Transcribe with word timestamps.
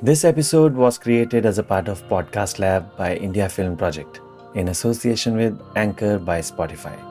This 0.00 0.24
episode 0.24 0.74
was 0.74 0.96
created 0.96 1.44
as 1.44 1.58
a 1.58 1.62
part 1.64 1.88
of 1.88 2.08
Podcast 2.08 2.60
Lab 2.60 2.96
by 2.96 3.16
India 3.16 3.48
Film 3.48 3.76
Project 3.76 4.20
in 4.54 4.68
association 4.68 5.36
with 5.36 5.60
Anchor 5.74 6.20
by 6.20 6.38
Spotify. 6.38 7.07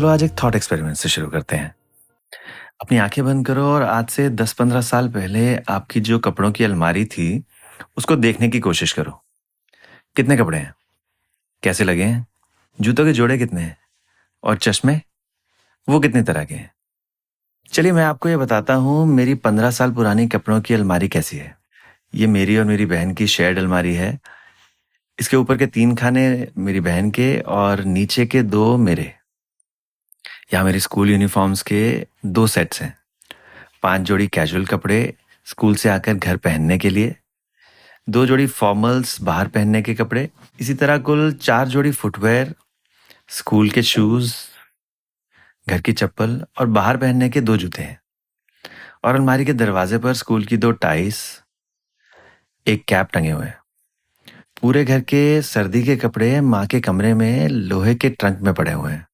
चलो, 0.00 0.08
आज 0.08 0.22
एक 0.22 0.32
thought 0.44 0.54
experiment 0.54 0.96
से 0.96 1.08
शुरू 1.08 1.28
करते 1.28 1.56
हैं। 1.56 1.74
अपनी 2.80 2.98
आँखें 2.98 3.24
बंद 3.24 3.46
करो 3.46 3.64
और 3.64 3.82
आज 3.82 4.08
से 4.08 4.30
10-15 4.30 4.80
साल 4.80 5.08
पहले 5.08 5.56
आपकी 5.56 6.00
जो 6.00 6.18
कपड़ों 6.18 6.52
की 6.52 6.64
अलमारी 6.64 7.04
थी, 7.04 7.44
उसको 7.96 8.16
देखने 8.16 8.48
की 8.48 8.60
कोशिश 8.60 8.92
करो। 8.92 9.24
कितने 10.16 10.36
कपड़े 10.36 10.58
हैं? 10.58 10.74
कैसे 11.62 11.84
लगे 11.84 12.04
हैं? 12.04 12.26
जूतों 12.80 13.04
के 13.04 13.12
जोड़े 13.12 13.38
कितने 13.38 13.60
हैं? 13.60 13.78
और 14.42 14.56
चश्मे? 14.56 15.00
वो 15.88 16.00
कितने 16.00 16.22
तरह 16.22 16.44
के 16.44 16.54
हैं? 16.54 16.72
चलिए, 17.72 17.92
मैं 17.92 18.04
आपको 18.04 18.28
ये 18.28 18.36
बताता 18.36 18.74
हूँ, 18.74 19.06
मेरी 19.06 19.34
पंद्रह 19.34 19.70
साल 19.70 19.92
पुरानी 19.92 20.28
कपड़ों 20.28 20.60
की 20.60 20.74
अलमारी 20.74 21.08
कैसी 21.08 21.36
है? 21.36 21.58
ये 22.14 22.26
मेरी 22.26 22.58
और 22.58 22.64
मेरी 22.64 22.86
बहन 22.86 23.14
की 23.14 23.26
शेयर्ड 23.26 23.58
अलमारी 23.58 23.94
है। 23.94 24.20
इसके 25.20 25.36
ऊपर 25.36 25.56
के 25.56 25.66
तीन 25.66 25.94
खाने 25.94 26.48
मेरी 26.58 26.80
बहन 26.80 27.10
के 27.10 27.40
और 27.40 27.84
नीचे 27.84 28.26
के 28.26 28.42
दो 28.42 28.76
मेरे। 28.76 29.14
यहाँ 30.54 30.64
मेरे 30.64 30.80
स्कूल 30.80 31.10
यूनिफॉर्म्स 31.10 31.62
के 31.62 32.06
दो 32.26 32.46
सेट्स 32.46 32.82
हैं। 32.82 32.98
पाँच 33.82 34.00
जोड़ी 34.00 34.26
कैजुअल 34.26 34.66
कपड़े 34.66 35.14
स्कूल 35.44 35.74
से 35.74 35.88
आकर 35.88 36.14
घर 36.14 36.36
पहनने 36.36 36.78
के 36.78 36.90
लिए, 36.90 37.16
दो 38.08 38.26
जोड़ी 38.26 38.46
फॉर्मल्स 38.46 39.20
बाहर 39.20 39.48
पहनने 39.48 39.82
के 39.82 39.94
कपड़े, 39.94 40.30
इसी 40.60 40.74
तरह 40.74 40.98
कुल 40.98 41.32
चार 41.32 41.68
जोड़ी 41.68 41.92
फुटवेयर, 41.92 42.54
स्कूल 43.28 43.70
के 43.70 43.82
शूज़, 43.82 44.34
घर 45.68 45.80
की 45.80 45.92
चप्पल 45.92 46.46
और 46.58 46.66
बाहर 46.66 46.96
पहनने 46.96 47.28
के 47.28 47.40
दो 47.40 47.56
जूते 47.56 47.82
हैं। 47.82 48.00
और 49.04 49.14
अलमारी 49.14 49.44
के 49.44 49.52
दरवाजे 49.52 49.98
पर 49.98 50.12
स्कूल 50.12 50.44
की 50.44 50.56
दो 50.56 50.70
टाइस 50.70 51.42
एक 52.66 52.84
कैप 52.84 53.08
टंगे 53.12 53.30
हुए 53.30 53.46
हैं। 53.46 53.58
पूरे 54.62 54.84
घर 54.84 55.00
के 55.00 55.42
सर्दी 55.42 55.82
के 55.82 55.96
कपड़े 55.96 56.40
माँ 56.40 56.66
के 56.66 56.80
कमरे 56.80 57.14
में 57.14 57.48
लोहे 57.48 57.94
के 57.94 58.10
ट्रंक 58.10 58.38
में 58.40 58.54
पड़े 58.54 58.72
हुए 58.72 58.92
हैं। 58.92 59.09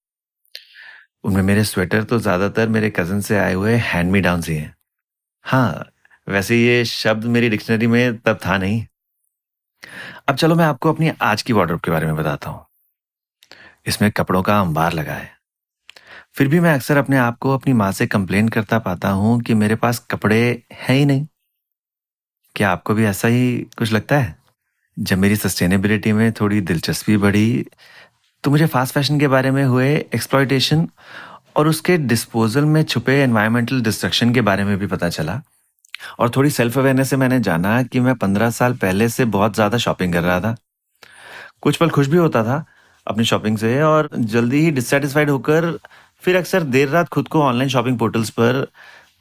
उनमें 1.26 1.42
मेरे 1.42 1.64
स्वेटर 1.64 2.02
तो 2.04 2.18
ज़्यादातर 2.18 2.68
मेरे 2.68 2.90
कज़न 2.90 3.20
से 3.20 3.38
आए 3.38 3.54
हुए 3.54 3.74
हैंड 3.74 4.10
मी 4.12 4.20
डाउन 4.20 4.42
ही 4.48 4.54
हैं। 4.56 4.74
हाँ 5.44 5.90
वैसे 6.28 6.56
ये 6.56 6.84
शब्द 6.84 7.24
मेरी 7.24 7.48
डिक्शनरी 7.48 7.86
में 7.86 8.18
तब 8.18 8.38
था 8.46 8.58
नहीं। 8.58 8.86
अब 10.28 10.36
चलो 10.36 10.54
मैं 10.54 10.64
आपको 10.64 10.92
अपनी 10.92 11.12
आज 11.22 11.42
की 11.42 11.52
वार्डरोब 11.52 11.80
के 11.80 11.90
बारे 11.90 12.06
में 12.06 12.16
बताता 12.16 12.50
हूँ। 12.50 12.66
इसमें 13.86 14.10
कपड़ों 14.10 14.42
का 14.42 14.60
अंबार 14.60 14.92
लगा 14.92 15.12
है। 15.12 15.30
फिर 16.34 16.48
भी 16.48 16.60
मैं 16.60 16.74
अक्सर 16.74 16.96
अपने 16.96 17.16
आप 17.16 17.38
को 17.38 17.54
अपनी 17.54 17.72
माँ 17.72 17.92
से 17.92 18.06
कंप्लेन 18.06 18.48
करता 18.48 18.78
पाता 18.78 19.08
हूँ 19.08 19.40
कि 19.40 19.54
मेरे 19.54 19.74
पास 19.74 19.98
कपड़े 20.10 20.62
हैं 20.72 20.94
ही 20.94 21.04
नहीं। 21.04 21.26
क्या 22.56 22.70
आपको 22.70 22.94
भी 22.94 23.04
ऐसा 23.04 23.28
ही 23.28 23.66
कुछ 23.78 23.92
लगता 23.92 24.18
है? 24.18 24.36
जब 24.98 25.18
मेरी 25.18 25.36
सस्टेनेबिलिटी 25.36 26.12
में 26.12 26.32
थोड़ी 26.32 26.60
दिलचस्पी 26.60 27.16
बढ़ी 27.16 27.66
तो 28.44 28.50
मुझे 28.50 28.66
फास्ट 28.66 28.94
फ़ैशन 28.94 29.18
के 29.20 29.28
बारे 29.28 29.50
में 29.50 29.64
हुए 29.64 29.86
एक्सप्लॉयटेशन 30.14 30.86
और 31.56 31.68
उसके 31.68 31.96
डिस्पोजल 31.98 32.64
में 32.64 32.82
छुपे 32.84 33.14
एनवायरमेंटल 33.22 33.80
डिस्ट्रक्शन 33.82 34.34
के 34.34 34.40
बारे 34.40 34.64
में 34.64 34.76
भी 34.78 34.86
पता 34.86 35.08
चला। 35.08 35.40
और 36.18 36.30
थोड़ी 36.30 36.50
सेल्फ 36.50 36.76
अवेयरनेस 36.78 37.10
से 37.10 37.16
मैंने 37.16 37.38
जाना 37.40 37.82
कि 37.82 38.00
मैं 38.00 38.14
पंद्रह 38.16 38.50
साल 38.50 38.74
पहले 38.76 39.08
से 39.08 39.24
बहुत 39.26 39.54
ज़्यादा 39.54 39.78
शॉपिंग 39.78 40.12
कर 40.12 40.22
रहा 40.22 40.40
था। 40.40 40.54
कुछ 41.62 41.76
पल 41.76 41.90
खुश 41.90 42.06
भी 42.06 42.16
होता 42.16 42.42
था 42.44 42.64
अपनी 43.06 43.24
शॉपिंग 43.24 43.58
से 43.58 43.80
और 43.82 44.08
जल्दी 44.14 44.60
ही 44.60 44.70
डिससेटिस्फाइड 44.70 45.30
होकर 45.30 45.70
फिर 46.22 46.36
अक्सर 46.36 46.62
देर 46.62 46.88
रात 46.88 47.08
खुद 47.08 47.28
को 47.28 47.42
ऑनलाइन 47.42 47.70
शॉपिंग 47.70 47.98
पोर्टल्स 47.98 48.30
पर 48.30 48.66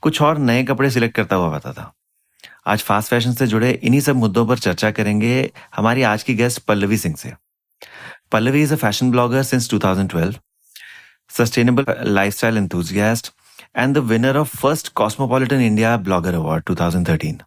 कुछ 0.01 0.22
और 0.22 0.38
नए 0.40 0.63
कपड़े 0.63 0.90
सिलेक्ट 0.90 1.16
करता 1.16 1.35
हुआ 1.35 1.50
पाता 1.51 1.73
था 1.73 1.91
आज 2.67 2.84
फास्ट 2.84 3.09
फ़ैशन 3.09 3.34
से 3.34 3.47
जुड़े 3.47 3.72
इन्हीं 3.73 4.01
सब 4.01 4.16
मुद्दों 4.16 4.45
पर 4.47 4.57
चर्चा 4.59 4.91
करेंगे 4.91 5.51
हमारी 5.75 6.03
आज 6.03 6.23
की 6.23 6.35
गेस्ट 6.35 6.61
पल्लवी 6.67 6.97
सिंह 6.97 7.16
से। 7.16 7.34
Pallavi 8.31 8.60
is 8.60 8.72
a 8.72 8.76
fashion 8.76 9.12
blogger 9.12 9.44
since 9.44 9.69
2012, 9.69 10.41
sustainable 11.28 11.84
lifestyle 12.04 12.56
enthusiast, 12.56 13.32
and 13.75 13.94
the 13.94 14.03
winner 14.03 14.31
of 14.31 14.48
first 14.48 14.94
Cosmopolitan 14.94 15.60
India 15.60 16.00
Blogger 16.03 16.34
Award 16.34 16.66
2013. 16.66 17.43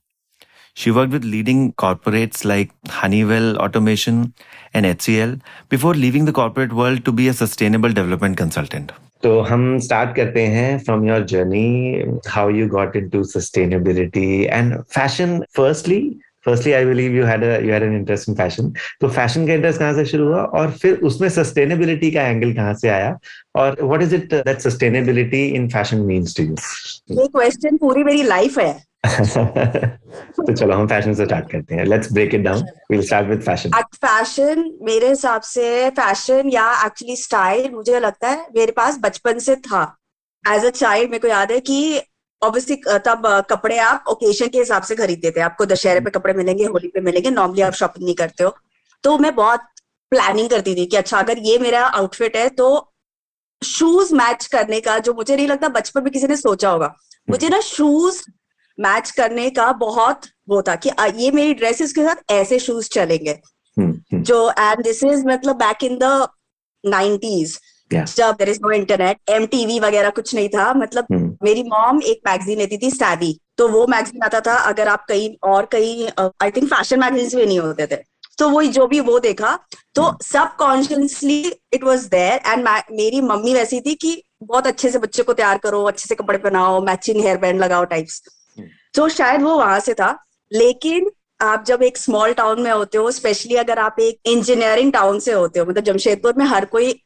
She 0.76 0.90
worked 0.90 1.12
with 1.12 1.24
leading 1.24 1.74
corporates 1.74 2.44
like 2.44 2.72
Honeywell 2.90 3.58
Automation 3.58 4.34
and 4.74 4.86
HCL 4.86 5.40
before 5.70 5.94
leaving 5.94 6.26
the 6.26 6.34
corporate 6.34 6.74
world 6.74 7.06
to 7.06 7.12
be 7.12 7.28
a 7.28 7.34
sustainable 7.34 7.90
development 7.90 8.38
consultant. 8.38 8.92
तो 9.24 9.40
हम 9.42 9.78
start 9.80 10.16
करते 10.16 10.42
हैं 10.54 10.78
from 10.86 11.06
your 11.08 11.24
journey 11.32 12.22
how 12.30 12.50
you 12.50 12.68
got 12.70 12.96
into 12.96 13.24
sustainability 13.24 14.44
and 14.44 14.76
fashion 14.96 15.40
firstly 15.58 16.00
firstly 16.49 16.73
I 16.73 16.85
believe 16.85 17.15
you 17.17 17.25
had 17.27 17.45
you 17.45 17.73
had 17.73 17.83
an 17.83 17.97
interest 17.97 18.29
in 18.29 18.35
fashion 18.35 18.73
तो 19.01 19.09
fashion 19.09 19.47
का 19.47 19.53
interest 19.53 19.79
कहाँ 19.79 19.95
से 19.95 20.05
शुरू 20.05 20.27
हुआ? 20.29 20.43
और 20.43 20.71
फिर 20.73 20.95
उसमें 21.11 21.29
सस्टेनेबिलिटी 21.29 22.11
का 22.11 22.23
एंगल 22.29 22.53
कहाँ 22.55 22.75
से 22.75 22.89
आया? 22.89 23.17
और 23.57 23.77
what 23.83 24.03
is 24.03 24.15
it 24.15 24.35
that 24.35 24.59
sustainability 24.61 25.47
in 25.47 25.69
fashion 25.69 26.01
means 26.07 26.37
to 26.37 26.45
you 26.45 26.55
ये 27.21 27.27
क्वेश्चन 27.29 27.77
पूरी 27.77 28.05
मेरी 28.05 28.23
लाइफ 28.23 28.59
है। 28.59 28.73
तो 29.09 30.53
चलो 30.53 30.75
हम 30.75 30.87
फ़ैशन 30.89 31.15
से 31.15 31.25
स्टार्ट 31.25 31.51
करते 31.51 31.75
हैं। 31.75 31.85
Let's 31.85 32.13
break 32.13 32.35
it 32.35 32.41
down 32.41 32.65
will 32.91 33.03
start 33.03 33.29
with 33.29 33.43
fashion 33.43 33.71
fashion 33.95 34.65
मेरे 34.83 35.09
हिसाब 35.09 35.43
से 35.43 35.69
फ़ैशन 35.97 36.51
या 36.53 36.71
एक्चुअली 36.87 37.17
स्टाइल 37.17 37.71
मुझे 37.71 38.01
लगता 38.01 38.29
है 38.29 38.47
मेरे 38.57 38.73
पास 38.73 38.99
बचपन 39.03 39.39
से 39.39 39.57
था। 39.57 39.83
एज 40.45 40.65
अ 40.65 40.71
चाइल्ड 40.71 41.11
मेरे 41.11 41.19
को 41.19 41.29
याद 41.29 41.53
है 41.53 41.61
कि 41.61 41.79
ऑब्वियसली 42.43 42.77
तब 43.07 43.23
कपड़े 43.51 43.79
आप 43.79 44.05
ओकेजन 44.09 44.49
के 44.49 44.59
हिसाब 44.59 44.83
से 44.83 44.97
खरीदते 44.97 45.31
थे। 45.31 45.41
आपको 45.41 45.67
दशहरे 45.67 46.01
पे 46.01 46.11
कपड़े 46.11 46.35
मिलेंगे 46.35 46.65
होली 46.65 46.89
पे 46.89 47.01
मिलेंगे 47.01 47.31
नॉर्मली 47.31 47.63
आप 47.63 47.73
शॉपिंग 47.73 48.05
नहीं 48.05 48.15
करते 48.15 48.45
हो। 48.45 48.55
तो 49.05 49.19
मैं 49.19 49.35
बहुत 49.35 49.61
प्लानिंग 50.13 50.49
करती 50.51 50.75
थी 50.75 50.87
कि 50.87 50.97
अच्छा 50.97 51.19
अगर 51.19 51.39
ये 51.39 51.59
मेरा 51.59 51.85
आउटफिट 51.87 52.37
है 52.37 52.49
तो 52.49 52.69
शूज़ 53.63 54.15
मैच 54.15 54.47
करने 54.47 54.81
का 54.81 54.99
जो 54.99 55.15
मुझे 55.15 55.37
नहीं 55.37 55.47
लगता 55.49 55.69
बचपन 55.69 56.03
में 56.03 56.13
किसी 56.13 56.27
ने 56.27 56.37
सोचा 56.37 56.71
होगा। 56.71 56.95
मुझे 57.29 57.49
ना 57.49 57.61
शूज़ 57.61 58.23
मैच 58.79 59.11
करने 59.11 59.49
का 59.51 59.73
बहुत 59.73 60.27
वो 60.49 60.63
था 60.63 60.75
कि 60.77 60.91
ये 61.17 61.31
मेरी 61.31 61.55
ड्रेसेस 61.55 61.93
के 61.93 62.03
साथ 62.03 62.33
ऐसे 62.33 62.59
शूज़ 62.59 62.89
चलेंगे। 62.89 63.31
हम्म, 63.31 63.91
हम्म। 63.91 64.23
जो 64.23 64.51
एंड 64.51 64.83
दिस 64.83 65.03
इज़ 65.05 65.27
मतलब 65.27 65.57
बैक 65.57 65.85
इन 65.85 65.99
द 66.03 66.29
नाइनटीज 66.85 67.59
जब 67.93 68.37
there 68.39 68.49
is 68.49 68.59
no 68.63 68.71
internet 68.71 69.17
M 69.29 69.47
TV 69.47 69.81
वगैरह 69.81 70.11
कुछ 70.11 70.35
नहीं 70.35 70.49
था 70.49 70.75
मतलब 70.75 71.07
hmm. 71.13 71.45
मेरी 71.45 71.63
मॉम 71.63 72.03
एक 72.03 72.21
मैगजीन 72.27 72.59
लेती 72.59 72.79
थी 72.79 72.91
स्टैबी 72.91 73.41
तो 73.59 73.69
वो 73.69 73.87
मैगजीन 73.87 74.23
आता 74.23 74.41
था 74.41 74.55
अगर 74.55 74.89
आप 74.89 75.05
कहीं 75.09 75.37
और 75.43 75.65
कहीं 75.65 76.09
आई 76.43 76.51
थिंक 76.51 76.69
फ़ैशन 76.69 77.01
मैगजीन 77.01 77.41
भी 77.41 77.47
नहीं 77.47 77.61
होते 77.61 77.87
थे। 77.87 77.97
तो 78.39 78.49
वो 78.49 78.63
जो 78.63 78.87
भी 78.87 79.01
वो 79.01 79.19
देखा 79.19 79.59
तो 79.95 80.19
सब 80.23 80.57
consciously 80.57 81.57
it 81.73 81.85
was 81.85 82.09
there 82.09 82.41
and 82.47 82.69
मेरी 82.93 83.21
मम्मी 83.21 83.55
वैसी 83.55 83.81
थी 83.81 83.95
कि 83.95 84.23
बहुत 84.43 84.67
अच्छे 84.67 84.89
से 84.89 84.99
बच्चे 84.99 85.23
को 85.23 85.33
तैयार 85.33 85.59
करो 85.59 85.85
अच्छे 85.85 86.07
से 86.07 86.15
कपड़े 86.15 86.39
पहनाओ 86.39 86.83
मैचिंग 86.83 87.23
हेयर 87.25 87.39
बैंड 87.39 87.61
लगाओ 87.61 87.85
टाइप्स 87.85 88.23
hmm. 88.61 88.69
तो 88.95 89.09
शायद 89.09 89.43
वो 89.43 89.57
वहाँ 89.57 89.81
से 89.81 89.95
था 89.95 90.25
लेकिन 90.53 91.11
आप 91.41 91.65
जब 91.65 91.83
एक 91.83 91.99
स्मॉल 91.99 92.33
टाउन 92.33 92.61
में 92.61 92.71
होते 92.71 92.99
हो 92.99 93.11
स्पेशली 93.11 93.55
अगर 93.55 93.79
आप 93.79 93.97
एक 94.01 94.19
इंजीनियरिंग 94.27 94.93
टाउन 94.93 95.19
से 95.19 95.33
होते 95.33 95.61
हो 95.61 95.67
मतलब 95.67 95.85
जमशेदपुर 95.85 96.35
में 96.37 96.45
हर 96.45 96.65
कोई 96.65 97.03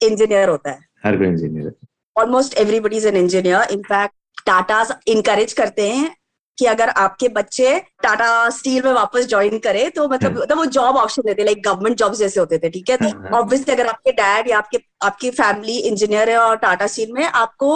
इंजीनियर 0.00 0.48
होता 0.48 0.70
है। 0.70 0.78
हर 1.04 1.16
कोई 1.16 1.26
engineer 1.26 1.74
almost 2.16 2.58
everybody 2.58 2.96
is 2.96 3.08
an 3.08 3.16
engineer 3.16 3.72
in fact 3.72 4.44
Tata 4.46 4.86
encourage 5.08 5.52
करते 5.52 5.88
हैं 5.88 6.14
कि 6.58 6.66
अगर 6.66 6.88
आपके 6.88 7.28
बच्चे 7.28 7.78
टाटा 8.02 8.28
स्टील 8.50 8.82
में 8.82 8.92
वापस 8.92 9.26
ज्वाइन 9.28 9.58
करे 9.58 9.88
तो 9.90 10.08
मतलब 10.08 10.44
तो 10.44 10.56
वो 10.56 10.64
जॉब 10.66 10.96
ऑप्शन 10.96 11.22
देते 11.22 11.44
लाइक 11.44 11.62
गवर्नमेंट 11.64 11.96
जॉब 11.96 12.14
जैसे 12.14 12.40
होते 12.40 12.58
थे 12.58 12.68
ठीक 12.70 12.90
है? 12.90 12.96
तो 12.96 13.06
ऑब्वियसली 13.06 13.72
हाँ, 13.72 13.76
हाँ। 13.76 13.76
अगर 13.76 13.86
आपके 13.86 14.12
डैड 14.12 14.48
या 14.50 14.58
आपके 14.58 14.78
आपकी 15.02 15.30
फैमिली 15.32 15.76
इंजीनियर 15.80 16.30
है 16.30 16.38
और 16.38 16.56
टाटा 16.56 16.86
स्टील 16.86 17.12
में 17.12 17.24
आपको 17.24 17.72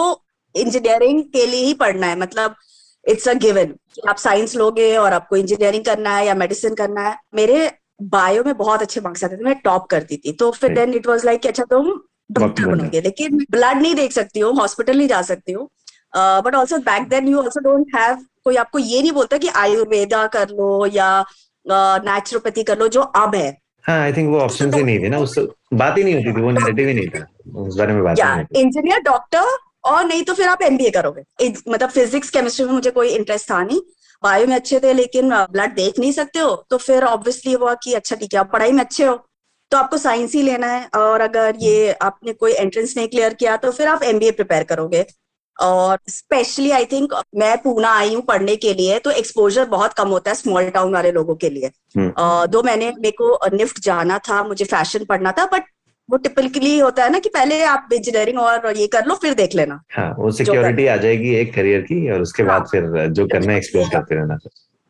इंजीनियरिंग 0.55 1.23
के 1.33 1.45
लिए 1.45 1.65
ही 1.65 1.73
पढ़ना 1.75 2.07
है। 2.07 2.19
मतलब 2.19 2.55
इट्स 3.05 3.27
अ 3.27 3.33
गिवन 3.35 3.75
आप 4.09 4.17
साइंस 4.17 4.55
लोगे 4.55 4.95
और 4.97 5.13
आपको 5.13 5.35
इंजीनियरिंग 5.37 5.85
करना 5.85 6.15
है 6.15 6.25
या 6.25 6.35
मेडिसिन 6.35 6.75
करना 6.75 7.01
है। 7.01 7.15
मेरे 7.35 7.71
बायो 8.11 8.43
में 8.43 8.55
बहुत 8.57 8.81
अच्छे 8.81 9.01
मार्क्स 9.01 9.23
आते 9.23 9.37
थे 9.37 9.43
मैं 9.43 9.55
टॉप 9.63 9.87
करती 9.89 10.17
थी। 10.17 10.31
तो 10.33 10.51
फिर 10.51 10.73
देन 10.75 10.93
इट 10.93 11.07
वाज 11.07 11.25
लाइक 11.25 11.47
अच्छा 11.47 11.63
तुम 11.71 11.91
डॉक्टर 12.31 12.65
बनोगे 12.65 13.01
लेकिन 13.01 13.37
ब्लड 13.51 13.81
नहीं 13.81 13.95
देख 13.95 14.11
सकती 14.11 14.39
हो 14.39 14.51
हॉस्पिटल 14.51 14.97
नहीं 14.97 15.07
जा 15.07 15.21
सकती 15.21 15.51
हो 15.51 15.69
but 16.15 16.55
also 16.55 16.77
back 16.85 17.07
then 17.09 17.27
you 17.27 17.37
also 17.39 17.59
don't 17.61 17.95
have 17.95 18.25
कोई 18.43 18.55
आपको 18.55 18.79
ये 18.79 19.01
नहीं 19.01 19.11
बोलता 19.11 19.37
कि 19.37 19.47
आयुर्वेदा 19.57 20.25
कर 20.27 20.49
लो 20.49 20.85
या 20.93 21.09
नेचुरोपैथी 21.65 22.63
कर 22.63 22.77
लो 22.79 22.87
जो 22.87 23.01
अब 23.01 23.35
है। 23.35 23.49
हाँ 23.85 23.99
आई 23.99 24.13
थिंक 24.13 24.29
वो 24.29 24.39
ऑप्शन 24.39 24.73
ही 24.73 24.83
नहीं 24.83 24.99
थे 24.99 25.09
ना 25.09 25.17
उस 25.19 25.37
बात 25.73 25.97
ही 25.97 26.03
नहीं 26.03 26.15
होती 26.15 26.31
थी 26.31 26.41
वो 26.41 26.51
नैरेटिव 26.51 26.87
ही 26.87 26.93
नहीं 26.93 27.07
था 27.09 27.25
उस 27.61 27.75
बारे 27.77 27.93
में 27.93 28.03
बात 28.03 28.55
इंजीनियर 28.55 28.99
डॉक्टर 29.03 29.57
और 29.83 30.03
नहीं 30.05 30.23
तो 30.23 30.33
फिर 30.33 30.47
आप 30.47 30.61
एमबीए 30.61 30.89
करोगे। 30.89 31.23
मतलब 31.69 31.89
फिजिक्स 31.89 32.29
केमिस्ट्री 32.29 32.65
में 32.65 32.73
मुझे 32.73 32.91
कोई 32.91 33.09
इंटरेस्ट 33.09 33.49
था 33.51 33.61
नहीं। 33.63 33.79
बायो 34.23 34.47
में 34.47 34.55
अच्छे 34.55 34.79
थे 34.79 34.93
लेकिन 34.93 35.29
ब्लड 35.51 35.73
देख 35.75 35.99
नहीं 35.99 36.11
सकते 36.11 36.39
हो 36.39 36.55
तो 36.69 36.77
फिर 36.77 37.03
ऑब्वियसली 37.05 37.53
हुआ 37.53 37.73
कि 37.83 37.93
अच्छा 37.93 38.15
ठीक 38.15 38.33
है 38.33 38.39
आप 38.39 38.51
पढ़ाई 38.53 38.71
में 38.71 38.79
अच्छे 38.79 39.05
हो। 39.05 39.15
तो 39.71 39.77
आपको 39.77 39.97
साइंस 39.97 40.33
ही 40.35 40.41
लेना 40.41 40.67
है 40.67 40.87
और 40.95 41.21
अगर 41.21 41.57
ये 41.61 41.91
आपने 42.01 42.33
कोई 42.33 42.51
एंट्रेंस 42.53 42.93
नहीं 42.97 43.07
क्लियर 43.07 43.33
किया 43.33 43.57
तो 43.57 43.71
फिर 43.71 43.87
आप 43.87 44.03
एमबीए 44.03 44.31
प्रिपेयर 44.31 44.63
करोगे। 44.63 45.05
और 45.57 45.99
स्पेशली 46.09 46.71
आई 46.71 46.85
थिंक 46.85 47.13
मैं 47.37 47.55
पूना 47.63 47.89
आई 47.95 48.13
हूँ 48.13 48.21
पढ़ने 48.23 48.55
के 48.55 48.73
लिए 48.73 48.99
तो 48.99 49.11
एक्सपोजर 49.11 49.65
बहुत 49.69 49.93
कम 49.93 50.07
होता 50.09 50.31
है 50.31 50.35
स्मॉल 50.35 50.69
टाउन 50.69 50.93
वाले 50.93 51.11
लोगों 51.11 51.35
के 51.35 51.49
लिए। 51.49 51.69
uh, 51.69 52.47
दो 52.47 52.63
मैंने 52.63 52.89
मेरे 52.89 53.11
को 53.11 53.55
निफ्ट 53.55 53.79
जाना 53.79 54.17
था 54.29 54.43
मुझे 54.43 54.65
फ़ैशन 54.65 55.05
पढ़ना 55.05 55.31
था 55.31 55.45
बट 55.53 55.63
वो 56.09 56.17
टिपिकली 56.17 56.77
होता 56.79 57.03
है 57.03 57.09
ना 57.09 57.19
कि 57.19 57.29
पहले 57.29 57.61
आप 57.63 57.89
इंजीनियरिंग 57.93 58.39
और 58.39 58.77
ये 58.77 58.87
कर 58.87 59.05
लो 59.05 59.15
फिर 59.15 59.33
देख 59.33 59.55
लेना। 59.55 59.79
हाँ 59.91 60.09
वो 60.17 60.31
सिक्योरिटी 60.31 60.87
आ 60.87 60.95
जाएगी 60.97 61.35
एक 61.35 61.53
करियर 61.55 61.81
की 61.81 62.09
और 62.11 62.21
उसके 62.21 62.43
हाँ, 62.43 62.51
बाद 62.51 62.67
फिर 62.71 63.07
जो 63.09 63.27
करना 63.27 63.51
है 63.51 63.57
एक्सप्लोर 63.57 63.87
करते 63.89 64.15
रहना। 64.15 64.37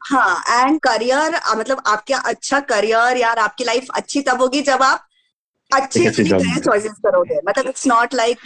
हाँ 0.01 0.43
एंड 0.49 0.79
करियर 0.79 1.39
मतलब 1.57 1.81
आपके 1.87 2.13
अच्छा 2.13 2.59
करियर 2.69 3.17
यार 3.17 3.39
आपकी 3.39 3.63
लाइफ 3.63 3.87
अच्छी 3.95 4.21
तब 4.21 4.41
होगी 4.41 4.61
जब 4.61 4.81
आप 4.83 5.07
अच्छी 5.71 6.09
चॉइसेस 6.09 6.93
करोगे। 7.05 7.39
मतलब 7.47 7.67
it's 7.67 7.85
not 7.87 8.13
like 8.13 8.39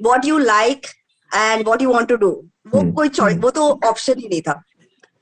what 0.00 0.24
you 0.24 0.38
like 0.38 0.86
and 1.30 1.64
what 1.64 1.82
you 1.82 1.92
want 1.92 2.08
to 2.08 2.16
do 2.16 2.30
वो 2.66 2.80
hmm. 2.80 2.94
कोई 2.96 3.08
चॉइस 3.08 3.36
वो 3.38 3.50
तो 3.50 3.68
ऑप्शन 3.84 4.18
ही 4.18 4.28
नहीं 4.28 4.40
था। 4.42 4.62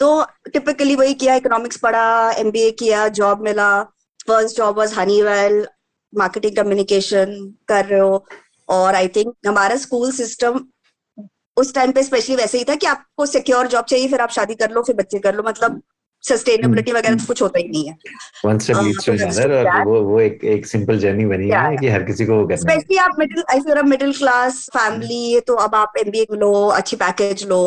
तो 0.00 0.24
टिपिकली 0.52 0.94
वही 0.96 1.14
किया 1.14 1.34
इकोनॉमिक्स 1.34 1.76
पढ़ा 1.78 2.30
एमबीए 2.38 2.70
किया 2.78 3.06
जॉब 3.20 3.42
मिला। 3.44 3.82
First 4.26 4.56
job 4.56 4.78
was 4.78 4.92
Honeywell 4.94 5.66
marketing 6.12 6.56
communication 6.56 7.34
कर 7.68 7.84
रहे 7.86 8.00
हो। 8.00 8.24
और 8.68 8.94
आई 8.94 9.08
थिंक 9.08 9.34
हमारा 9.46 9.76
स्कूल 9.76 10.12
सिस्टम 10.12 10.64
उस 11.56 11.74
टाइम 11.74 11.92
पे 11.92 12.02
स्पेशली 12.02 12.36
वैसे 12.36 12.58
ही 12.58 12.64
था 12.64 12.74
कि 12.74 12.86
आपको 12.86 13.26
सिक्योर 13.26 13.66
जॉब 13.66 13.84
चाहिए 13.84 14.08
फिर 14.08 14.20
आप 14.20 14.30
शादी 14.30 14.54
कर 14.54 14.70
लो 14.70 14.82
फिर 14.82 14.96
बच्चे 14.96 15.18
कर 15.18 15.34
लो 15.34 15.42
मतलब 15.46 15.82
सस्टेनेबिलिटी 16.24 16.90
hmm. 16.90 16.98
वगैरह 16.98 17.16
तो 17.16 17.26
कुछ 17.26 17.42
होता 17.42 17.58
ही 17.58 17.68
नहीं 17.68 17.88
है। 17.88 17.96
One 18.44 18.58
step 18.58 18.76
leads 18.82 19.06
to 19.06 19.12
another 19.12 19.52
और 19.52 19.84
वो 19.84 20.00
वो 20.00 20.20
एक 20.20 20.44
एक 20.44 20.66
सिंपल 20.66 20.98
जर्नी 20.98 21.26
बनी 21.26 21.48
है 21.48 21.76
कि 21.76 21.88
हर 21.88 22.02
किसी 22.02 22.26
को 22.26 22.36
वो 22.36 22.46
करना 22.46 22.56
स्पेशली 22.56 22.96
आप 22.96 23.16
middle 23.18 23.42
I 23.50 23.58
you 23.58 23.74
are 23.74 23.82
middle 23.82 24.12
class 24.12 24.66
family 24.76 25.40
तो 25.40 25.54
अब 25.54 25.74
आप 25.74 25.92
एमबीए 25.98 26.26
लो 26.32 26.52
अच्छी 26.68 26.96
package 26.96 27.44
low 27.46 27.60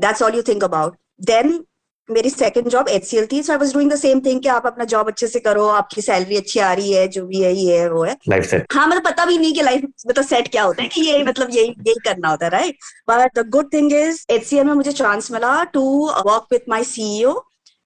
that's 0.00 0.22
all 0.22 0.34
you 0.34 0.42
think 0.42 0.64
about 0.64 0.96
then 1.20 1.64
मेरी 2.10 2.30
सेकंड 2.30 2.68
जॉब 2.68 2.88
एचसीएल 2.88 3.26
थी 3.32 3.42
so 3.42 3.52
I 3.52 3.58
was 3.58 3.72
doing 3.74 3.90
the 3.90 3.96
same 3.96 4.20
thing 4.20 4.40
कि 4.42 4.48
आप 4.48 4.66
अपना 4.66 4.84
जॉब 4.84 5.08
अच्छे 5.08 5.26
से 5.26 5.40
करो 5.40 5.66
आपकी 5.80 6.02
सैलरी 6.02 6.36
अच्छी 6.36 6.60
आ 6.60 6.72
रही 6.72 6.92
है 6.92 7.06
जो 7.08 7.26
भी 7.26 7.42
है 7.42 7.54
ये 7.56 7.78
है 7.78 7.90
वो 7.90 8.04
है। 8.04 8.16
लाइफ 8.28 8.44
सेट 8.44 8.72
हाँ 8.72 8.86
मतलब 8.88 9.04
पता 9.04 9.24
भी 9.24 9.38
नहीं 9.38 9.52
कि 9.54 9.62
लाइफ 9.62 9.84
मतलब 10.08 10.24
सेट 10.24 10.48
क्या 10.48 10.62
होता 10.62 10.82
है 10.82 10.88
कि 10.88 11.00
ये 11.00 11.22
मतलब 11.24 11.50
यही 11.50 11.68
यही 11.68 11.94
करना 12.04 12.28
होता 12.28 12.46
है 12.46 12.50
right 12.50 12.78
but 13.10 13.38
the 13.38 13.48
good 13.48 13.72
thing 13.72 13.92
is 13.92 14.24
HCL 14.30 14.64
में 14.64 14.72
मुझे 14.72 14.92
चांस 14.92 15.30
मिला 15.32 15.62
to 15.64 15.84
work 16.26 16.46
with 16.52 16.68
my 16.68 16.84
CEO 16.84 17.40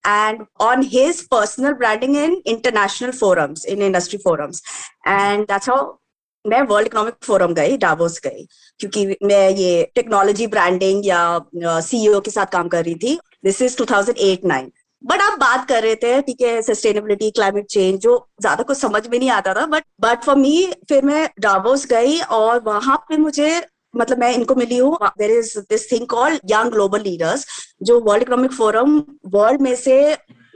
and 0.04 0.40
on 0.60 0.82
his 0.84 1.20
personal 1.28 1.74
branding 1.74 2.14
in 2.14 2.32
international 2.44 3.12
forums 3.12 3.64
in 3.64 3.82
industry 3.82 4.18
forums. 4.18 4.58
And 5.06 5.46
that's 5.46 5.66
how 5.66 5.98
मैं 6.44 6.61
वर्ल्ड 6.62 6.87
इकोनॉमिक 6.87 7.14
फोरम 7.23 7.52
गई 7.55 7.76
डावोस 7.79 8.20
गई, 8.25 8.46
क्योंकि 8.81 9.17
मैं 9.23 9.49
ये 9.50 9.91
technology 9.94 10.46
branding 10.46 11.06
या 11.06 11.81
सीईओ 11.82 12.20
के 12.20 12.31
साथ 12.31 12.46
काम 12.52 12.69
कर 12.69 12.85
रही 12.85 12.94
थी। 12.96 13.19
दिस 13.44 13.61
इज़ 13.62 13.76
2008-9 13.76 14.70
बट 15.05 15.20
आप 15.20 15.38
बात 15.38 15.67
कर 15.69 15.82
रहे 15.82 15.94
थे, 15.94 16.20
ठीक 16.23 16.41
है 16.43 16.61
सस्टेनेबिलिटी 16.62 17.31
क्लाइमेट 17.31 17.67
चेंज 17.67 18.00
जो 18.00 18.17
ज़्यादा 18.41 18.62
कुछ 18.62 18.79
समझ 18.79 19.06
में 19.06 19.19
नहीं 19.19 19.31
आता 19.31 19.55
था 19.55 19.64
बट 19.67 19.85
बट 20.00 20.25
फॉर 20.25 20.37
मी 20.37 20.67
फिर 20.88 21.05
मैं 21.05 21.29
डावोस 21.41 21.87
गई 21.87 22.19
और 22.32 22.62
वहाँ 22.67 22.96
पे 23.08 23.17
मुझे 23.17 23.50
मतलब 23.94 24.19
मैं 24.19 24.32
इनको 24.35 24.55
मिली 24.55 24.76
हूँ। 24.76 24.96
There 25.19 25.31
is 25.31 25.58
this 25.61 25.91
thing 25.93 26.06
called 26.08 26.41
young 26.50 26.70
global 26.73 27.00
leaders 27.02 27.46
जो 27.82 28.00
वर्ल्ड 28.02 28.23
इकोनॉमिक 28.23 28.52
फोरम 28.52 29.02
वर्ल्ड 29.35 29.61
में 29.62 29.75
से 29.76 29.99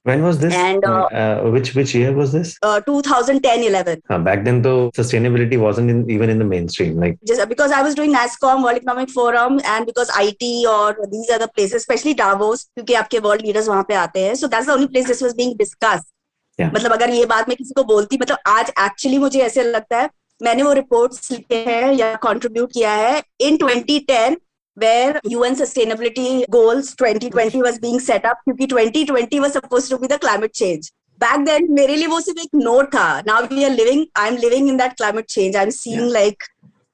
When 0.10 0.24
was 0.26 0.40
this? 0.40 0.54
And 0.54 0.86
uh, 0.86 1.06
uh, 1.22 1.50
which 1.56 1.72
which 1.76 1.94
year 1.96 2.12
was 2.18 2.34
this? 2.34 2.52
Uh, 2.62 2.82
2010 2.82 3.64
11. 3.70 4.02
Uh, 4.10 4.20
back 4.28 4.44
then 4.44 4.62
though 4.62 4.92
sustainability 5.00 5.60
wasn't 5.64 5.90
in, 5.90 6.04
even 6.10 6.30
in 6.30 6.40
the 6.40 6.50
mainstream 6.52 7.00
like 7.06 7.18
just 7.32 7.48
because 7.48 7.72
I 7.72 7.82
was 7.88 7.96
doing 7.96 8.14
NASCOM 8.14 8.64
World 8.64 8.82
Economic 8.82 9.10
Forum 9.10 9.62
and 9.76 9.86
because 9.86 10.12
IT 10.24 10.44
or 10.74 11.08
these 11.16 11.30
are 11.30 11.40
the 11.40 11.50
places 11.56 11.76
especially 11.84 12.16
Davos 12.24 12.66
क्योंकि 12.76 12.94
आपके 13.04 13.24
world 13.30 13.46
leaders 13.48 13.68
वहाँ 13.70 13.86
पे 13.88 13.96
आते 14.04 14.26
हैं. 14.26 14.36
So 14.44 14.52
that's 14.55 14.67
the 14.67 14.77
only 14.77 14.89
place 14.89 15.09
this 15.13 15.23
was 15.27 15.39
being 15.43 15.57
discussed. 15.63 16.11
मतलब 16.59 16.93
अगर 16.93 17.11
ये 17.11 17.25
बात 17.27 17.49
मैं 17.49 17.57
किसी 17.57 17.75
को 17.75 17.85
बोलती 17.85 18.19
मतलब 18.19 18.39
आज 18.47 18.71
एक्चुअली 18.81 19.19
मुझे 19.19 19.39
ऐसे 19.41 19.63
लगता 19.63 20.01
है 20.01 20.11
मैंने 20.43 20.63
वो 20.63 20.73
रिपोर्ट्स 20.73 21.31
लिखे 21.33 21.57
हैं 21.57 21.93
या 21.93 22.15
कंट्रीब्यूट 22.15 22.73
किया 22.73 22.93
है 22.93 23.23
in 23.41 23.57
2010 23.57 24.37
where 24.79 25.21
UN 25.31 25.55
sustainability 25.55 26.45
goals 26.51 26.95
2020 27.03 27.63
was 27.63 27.79
being 27.81 28.01
set 28.01 28.27
up 28.27 28.41
क्योंकि 28.45 28.67
2020 28.67 29.41
was 29.41 29.53
supposed 29.53 29.91
to 29.91 29.97
be 29.97 30.07
the 30.07 30.19
climate 30.21 30.51
change 30.51 30.91
back 31.21 31.45
then 31.45 31.73
मेरे 31.73 31.97
लिए 31.97 32.07
वो 32.07 32.21
सिर्फ़ 32.21 32.41
एक 32.41 32.49
नोट 32.55 32.95
था। 32.95 33.21
Now 33.21 33.47
we 33.53 33.65
are 33.65 33.71
living 33.71 34.07
I 34.17 34.29
am 34.29 34.37
living 34.37 34.69
in 34.69 34.77
that 34.77 34.93
climate 34.93 35.25
change 35.25 35.57
I 35.57 35.65
am 35.65 35.71
seeing 35.71 36.11
like 36.11 36.45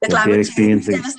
the 0.04 0.08
climate 0.08 0.46
change 0.46 0.90
is 0.90 1.16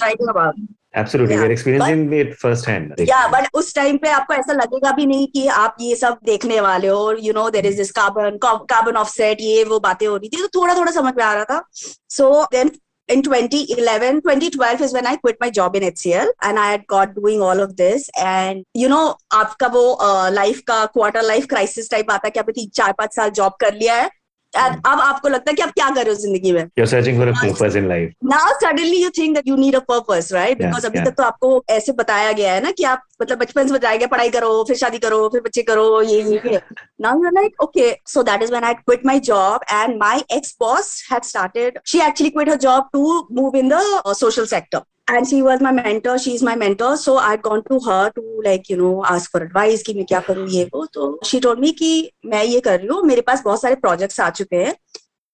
Absolutely, 0.94 1.36
yeah. 1.36 1.42
we're 1.42 1.52
experiencing 1.52 2.10
but, 2.10 2.18
it 2.18 2.36
first 2.36 2.66
hand. 2.66 2.94
Yeah, 2.98 3.48
उस 3.54 3.76
time 3.76 3.98
पे 3.98 4.10
आपको 4.10 4.34
ऐसा 4.34 4.54
लगेगा 4.54 4.92
भी 4.92 5.06
नहीं 5.06 5.28
कि 5.28 5.48
आप 5.48 5.76
ये 5.82 5.96
सब 5.96 6.18
देखने 6.26 6.60
वाले 6.62 6.88
हो 6.88 7.16
you 7.20 7.34
know 7.34 7.50
there 7.50 7.66
is 7.66 7.78
this 7.78 7.92
carbon 7.92 8.38
carbon 8.46 8.98
offset 8.98 9.38
ये 9.42 9.64
वो 9.64 9.80
बातें 9.80 10.08
हो 10.08 10.16
रही 10.18 10.30
थी। 10.30 10.42
तो 10.42 10.48
थोड़ा 10.48 10.78
थोड़ा 10.78 10.92
समझ 10.92 11.14
में 11.18 11.24
आ 11.24 11.34
रहा 11.34 11.44
था। 11.44 11.64
So 12.10 12.46
then 12.52 12.72
in 13.10 13.22
2011 13.22 14.20
2012 14.26 14.82
is 14.82 14.94
when 14.96 15.08
i 15.08 15.16
quit 15.18 15.40
my 15.42 15.48
job 15.50 15.74
in 15.76 15.84
hcl 15.84 16.30
and 16.48 16.60
i 16.60 16.68
had 16.68 16.84
got 16.88 17.10
doing 17.16 17.42
all 17.42 17.64
of 17.64 17.76
this 17.76 18.06
and 18.26 18.64
you 18.82 18.90
know 18.92 19.14
आपका 19.32 19.68
वो 19.68 19.98
लाइफ 20.30 20.58
uh, 20.58 20.64
का 20.68 20.86
क्वार्टर 20.86 21.22
लाइफ 21.22 21.46
क्राइसिस 21.46 21.92
टाइप 21.92 22.12
आता 22.12 22.28
है 22.28 22.32
कि 22.32 22.40
आपने 22.40 22.52
तीन 22.52 22.70
चार 22.70 22.92
पाँच 22.92 23.16
साल 23.16 23.30
जॉब 23.30 23.54
कर 23.62 23.74
लिया 23.74 23.96
है। 23.96 24.10
अब 24.54 25.00
आपको 25.02 25.28
लगता 25.30 25.52
है 25.52 25.56
कि 25.56 25.62
आप 25.62 25.72
क्या 25.72 25.90
कर 25.90 26.04
रहे 26.04 26.14
हो 26.14 26.20
ज़िंदगी 26.22 26.52
में? 26.52 26.62
You 26.80 26.86
searching 26.86 27.18
for 27.18 27.28
a 27.28 27.32
purpose 27.34 27.76
in 27.76 27.88
life 27.88 28.14
now 28.24 28.54
suddenly 28.62 29.02
you 29.04 29.10
think 29.18 29.34
that 29.36 29.48
you 29.48 29.56
need 29.56 29.76
a 29.76 29.80
purpose 29.90 30.30
right 30.34 30.58
because 30.58 30.86
अभी 30.86 31.00
तक 31.00 31.14
तो 31.18 31.24
आपको 31.24 31.64
ऐसे 31.70 31.92
बताया 31.92 32.32
गया 32.32 32.54
है 32.54 32.64
ना 32.64 32.72
कि 32.72 32.84
आप 32.84 33.04
मतलब 33.22 33.38
बचपन 33.38 33.68
से 33.68 33.74
बताया 33.74 33.98
गया 33.98 34.08
पढ़ाई 34.08 34.30
करो 34.30 34.64
फिर 34.68 34.78
शादी 34.78 34.98
करो 34.98 35.28
फिर 35.30 35.42
बच्चे 35.42 35.62
करो 35.64 36.02
ये 36.02 36.22
ये 36.24 36.60
now 37.02 37.24
you 37.24 37.30
like 37.32 37.62
okay 37.64 37.92
so 38.08 38.24
that 38.24 38.44
is 38.44 38.52
when 38.52 38.64
I 38.64 38.74
quit 38.74 39.06
my 39.06 39.20
job 39.32 39.66
and 39.72 39.98
my 40.00 40.24
ex 40.32 40.56
boss 40.60 40.94
had 41.12 41.24
started 41.24 41.80
she 41.88 42.00
actually 42.02 42.30
quit 42.30 42.50
her 42.50 42.56
job 42.68 42.90
to 42.94 43.28
move 43.32 43.58
in 43.58 43.70
the 43.70 43.82
social 44.16 44.46
sector 44.46 44.82
and 45.08 45.28
she 45.28 45.42
was 45.42 45.62
my 45.62 45.72
mentor 45.72 46.18
she's 46.18 46.42
my 46.42 46.56
mentor 46.56 46.96
so 46.98 47.18
i'd 47.18 47.42
gone 47.42 47.64
to 47.64 47.80
her 47.80 48.12
to 48.12 48.22
like 48.44 48.70
you 48.70 48.78
know 48.78 49.06
ask 49.06 49.32
for 49.32 49.42
advice 49.46 49.84
कि 49.84 49.94
मैं 49.94 50.06
क्या 50.06 50.20
करूँ 50.28 50.48
ये 50.50 50.64
वो 50.74 50.86
तो 50.94 51.20
she 51.26 51.40
told 51.46 51.64
me 51.64 51.72
कि 51.80 51.92
मैं 52.26 52.44
ये 52.44 52.60
कर 52.60 52.80
रही 52.80 52.88
हूँ 52.88 53.02
मेरे 53.04 53.22
पास 53.22 53.44
बहुत 53.46 53.62
सारे 53.62 53.76
projects 53.86 54.20
आ 54.20 54.30
चुके 54.30 54.64
हैं 54.64 54.76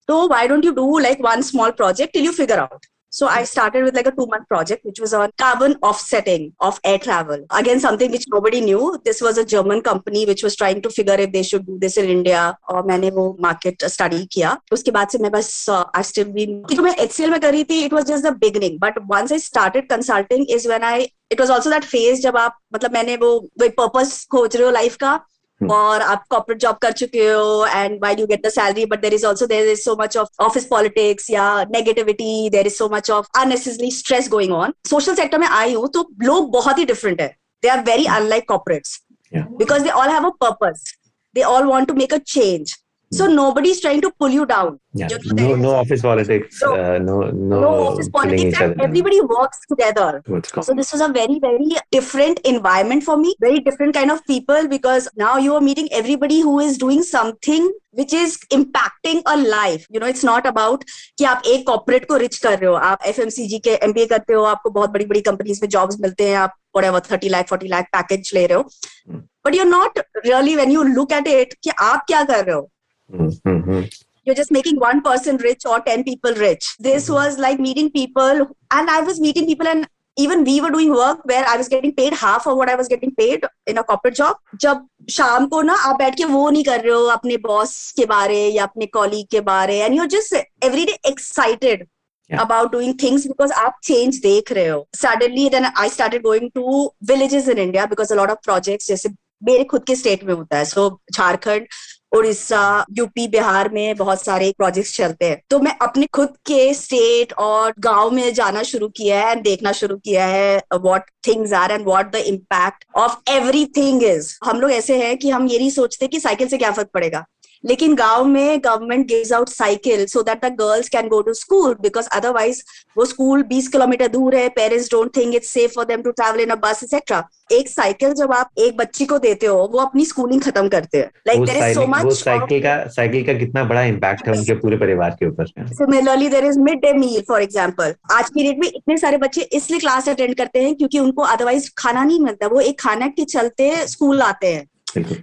तो 0.07 0.27
why 0.29 0.47
don't 0.47 0.67
you 0.69 0.73
do 0.73 0.87
like 1.07 1.23
one 1.27 1.43
small 1.43 1.71
project 1.81 2.13
till 2.13 2.27
you 2.29 2.33
figure 2.39 2.59
out 2.59 2.87
So 3.14 3.28
I 3.28 3.44
started 3.44 3.84
with 3.84 3.94
like 3.94 4.06
a 4.06 4.10
two 4.10 4.26
month 4.26 4.48
project, 4.48 4.86
which 4.86 4.98
was 4.98 5.12
on 5.12 5.30
carbon 5.36 5.76
offsetting 5.82 6.54
of 6.60 6.80
air 6.82 6.98
travel. 6.98 7.44
Again, 7.50 7.78
something 7.78 8.10
which 8.10 8.24
nobody 8.28 8.62
knew. 8.62 8.98
This 9.04 9.20
was 9.20 9.36
a 9.36 9.44
German 9.44 9.82
company 9.82 10.24
which 10.24 10.42
was 10.42 10.56
trying 10.56 10.80
to 10.80 10.88
figure 10.88 11.16
if 11.24 11.30
they 11.30 11.42
should 11.42 11.66
do 11.66 11.78
this 11.78 11.98
in 11.98 12.06
India. 12.06 12.56
और 12.70 12.86
मैंने 12.86 13.10
वो 13.10 13.36
market 13.46 13.84
study 13.94 14.26
किया. 14.32 14.56
उसके 14.72 14.90
बाद 14.90 15.08
से 15.08 15.18
मैं 15.18 15.30
बस 15.30 15.50
I 15.94 16.02
still 16.02 16.32
been 16.38 16.64
जो 16.72 16.82
मैं 16.82 16.94
HCL 17.06 17.30
में 17.30 17.40
करी 17.40 17.62
थी, 17.64 17.82
it 17.88 17.92
was 17.92 18.08
just 18.12 18.22
the 18.22 18.32
beginning. 18.46 18.78
But 18.78 18.94
once 19.06 19.30
I 19.30 19.36
started 19.36 19.90
consulting 19.90 20.46
is 20.56 20.66
when 20.66 20.82
I 20.82 21.06
it 21.30 21.38
was 21.38 21.50
also 21.50 21.70
that 21.70 21.84
phase 21.84 22.22
जब 22.22 22.36
आप 22.36 22.58
मतलब 22.74 22.92
मैंने 22.92 23.16
वो 23.16 23.38
वो 23.60 23.68
purpose 23.82 24.24
खोज 24.24 24.56
रहे 24.56 24.66
हो 24.66 24.72
life 24.72 24.96
का 24.96 25.20
hmm. 25.61 25.71
और 25.71 26.01
आप 26.01 26.23
कॉर्पोरेट 26.29 26.59
जॉब 26.61 26.75
कर 26.75 26.91
चुके 26.91 27.27
हो 27.27 27.65
and 27.65 27.99
why 28.03 28.15
you 28.19 28.27
get 28.27 28.45
the 28.45 28.49
salary 28.49 28.85
but 28.85 29.01
there 29.01 29.13
is 29.13 29.25
also 29.25 29.45
there 29.45 29.67
is 29.69 29.81
so 29.81 29.95
much 30.01 30.17
of 30.17 30.43
office 30.43 30.65
politics 30.65 31.29
या 31.29 31.63
negativity 31.71 32.49
there 32.49 32.67
is 32.67 32.75
so 32.75 32.89
much 32.93 33.11
of 33.11 33.27
unnecessary 33.39 33.91
stress 33.91 34.29
going 34.29 34.53
on 34.53 34.73
social 34.89 35.15
sector 35.15 35.37
में 35.37 35.47
आई 35.47 35.73
हूँ 35.73 35.87
तो 35.87 36.07
लोग 36.21 36.51
बहुत 36.51 36.77
ही 36.77 36.85
डिफरेंट 36.85 37.21
है। 37.21 37.35
They 37.61 37.67
are 37.67 37.83
very 37.83 38.05
unlike 38.05 38.47
corporates 38.47 39.01
because 39.33 39.83
they 39.83 39.89
all 39.89 40.09
have 40.09 40.25
a 40.25 40.35
purpose 40.41 40.91
they 41.35 41.43
all 41.43 41.65
want 41.69 41.87
to 41.87 41.93
make 41.93 42.13
a 42.13 42.19
change. 42.35 42.71
so 43.12 43.26
hmm. 43.26 43.34
nobody's 43.36 43.80
trying 43.80 44.00
to 44.00 44.10
pull 44.18 44.30
you 44.30 44.46
down 44.46 44.78
yeah. 44.94 45.08
You 45.08 45.34
know, 45.34 45.48
no, 45.48 45.54
no 45.56 45.70
office 45.74 46.02
politics 46.02 46.60
no, 46.62 46.72
uh, 46.74 46.98
no, 46.98 47.20
no, 47.30 47.60
no 47.60 47.68
office 47.88 48.08
politics 48.08 48.60
and 48.60 48.80
everybody 48.80 49.20
works 49.20 49.60
together 49.68 50.22
so 50.62 50.74
this 50.74 50.92
was 50.92 51.02
a 51.02 51.08
very 51.08 51.38
very 51.38 51.76
different 51.90 52.38
environment 52.40 53.04
for 53.04 53.16
me 53.18 53.34
very 53.40 53.60
different 53.60 53.94
kind 53.94 54.10
of 54.10 54.24
people 54.26 54.66
because 54.66 55.08
now 55.16 55.36
you 55.36 55.54
are 55.54 55.60
meeting 55.60 55.88
everybody 55.92 56.40
who 56.40 56.58
is 56.60 56.78
doing 56.78 57.02
something 57.02 57.70
which 57.90 58.14
is 58.14 58.38
impacting 58.50 59.22
a 59.26 59.36
life 59.36 59.86
you 59.90 60.00
know 60.00 60.06
it's 60.06 60.24
not 60.24 60.46
about 60.46 60.84
कि 61.18 61.24
आप 61.24 61.42
एक 61.46 61.66
corporate 61.66 62.04
को 62.08 62.16
rich 62.16 62.38
कर 62.44 62.58
रहे 62.58 62.70
हो 62.70 62.74
आप 62.90 63.04
F 63.06 63.18
के 63.64 63.74
MBA 63.84 64.06
करते 64.12 64.32
हो 64.32 64.42
आपको 64.54 64.70
बहुत 64.70 64.90
बड़ी 64.90 65.04
बड़ी 65.06 65.20
कंपनीज 65.28 65.60
में 65.62 65.68
जॉब्स 65.68 66.00
मिलते 66.00 66.28
हैं 66.28 66.36
आप 66.36 66.54
whatever 66.76 67.00
30 67.08 67.30
lakh 67.34 67.52
40 67.52 67.70
lakh 67.72 67.92
पैकेज 67.96 68.30
ले 68.34 68.46
रहे 68.46 68.58
हो 68.58 69.18
but 69.46 69.54
you 69.54 69.64
not 69.64 69.98
really 70.26 70.54
when 70.56 70.70
you 70.70 70.82
look 70.82 71.12
at 71.12 71.26
it 71.28 71.54
कि 71.64 71.70
आप 71.90 72.04
क्या 72.08 72.22
कर 72.24 72.44
रहे 72.44 72.54
हो 72.54 72.68
Mm-hmm. 73.11 73.83
You're 74.25 74.35
just 74.35 74.51
making 74.51 74.77
one 74.77 75.01
person 75.01 75.37
rich 75.37 75.65
or 75.65 75.79
10 75.79 76.03
people 76.03 76.33
rich. 76.33 76.75
This 76.79 77.05
mm-hmm. 77.05 77.13
was 77.13 77.37
like 77.37 77.59
meeting 77.59 77.91
people, 77.91 78.47
and 78.71 78.89
I 78.89 79.01
was 79.01 79.19
meeting 79.19 79.45
people, 79.45 79.67
and 79.67 79.87
even 80.17 80.43
we 80.43 80.59
were 80.61 80.71
doing 80.71 80.91
work 80.91 81.23
where 81.25 81.45
I 81.47 81.55
was 81.57 81.69
getting 81.69 81.93
paid 81.93 82.13
half 82.13 82.47
of 82.47 82.57
what 82.57 82.69
I 82.69 82.75
was 82.75 82.87
getting 82.87 83.13
paid 83.15 83.45
in 83.67 83.77
a 83.77 83.83
corporate 83.83 84.15
job. 84.15 84.37
जब 84.61 84.87
शाम 85.09 85.47
को 85.47 85.61
ना 85.61 85.73
आप 85.89 85.95
बैठ 85.97 86.15
के 86.17 86.25
वो 86.25 86.49
नहीं 86.49 86.63
कर 86.63 86.81
रहे 86.81 86.93
हो 86.93 87.03
अपने 87.17 87.37
बॉस 87.45 87.75
के 87.97 88.05
बारे 88.05 88.47
या 88.47 88.63
अपने 88.63 88.85
कॉलीग 88.97 89.27
के 89.31 89.41
बारे 89.51 89.79
and 89.81 89.95
your 89.95 90.07
just 90.15 90.33
every 90.63 90.85
day 90.85 90.97
excited 91.09 91.87
yeah. 92.29 92.41
about 92.41 92.71
doing 92.71 92.93
things 93.03 93.27
because 93.27 93.51
आप 93.57 93.79
change 93.89 94.21
देख 94.21 94.51
रहे 94.51 94.67
हो 94.67 94.87
suddenly 94.97 95.49
then 95.49 95.69
I 95.83 95.87
started 95.97 96.23
going 96.23 96.51
to 96.57 96.89
villages 97.11 97.47
in 97.47 97.57
India 97.57 97.87
because 97.93 98.11
a 98.11 98.19
lot 98.21 98.33
of 98.35 98.41
projects 98.49 98.87
जैसे 98.87 99.09
मेरे 99.43 99.63
खुद 99.71 99.83
के 99.87 99.95
स्टेट 99.95 100.23
में 100.23 100.33
होता 100.33 100.57
है 100.57 100.65
so 100.65 100.87
so, 100.89 101.15
Jharkhand 101.15 101.67
Orissa 102.11 102.85
UP 102.97 103.27
Bihar 103.27 103.69
में 103.69 103.95
बहुत 103.97 104.23
सारे 104.23 104.51
प्रोजेक्ट्स 104.57 104.95
चलते 104.97 105.25
हैं। 105.25 105.41
तो 105.49 105.59
मैं 105.59 105.75
अपने 105.81 106.05
खुद 106.13 106.29
के 106.47 106.73
स्टेट 106.73 107.33
और 107.39 107.73
गाँव 107.79 108.11
में 108.11 108.33
जाना 108.33 108.63
शुरू 108.63 108.87
किया 108.97 109.19
है 109.21 109.31
एंड 109.31 109.43
देखना 109.43 109.71
शुरू 109.71 109.97
किया 109.97 110.25
है 110.25 110.57
what 110.75 111.09
things 111.27 111.53
are 111.53 111.71
and 111.71 111.85
what 111.87 112.11
the 112.11 112.23
impact 112.25 112.85
of 112.97 113.15
everything 113.31 114.03
is 114.03 114.33
हम 114.45 114.59
लोग 114.61 114.71
ऐसे 114.71 114.97
हैं 115.03 115.17
कि 115.17 115.29
हम 115.29 115.47
ये 115.47 115.57
नहीं 115.59 115.69
सोचते 115.69 116.07
कि 116.07 116.19
साइकिल 116.19 116.47
से 116.47 116.57
क्या 116.57 116.71
फ़र्क 116.71 116.89
पड़ेगा। 116.93 117.25
लेकिन 117.63 117.95
गाँव 117.95 118.25
में 118.25 118.59
government 118.65 119.07
gives 119.07 119.31
out 119.33 119.49
cycle 119.49 120.05
so 120.05 120.21
that 120.23 120.45
the 120.45 120.53
girls 120.59 120.89
can 120.89 121.07
go 121.07 121.21
to 121.21 121.33
school 121.33 121.75
because 121.81 122.07
otherwise 122.17 122.61
वो 122.97 123.05
स्कूल 123.05 123.43
20 123.43 123.67
किलोमीटर 123.67 124.07
दूर 124.07 124.35
है 124.35 124.47
parents 124.49 124.91
don't 124.91 125.15
think 125.17 125.35
it's 125.35 125.49
safe 125.49 125.71
for 125.75 125.85
them 125.85 126.01
to 126.01 126.11
travel 126.11 126.39
in 126.41 126.49
a 126.49 126.55
bus 126.63 126.83
etcetera 126.83 127.23
एक 127.51 127.69
साइकिल 127.69 128.13
जब 128.13 128.31
आप 128.33 128.49
एक 128.59 128.77
बच्ची 128.77 129.05
को 129.05 129.17
देते 129.19 129.45
हो 129.45 129.57
वो 129.73 129.79
अपनी 129.79 130.05
स्कूलिंग 130.05 130.41
खत्म 130.41 130.67
करते 130.69 130.97
हैं। 130.97 131.09
Like 131.27 131.41
there 131.41 131.57
is 131.57 131.75
so 131.75 131.85
much 131.87 132.13
cycle 132.13 132.61
का 132.63 132.75
साइकिल 132.95 133.25
का 133.25 133.33
कितना 133.39 133.63
बड़ा 133.63 133.83
इम्पैक्ट 133.85 134.27
है 134.27 134.33
उनके 134.33 134.53
पूरे 134.55 134.77
परिवार 134.77 135.15
के 135.19 135.27
ऊपर 135.27 135.47
similarly 135.73 136.29
there 136.29 136.45
is 136.45 136.59
mid 136.59 136.81
day 136.81 136.93
meal 136.93 137.21
for 137.27 137.41
example 137.41 137.93
आज 138.13 138.29
की 138.29 138.43
डेट 138.43 138.59
में 138.59 138.67
इतने 138.67 138.97
सारे 138.97 139.17
बच्चे 139.17 139.41
इसलिए 139.41 139.79
क्लास 139.79 140.09
अटेंड 140.09 140.35
करते 140.35 140.63
हैं 140.63 140.75
क्योंकि 140.75 140.99
उनको 140.99 141.21
अदरवाइज़ 141.23 141.69
खाना 141.77 142.03
नहीं 142.03 142.19
मिलता। 142.19 142.47
वो 142.47 142.59
एक 142.61 142.79
खाना 142.79 143.07
के 143.07 143.23
चलते 143.25 143.75
स्कूल 143.87 144.21
आते 144.21 144.47
हैं। 144.47 144.65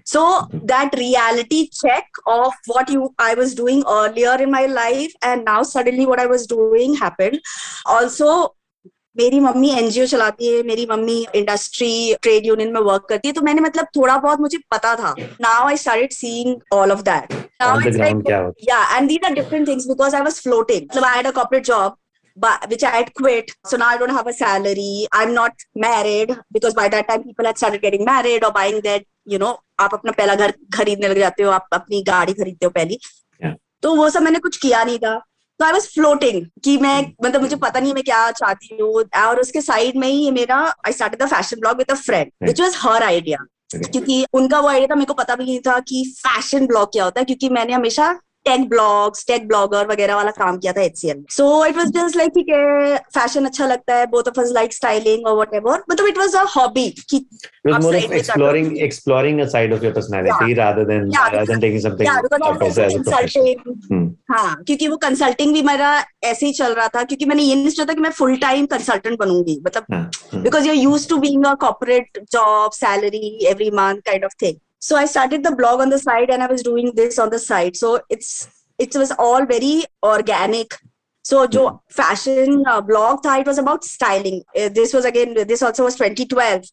so 0.04 0.22
that 0.70 0.96
reality 0.98 1.70
check 1.80 2.06
of 2.28 2.54
what 2.68 2.90
you 2.90 3.10
i 3.20 3.34
was 3.36 3.54
doing 3.54 3.84
earlier 3.88 4.36
in 4.46 4.52
my 4.52 4.66
life 4.66 5.12
and 5.22 5.46
now 5.46 5.62
suddenly 5.72 6.08
what 6.12 6.20
i 6.20 6.26
was 6.26 6.48
doing 6.48 6.96
happened 6.96 7.40
also 7.98 8.56
मेरी 9.18 9.40
मम्मी 9.40 9.70
एनजीओ 9.78 10.06
चलाती 10.08 10.48
है 10.48 10.62
मेरी 10.64 10.86
मम्मी 10.90 11.16
इंडस्ट्री 11.36 12.16
ट्रेड 12.22 12.46
यूनियन 12.46 12.72
में 12.74 12.80
वर्क 12.82 13.06
करती 13.10 13.28
है 13.28 13.34
तो 13.34 13.42
मैंने 13.48 13.62
मतलब 13.62 13.88
थोड़ा 13.96 14.18
बहुत 14.18 14.40
मुझे 14.40 14.58
पता 14.72 14.96
था 14.96 15.14
now 15.20 15.68
I 15.68 15.78
started 15.78 16.12
seeing 16.14 16.76
all 16.78 16.92
of 16.92 17.02
that 17.10 17.34
now 17.62 17.80
it's 17.88 17.98
like 17.98 18.54
yeah 18.70 18.84
and 18.98 19.08
these 19.10 19.26
are 19.26 19.34
different 19.34 19.68
things 19.68 19.88
because 19.88 20.16
I 20.16 20.22
was 20.30 20.40
floating 20.44 20.82
मतलब 20.84 21.06
I 21.06 21.16
had 21.16 21.28
a 21.28 21.32
corporate 21.40 21.66
job 21.66 21.98
but 22.38 22.70
which 22.70 22.84
I 22.84 22.92
had 22.92 23.14
quit. 23.14 23.52
So 23.66 23.78
now 23.78 23.88
I 23.94 23.98
don't 23.98 24.16
have 24.18 24.28
a 24.28 24.34
salary. 24.34 25.08
I'm 25.12 25.34
not 25.34 25.54
married 25.86 26.36
because 26.52 26.74
by 26.74 26.88
that 26.90 27.08
time 27.10 27.24
people 27.24 27.46
had 27.46 27.58
started 27.58 27.82
getting 27.82 28.06
married 28.06 28.46
or 28.46 28.52
buying 28.52 28.80
their, 28.82 29.02
you 29.27 29.41
know 29.41 29.59
आप 29.81 29.95
अपना 29.95 30.13
पहला 30.13 30.35
घर 30.35 30.53
खरीदने 30.75 31.09
लग 31.09 31.19
जाते 31.19 31.43
हो 31.43 31.51
आप 31.51 31.67
अपनी 31.73 32.03
गाड़ी 32.03 32.33
खरीदते 32.33 32.67
हो 32.67 32.71
पहली। 32.71 32.99
Yeah. 33.41 33.55
तो 33.83 33.95
वो 33.97 34.09
सब 34.11 34.23
मैंने 34.23 34.39
कुछ 34.39 34.57
किया 34.57 34.83
नहीं 34.85 34.99
था। 34.99 35.19
तो 35.61 35.65
आई 35.65 35.73
वॉज़ 35.73 35.87
फ्लोटिंग 35.89 36.45
कि 36.65 36.77
मैं 36.79 37.01
मतलब 37.25 37.41
मुझे 37.41 37.57
पता 37.57 37.81
नहीं 37.81 37.95
मैं 37.95 38.03
क्या 38.05 38.31
चाहती 38.31 38.77
हूँ। 38.81 39.03
और 39.23 39.41
उसके 39.41 39.61
साइड 39.61 39.97
में 39.97 40.09
ही 40.09 40.31
मेरा 40.31 40.57
I 40.87 40.93
start 40.93 41.17
the 41.23 41.27
fashion 41.29 41.61
blog 41.61 41.77
with 41.79 41.91
a 41.91 41.95
friend 41.95 42.31
which 42.43 42.61
was 42.61 42.77
her 42.79 43.03
idea 43.03 43.45
क्योंकि 43.75 44.25
उनका 44.33 44.61
वो 44.61 44.69
आइडिया 44.69 44.87
था 44.87 44.95
मेरे 44.95 45.07
को 45.07 45.15
पता 45.15 45.35
भी 45.37 45.45
नहीं 45.45 45.59
था 45.61 45.79
कि 45.81 46.03
फ़ैशन 46.19 46.67
ब्लॉग 46.67 46.93
क्या 46.93 47.05
होता 47.05 47.21
है 47.21 47.25
क्योंकि 47.25 47.49
मैंने 47.49 47.73
हमेशा 47.73 48.11
टेक 48.45 48.69
ब्लॉग्स 48.69 49.27
टेक 49.27 49.49
ब्लॉगर 49.49 49.87
वगैरह 49.87 50.17
वाला 50.17 50.31
काम 50.33 50.59
किया 50.59 50.73
था 50.73 50.83
HCL 50.83 51.25
so 51.31 51.65
it 51.67 51.77
was 51.77 51.93
just 51.93 52.17
like 52.17 52.33
ठीक 52.35 52.49
है 52.49 52.97
फ़ैशन 53.15 53.45
अच्छा 53.45 53.67
लगता 53.67 53.97
है 53.97 54.07
both 54.11 54.29
of 54.29 54.41
us 54.41 54.53
like 54.55 54.75
styling 54.75 55.27
और 55.27 55.35
व्हाटएवर 55.37 55.85
मतलब 55.91 56.09
इट 56.09 56.19
वाज 56.19 56.37
अ 56.37 56.45
हॉबी 56.57 56.89
कि 57.11 57.27
was 57.65 57.85
more 57.85 57.95
of 57.97 58.13
exploring 58.13 58.67
exploring 58.79 59.41
a 59.41 59.49
side 59.49 59.73
of 59.73 59.83
your 59.83 59.93
personality 59.93 60.49
yeah. 60.49 60.59
rather 60.59 60.85
than 60.85 61.11
yeah, 61.11 61.29
rather 61.29 61.47
than 61.47 61.61
taking 61.61 61.81
something 61.81 62.07
yeah, 62.07 62.21
because 62.23 62.79
as 62.79 62.93
a 62.93 62.97
consulting 62.97 63.63
hmm. 63.87 64.05
हाँ 64.31 64.55
क्योंकि 64.67 64.89
वो 64.89 64.97
consulting 64.97 65.53
भी 65.55 65.63
मेरा 65.63 65.93
ऐसे 66.25 66.47
ही 66.47 66.53
चल 66.53 66.75
रहा 66.75 66.89
था 66.89 67.03
क्योंकि 67.05 67.25
मैंने 67.25 67.43
ये 67.43 67.55
नहीं 67.55 67.69
सोचा 67.69 67.85
था 67.85 67.95
कि 67.95 68.01
मैं 68.01 68.11
फुल 68.11 68.37
टाइम 68.39 68.67
कंसल्टेंट 68.67 69.19
बनूँगी 69.19 69.61
मतलब 69.67 70.13
because 70.35 70.69
you 70.69 70.75
use 70.75 71.09
to 71.09 71.17
being 71.17 71.45
a 71.47 71.55
corporate 71.61 72.19
job 72.33 72.73
salary 72.73 73.39
every 73.51 73.71
month 73.71 74.01
kind 74.07 74.25
of 74.25 74.35
thing 74.43 74.57
so 74.85 74.97
i 74.97 75.05
started 75.11 75.43
the 75.45 75.55
blog 75.61 75.81
on 75.81 75.95
the 75.95 75.99
side 75.99 76.31
and 76.31 76.43
i 76.43 76.47
was 76.55 76.63
doing 76.63 76.93
this 76.97 77.19
on 77.19 77.31
the 77.31 77.39
side. 77.39 77.77
So 77.77 78.01
it's 78.11 78.49
it 78.79 78.95
was 78.95 79.13
all 79.13 79.47
very 79.47 79.85
organic. 80.03 80.79
So 81.25 81.47
jo 81.47 81.67
fashion 81.91 82.65
uh, 82.67 82.81
blog 82.81 83.23
tha 83.23 83.37
it 83.43 83.47
was 83.47 83.59
about 83.59 83.85
styling. 83.85 84.41
Uh, 84.63 84.69
this 84.79 84.93
was 84.93 85.07
again 85.07 85.35
this 85.53 85.63
also 85.63 85.85
was 85.85 85.97
2012 85.97 86.73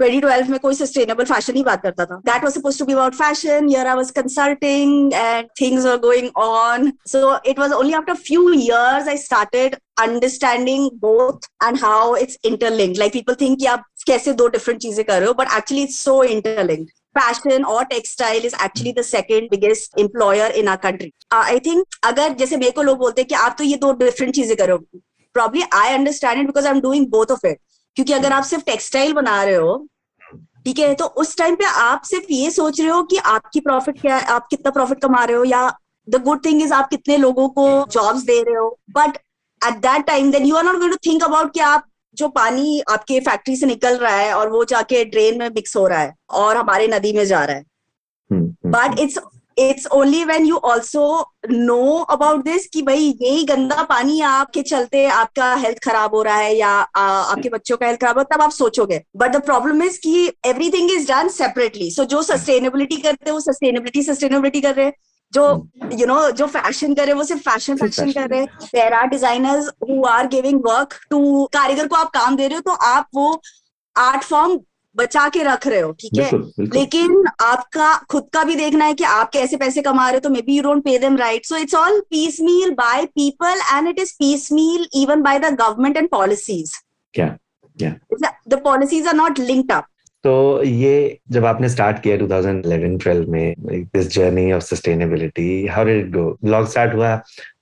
2012 0.00 0.48
में 0.50 0.58
कोई 0.60 0.74
sustainable 0.74 1.24
fashion 1.24 1.54
ही 1.56 1.62
बात 1.64 1.82
करता 1.82 2.04
था 2.06 2.16
that 2.24 2.42
was 2.44 2.52
suppose 2.54 2.78
to 2.78 2.84
be 2.86 2.92
about 2.92 3.14
fashion 3.14 3.68
here 3.68 3.86
I 3.86 3.94
was 3.96 4.10
consulting 4.18 5.14
and 5.14 5.48
things 5.60 5.86
are 5.92 5.96
going 5.98 6.28
on 6.46 6.92
so 7.12 7.36
it 7.50 7.58
was 7.58 7.72
only 7.72 7.92
after 8.00 8.14
few 8.26 8.50
years 8.52 9.08
I 9.08 9.16
started 9.18 9.76
understanding 10.02 10.90
both 11.06 11.48
and 11.64 11.78
how 11.84 12.14
it's 12.16 12.38
interlinked 12.52 12.98
like 12.98 13.12
people 13.12 13.34
think 13.40 13.58
कि 13.60 13.66
आप 13.76 13.86
कैसे 14.06 14.32
दो 14.42 14.48
different 14.58 14.80
चीज़ें 14.80 15.04
कर 15.04 15.18
रहे 15.18 15.28
हो 15.28 15.34
but 15.40 15.56
actually 15.58 15.82
it's 15.84 15.98
so 16.04 16.22
interlinked 16.36 16.90
fashion 17.18 17.64
और 17.64 17.84
textile 17.84 18.46
is 18.46 18.54
actually 18.64 18.92
second 19.10 19.50
biggest 19.50 20.00
employer 20.04 20.48
in 20.60 20.68
our 20.68 20.80
country. 20.86 21.10
Uh, 21.34 21.44
I 21.54 21.58
think 21.66 21.98
अगर 22.04 22.32
जैसे 22.34 22.56
मेरे 22.56 22.70
को 22.70 22.82
लोग 22.82 22.98
बोलते 22.98 23.20
हैं 23.20 23.28
कि 23.28 23.34
आप 23.34 23.54
तो 23.58 23.64
ये 23.64 23.76
दो 23.76 23.92
डिफरेंट 23.92 24.34
चीज़ें 24.34 24.56
करो 24.56 24.76
probably 25.34 25.62
I 25.74 25.92
understand 25.94 26.40
it 26.40 26.46
because 26.46 26.66
I 26.66 26.72
am 26.72 26.80
doing 26.80 27.06
both 27.06 27.32
of 27.32 27.46
it 27.46 27.58
क्योंकि 27.96 28.12
अगर 28.12 28.32
आप 28.32 28.42
सिर्फ़ 28.42 28.64
टेक्सटाइल 28.64 29.12
बना 29.12 29.42
रहे 29.44 29.54
हो 29.54 29.76
ठीक 30.64 30.78
है 30.78 30.94
तो 30.94 31.04
उस 31.04 31.36
टाइम 31.36 31.54
पे 31.54 31.64
आप 31.64 32.02
सिर्फ़ 32.02 32.32
ये 32.32 32.50
सोच 32.50 32.80
रहे 32.80 32.90
हो 32.90 33.02
कि 33.02 33.16
आपकी 33.32 33.60
प्रॉफिट 33.60 34.00
क्या 34.00 34.16
है 34.16 34.24
आप 34.26 34.46
कितना 34.50 34.70
प्रॉफिट 34.70 35.00
कमा 35.02 35.24
रहे 35.24 35.36
हो 35.36 35.44
या 35.44 35.78
द 36.08 36.22
गुड 36.22 36.44
थिंग 36.44 36.62
इज़ 36.62 36.72
आप 36.72 36.88
कितने 36.88 37.16
लोगों 37.16 37.48
को 37.48 37.68
जॉब्स 37.90 38.22
दे 38.22 38.42
रहे 38.42 38.54
हो। 38.54 38.78
But 38.90 39.16
at 39.60 39.74
that 39.74 40.06
time 40.06 40.30
then 40.32 40.46
you 40.46 40.56
are 40.56 40.64
not 40.64 40.76
going 40.76 40.92
to 40.92 41.10
think 41.10 41.24
about 41.24 41.52
कि 41.54 41.60
आप 41.60 41.86
जो 42.16 42.28
पानी 42.30 42.80
आपके 42.90 43.20
फैक्ट्री 43.20 43.56
से 43.56 43.66
निकल 43.66 43.96
रहा 43.96 44.16
है 44.16 44.34
और 44.34 44.50
वो 44.50 44.64
जाके 44.64 45.04
ड्रेन 45.04 45.38
में 45.38 45.48
मिक्स 45.48 45.76
हो 45.76 45.86
रहा 45.86 46.00
है 46.00 46.14
और 46.30 46.56
हमारे 46.56 46.88
नदी 46.88 47.12
में 47.12 47.24
जा 47.24 47.44
रहा 47.44 47.56
है। 47.56 47.64
But 48.66 49.00
it's 49.00 49.18
it's 49.58 49.86
only 49.94 50.24
when 50.24 50.46
you 50.46 50.56
also 50.64 51.04
know 51.50 51.98
about 52.10 52.42
this 52.44 52.66
कि 52.66 52.82
भाई 52.82 53.14
यही 53.22 53.44
गंदा 53.44 53.82
पानी 53.82 54.20
आपके 54.20 54.62
चलते 54.62 55.04
आपका 55.08 55.54
हेल्थ 55.54 55.78
खराब 55.84 56.14
हो 56.14 56.22
रहा 56.22 56.36
है 56.36 56.56
या 56.56 56.68
आ, 56.68 57.02
आपके 57.02 57.48
बच्चों 57.48 57.76
का 57.76 57.86
हेल्थ 57.86 58.00
खराब 58.00 58.18
हो 58.18 58.24
तब 58.24 58.42
आप 58.42 58.50
सोचोगे। 58.50 59.00
बट 59.16 59.32
द 59.32 59.42
प्रॉब्लम 59.44 59.82
इज़ 59.82 59.98
कि 59.98 60.26
everything 60.46 60.90
is 60.90 61.08
done 61.08 61.28
separately 61.28 61.90
so 61.90 62.04
जो 62.04 62.22
सस्टेनेबिलिटी 62.22 62.96
करते 62.96 63.30
हैं 63.30 63.32
वो 63.32 63.40
सस्टेनेबिलिटी 63.40 64.02
सस्टेनेबिलिटी 64.02 64.60
कर 64.60 64.74
रहे 64.74 64.86
हैं। 64.86 64.92
जो 65.32 65.44
यू 65.92 66.06
नो 66.06 66.30
जो 66.30 66.46
फ़ैशन 66.48 66.94
करे 66.94 67.12
वो 67.12 67.24
सिर्फ़ 67.24 67.42
फ़ैशन 67.42 67.76
फ़ैशन 67.76 68.12
कर 68.12 68.28
रहे 68.28 68.40
हैं 68.40 68.68
there 68.74 68.92
are 68.92 69.06
designers 69.08 69.70
who 69.88 70.04
are 70.06 70.26
giving 70.28 70.60
work 70.66 70.94
to 71.10 71.44
कारीगर 71.52 71.88
को 71.88 71.96
आप 71.96 72.10
काम 72.14 72.36
दे 72.36 72.46
रहे 72.48 72.56
हो 72.56 72.62
तो 72.66 72.72
आप 72.86 73.08
वो 73.14 73.40
आर्ट 73.96 74.24
फॉर्म 74.24 74.58
बचा 74.96 75.28
के 75.28 75.42
रख 75.42 75.66
रहे 75.66 75.80
हो 75.80 75.90
ठीक 75.92 76.18
है? 76.18 76.30
लेकिन 76.74 77.24
आपका 77.42 77.94
खुद 78.10 78.28
का 78.32 78.44
भी 78.44 78.54
देखना 78.56 78.84
है 78.84 78.94
कि 78.94 79.04
आप 79.04 79.30
कैसे 79.32 79.56
पैसे 79.56 79.82
कमा 79.82 80.08
रहे 80.08 80.16
हो 80.16 80.20
तो 80.20 80.30
maybe 80.42 80.56
you 80.56 80.62
don't 80.62 80.84
pay 80.84 80.98
them 80.98 81.16
right 81.16 81.46
so 81.46 81.56
it's 81.56 81.74
all 81.74 82.00
piecemeal 82.40 82.70
by 82.74 83.04
people 83.16 83.60
and 83.72 83.88
it 83.88 83.98
is 83.98 84.12
piecemeal 84.52 84.86
even 85.02 85.22
by 85.22 85.38
the 85.38 85.52
government 85.60 85.96
and 85.96 86.08
policies 86.10 86.72
the 87.76 88.60
policies 88.64 89.08
are 89.08 89.14
not 89.14 89.38
linked 89.40 89.72
up 89.72 89.86
तो 90.26 90.62
ये 90.62 91.18
जब 91.30 91.44
आपने 91.46 91.68
स्टार्ट 91.68 91.98
किया 92.02 92.16
2011-12 92.18 93.26
में 93.28 93.54
this 93.58 94.06
journey 94.06 94.52
of 94.52 94.62
sustainability 94.62 95.66
how 95.66 95.84
did 95.84 96.06
it 96.06 96.10
go 96.12 96.24
blog 96.44 96.66
start 96.70 96.94
हुआ 96.94 97.10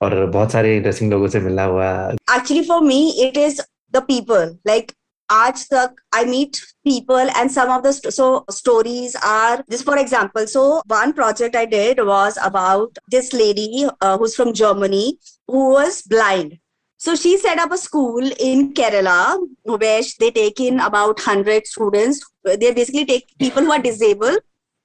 और 0.01 0.25
बहुत 0.25 0.51
सारे 0.51 0.75
इंटरेस्टिंग 0.77 1.11
लोगों 1.11 1.27
से 1.27 1.39
मिलना 1.39 1.63
हुआ। 1.63 1.89
Actually 2.35 2.63
for 2.63 2.81
me 2.81 2.97
it 3.25 3.37
is 3.37 3.61
the 3.91 4.01
people 4.07 4.57
like 4.67 4.91
आज 5.29 5.65
तक 5.73 6.01
I 6.15 6.25
meet 6.25 6.57
people 6.89 7.29
and 7.37 7.51
some 7.51 7.75
of 7.75 7.87
the 7.87 7.91
so 7.91 8.45
stories 8.51 9.15
are 9.15 9.63
this 9.69 9.85
for 9.85 9.99
example 9.99 10.45
so 10.45 10.67
one 10.87 11.11
project 11.21 11.55
I 11.55 11.65
did 11.77 11.99
was 11.99 12.37
about 12.51 12.99
this 13.11 13.33
lady 13.33 13.83
who 13.83 14.25
is 14.25 14.35
from 14.35 14.51
Germany 14.63 15.07
who 15.53 15.71
was 15.73 16.03
blind 16.09 16.57
So, 16.99 17.13
she 17.13 17.37
set 17.37 17.59
up 17.59 17.71
a 17.71 17.77
school 17.77 18.29
in 18.39 18.73
Kerala, 18.73 19.37
where 19.63 20.01
they 20.19 20.31
take 20.31 20.59
in 20.59 20.79
about 20.79 21.19
100 21.19 21.67
students 21.67 22.21
Uh, 22.45 22.55
they 22.55 22.73
basically 22.73 23.05
take 23.05 23.37
people 23.39 23.63
who 23.63 23.71
are 23.71 23.79
disabled 23.79 24.39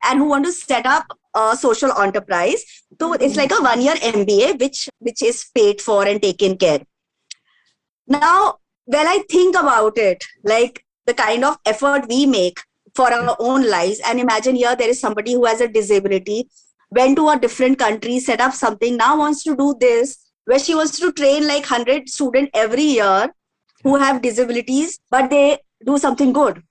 and 0.04 0.18
who 0.18 0.28
want 0.28 0.44
to 0.44 0.52
set 0.52 0.86
up 0.86 1.06
a 1.34 1.56
social 1.56 1.92
enterprise. 1.98 2.64
So 3.00 3.12
it's 3.12 3.36
like 3.36 3.52
a 3.52 3.62
one 3.62 3.80
year 3.80 3.94
MBA, 3.94 4.58
which 4.60 4.88
which 4.98 5.22
is 5.22 5.44
paid 5.54 5.80
for 5.80 6.06
and 6.06 6.20
taken 6.22 6.56
care. 6.56 6.80
Now, 8.06 8.58
when 8.84 9.06
I 9.06 9.22
think 9.30 9.56
about 9.56 9.98
it, 9.98 10.24
like 10.42 10.84
the 11.06 11.14
kind 11.14 11.44
of 11.44 11.58
effort 11.64 12.08
we 12.08 12.26
make 12.26 12.58
for 12.94 13.12
our 13.12 13.36
own 13.38 13.68
lives, 13.68 14.00
and 14.04 14.18
imagine 14.18 14.56
here 14.56 14.74
there 14.74 14.88
is 14.88 15.00
somebody 15.00 15.34
who 15.34 15.44
has 15.44 15.60
a 15.60 15.68
disability, 15.68 16.48
went 16.90 17.16
to 17.16 17.28
a 17.28 17.38
different 17.38 17.78
country, 17.78 18.18
set 18.18 18.40
up 18.40 18.52
something, 18.52 18.96
now 18.96 19.16
wants 19.18 19.44
to 19.44 19.54
do 19.54 19.76
this, 19.78 20.18
where 20.44 20.58
she 20.58 20.74
wants 20.74 20.98
to 20.98 21.12
train 21.12 21.46
like 21.46 21.70
100 21.70 22.08
students 22.08 22.50
every 22.54 22.82
year 22.82 23.32
who 23.84 23.96
have 23.96 24.22
disabilities, 24.22 24.98
but 25.10 25.30
they 25.30 25.58
do 25.84 25.96
something 25.98 26.32
good. 26.32 26.62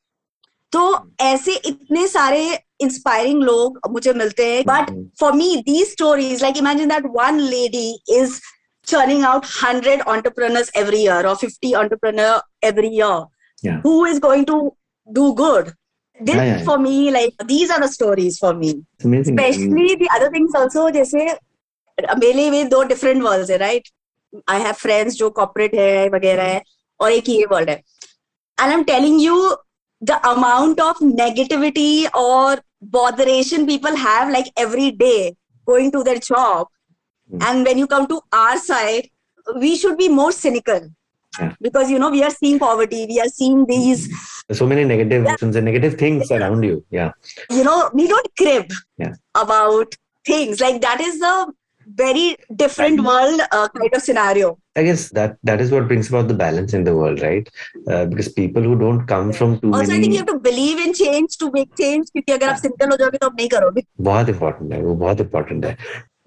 तो 0.72 0.94
हम्म। 0.94 1.26
ऐसे 1.26 1.54
इतने 1.66 2.08
सारे 2.08 2.60
inspiring 2.82 3.44
लोग 3.44 3.80
मुझे 3.92 4.14
मिलते 4.14 4.46
हैं। 4.46 4.64
But 4.68 4.92
for 5.20 5.34
me 5.34 5.56
these 5.66 5.92
stories 5.92 6.42
like 6.42 6.58
imagine 6.58 6.90
that 6.90 7.06
one 7.16 7.40
lady 7.40 7.90
is 8.10 8.40
churning 8.88 9.26
out 9.26 9.46
hundred 9.64 10.02
entrepreneurs 10.02 10.72
every 10.78 11.02
year 11.02 11.28
और 11.28 11.36
fifty 11.36 11.74
entrepreneur 11.74 12.20
every 12.64 12.96
year 12.98 13.78
who 13.86 14.06
is 14.08 14.20
going 14.20 14.46
to 14.46 14.62
do 15.10 15.32
good 15.34 15.72
this 16.20 16.36
these 17.46 17.72
are 17.72 17.86
the 17.86 17.90
me 18.56 18.72
specially 19.24 19.96
जैसे 20.92 21.28
मेले 22.20 22.50
में 22.52 22.70
दो 22.70 22.82
different 22.84 23.24
world 23.24 23.52
है 23.52 23.58
right 23.58 23.88
I 24.50 24.62
have 24.62 24.74
friends 24.74 25.16
जो 25.16 25.30
corporate 25.30 25.74
है 25.76 26.10
वगैरह 26.10 26.44
है 26.44 26.62
और 27.00 27.12
एक 27.12 27.30
ये 27.30 27.46
वर्ल्ड 27.52 27.70
है। 27.70 27.76
And 27.76 28.68
I 28.68 28.74
am 28.74 28.84
telling 28.84 29.22
you 29.22 29.36
the 30.02 30.18
amount 30.30 30.80
of 30.80 30.98
negativity 30.98 32.08
or 32.16 32.58
botheration 32.82 33.66
people 33.68 33.96
have 33.96 34.30
like 34.32 34.46
every 34.58 34.92
day 34.92 35.36
going 35.66 35.92
to 35.92 36.04
their 36.04 36.20
job 36.20 36.68
Hmm. 37.32 37.42
and 37.48 37.66
when 37.66 37.78
you 37.78 37.86
come 37.86 38.06
to 38.08 38.16
our 38.34 38.58
side 38.58 39.08
we 39.64 39.76
should 39.82 39.98
be 39.98 40.08
more 40.10 40.32
cynical 40.32 40.80
Yeah. 41.40 41.52
because 41.66 41.92
you 41.92 42.00
know 42.04 42.10
we 42.10 42.22
are 42.28 42.32
seeing 42.32 42.58
poverty 42.64 43.02
we 43.12 43.20
are 43.24 43.28
seeing 43.34 43.60
these 43.72 44.06
so 44.60 44.66
many 44.72 44.84
negative 44.92 45.26
emotions 45.26 45.56
and 45.56 45.66
negative 45.66 45.94
things 46.00 46.32
around 46.38 46.64
you. 46.70 46.84
Yeah. 46.90 47.12
you 47.58 47.64
know 47.68 47.78
we 47.94 48.08
don't 48.14 48.30
crib 48.42 48.72
Yeah. 48.98 49.14
about 49.44 49.94
things 50.32 50.60
like 50.66 50.82
that 50.88 51.00
is 51.10 51.22
a 51.22 51.36
very 52.04 52.36
different 52.64 53.02
world 53.10 53.42
uh, 53.52 53.68
kind 53.78 53.94
of 54.00 54.02
scenario 54.02 54.50
I 54.79 54.83
guess 54.83 55.11
that 55.11 55.37
that 55.45 55.61
is 55.61 55.71
what 55.71 55.87
brings 55.89 56.09
about 56.09 56.29
the 56.29 56.35
balance 56.35 56.75
in 56.75 56.85
the 56.85 56.95
world, 56.97 57.21
right? 57.23 57.49
Uh, 57.89 58.05
because 58.07 58.29
people 58.39 58.63
who 58.63 58.79
don't 58.79 59.07
come 59.07 59.33
from 59.33 59.59
too 59.61 59.73
also 59.73 59.85
i 59.85 59.87
many 59.87 60.03
think 60.03 60.13
you 60.15 60.19
have 60.19 60.33
to 60.33 60.39
believe 60.49 60.81
in 60.87 60.95
change 61.03 61.37
to 61.43 61.51
make 61.59 61.71
change 61.83 62.11
क्योंकि 62.13 62.33
अगर 62.33 62.49
आप 62.49 62.61
cynical 62.63 62.91
हो 62.91 62.97
जाओगे 62.97 63.19
तो 63.19 63.27
आप 63.27 63.37
नहीं 63.39 63.49
करोगे 63.55 63.83
बहुत 64.11 64.29
इम्पोर्टेंट 64.29 64.73
है 64.73 64.83
वो 64.83 64.95
बहुत 65.05 65.21
इम्पोर्टेंट 65.21 65.65
है 65.65 65.77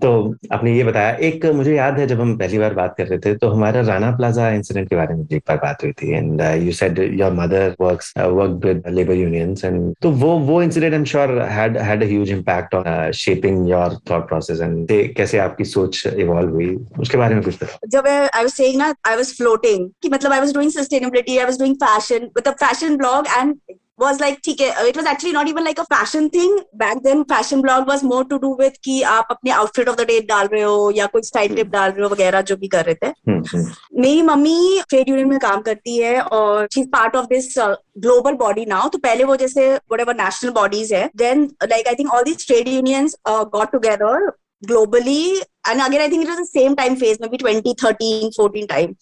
तो 0.03 0.11
आपने 0.53 0.75
ये 0.77 0.85
बताया, 0.85 1.11
एक 1.17 1.45
मुझे 1.57 1.75
याद 1.75 1.99
है 1.99 2.07
जब 2.07 2.21
हम 2.21 2.37
पहली 2.39 2.59
बार 2.59 2.75
बात 2.75 2.95
कर 2.99 3.07
रहे 3.07 3.19
थे 3.19 3.35
तो 3.37 3.49
हमारा 3.49 3.81
राणा 3.87 4.11
प्लाजा 4.17 4.49
इंसिडेंट 4.51 4.89
के 4.89 4.97
बारे 4.97 5.15
में 5.15 5.27
एक 5.33 5.43
बार 5.49 5.57
बात 5.57 5.83
हुई 5.85 5.93
थी। 5.93 6.13
And 6.13 6.41
you 6.63 6.73
said 6.73 6.99
your 7.21 7.33
mother 7.33 7.75
works 7.81 8.13
work 8.19 8.65
with 8.65 8.83
labour 8.95 9.15
unions 9.15 9.65
and 9.65 9.95
तो 10.03 10.11
वो 10.23 10.33
वो 10.49 10.61
incident 10.63 10.93
I 10.93 10.99
am 10.99 11.05
sure 11.13 11.39
had 11.51 11.79
had 11.89 12.03
a 12.03 12.07
huge 12.07 12.31
impact 12.31 12.75
on 12.75 13.11
shaping 13.17 13.69
your 13.71 13.99
thought 14.11 14.29
process 14.29 14.61
and 14.61 14.87
कैसे 15.17 15.39
आपकी 15.39 15.65
सोच 15.65 16.03
इवॉल्व 16.07 16.55
हुई, 16.55 16.75
उसके 17.01 17.19
बारे 17.19 17.35
में 17.35 17.45
कुछ 17.45 17.63
बताओ। 17.63 17.89
जब 17.91 18.09
आई 18.09 18.43
वाज 18.43 18.51
सेइंग 18.53 18.79
ना 18.79 18.95
आई 19.09 19.17
वाज 19.17 19.37
फ्लोटिंग 19.37 19.89
कि 20.03 20.09
मतलब 20.09 20.33
I 20.33 20.41
was 20.41 20.55
doing 20.55 20.71
sustainability 20.73 21.39
I 21.39 21.45
was 21.45 21.59
doing 21.59 21.77
fashion 21.85 22.29
with 22.37 22.49
a 22.49 22.53
fashion 22.65 22.97
blog 22.97 23.27
and 23.39 23.55
was 23.99 24.21
like 24.21 24.39
ठीक 24.45 24.61
है 24.61 24.85
it 24.89 24.97
was 24.97 25.07
actually 25.07 25.33
not 25.33 25.49
even 25.49 25.65
like 25.65 25.79
a 25.79 25.85
fashion 25.85 26.29
thing 26.31 26.53
back 26.83 27.03
then 27.03 27.25
fashion 27.33 27.61
blog 27.63 27.87
was 27.87 28.03
more 28.03 28.23
to 28.25 28.39
do 28.45 28.51
with 28.61 28.79
कि 28.85 29.01
आप 29.11 29.29
अपने 29.31 29.53
outfit 29.53 29.91
of 29.93 29.97
the 29.97 30.07
day 30.07 30.21
डाल 30.29 30.47
रहे 30.53 30.63
हो 30.63 30.91
या 30.97 31.07
कोई 31.15 31.23
style 31.23 31.57
tip 31.59 31.71
डाल 31.73 31.91
रहे 31.91 32.03
हो 32.03 32.09
वगैरह 32.11 32.43
जो 32.51 32.57
भी 32.57 32.69
कर 32.69 32.85
रहे 32.85 32.95
थे 32.95 33.07
हम्म, 33.07 33.43
हम्म, 33.53 33.73
मेरी 34.03 34.23
मम्मी 34.23 34.83
ट्रेड 34.89 35.09
यूनियन 35.09 35.29
में 35.29 35.39
काम 35.41 35.63
करती 35.63 35.97
है 35.99 36.21
और 36.21 36.67
she 36.75 36.81
is 36.81 36.89
part 36.93 37.17
of 37.17 37.27
this 37.27 37.55
global 37.59 38.35
body 38.45 38.65
now 38.67 38.89
तो 38.89 38.99
पहले 38.99 39.25
वो 39.25 39.37
जैसे 39.37 39.71
whatever 39.93 40.17
नेशनल 40.21 40.51
बॉडीज 40.61 40.93
है 40.95 41.09
then 41.17 41.45
like 41.71 41.89
I 41.89 41.95
think 41.99 42.13
all 42.15 42.25
these 42.25 42.47
trade 42.47 42.69
unions 42.69 43.17
got 43.29 43.73
together 43.73 44.31
globally 44.63 45.43
and 45.69 45.83
again 45.85 46.03
i 46.03 46.09
think 46.11 46.25
it 46.25 46.29
was 46.29 46.37
the 46.41 46.51
same 46.51 46.75
time 46.81 46.97
phase 46.99 47.17
maybe 47.23 47.39
2013 47.39 48.29
14 48.37 48.69
time 48.69 48.93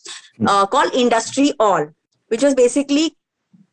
uh, 0.46 0.66
called 0.66 0.94
industry 0.94 1.53
all 1.61 1.85
which 2.31 2.42
was 2.42 2.55
basically 2.55 3.03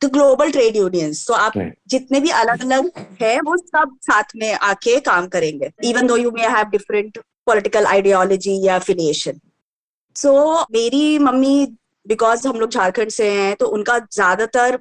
the 0.01 0.09
global 0.09 0.51
trade 0.51 0.75
unions. 0.75 1.23
So 1.23 1.33
आप 1.35 1.53
जितने 1.89 2.19
भी 2.21 2.29
अलग 2.39 2.61
अलग 2.61 2.91
है 3.21 3.39
वो 3.41 3.57
सब 3.57 3.97
साथ 4.03 4.35
में 4.35 4.51
आके 4.53 4.99
काम 5.01 5.27
करेंगे 5.27 5.71
even 5.89 6.07
though 6.07 6.17
you 6.17 6.31
may 6.31 6.47
have 6.47 6.69
different 6.71 7.17
political 7.45 7.85
ideology 7.85 8.59
या 8.65 8.79
affiliation. 8.79 9.39
सो 10.15 10.61
मेरी 10.71 11.17
मम्मी 11.19 11.65
बिकॉज़ 12.05 12.47
हम 12.47 12.59
लोग 12.59 12.69
झारखंड 12.69 13.09
से 13.11 13.29
हैं 13.31 13.55
तो 13.55 13.65
उनका 13.67 13.97
ज़्यादातर 13.99 14.79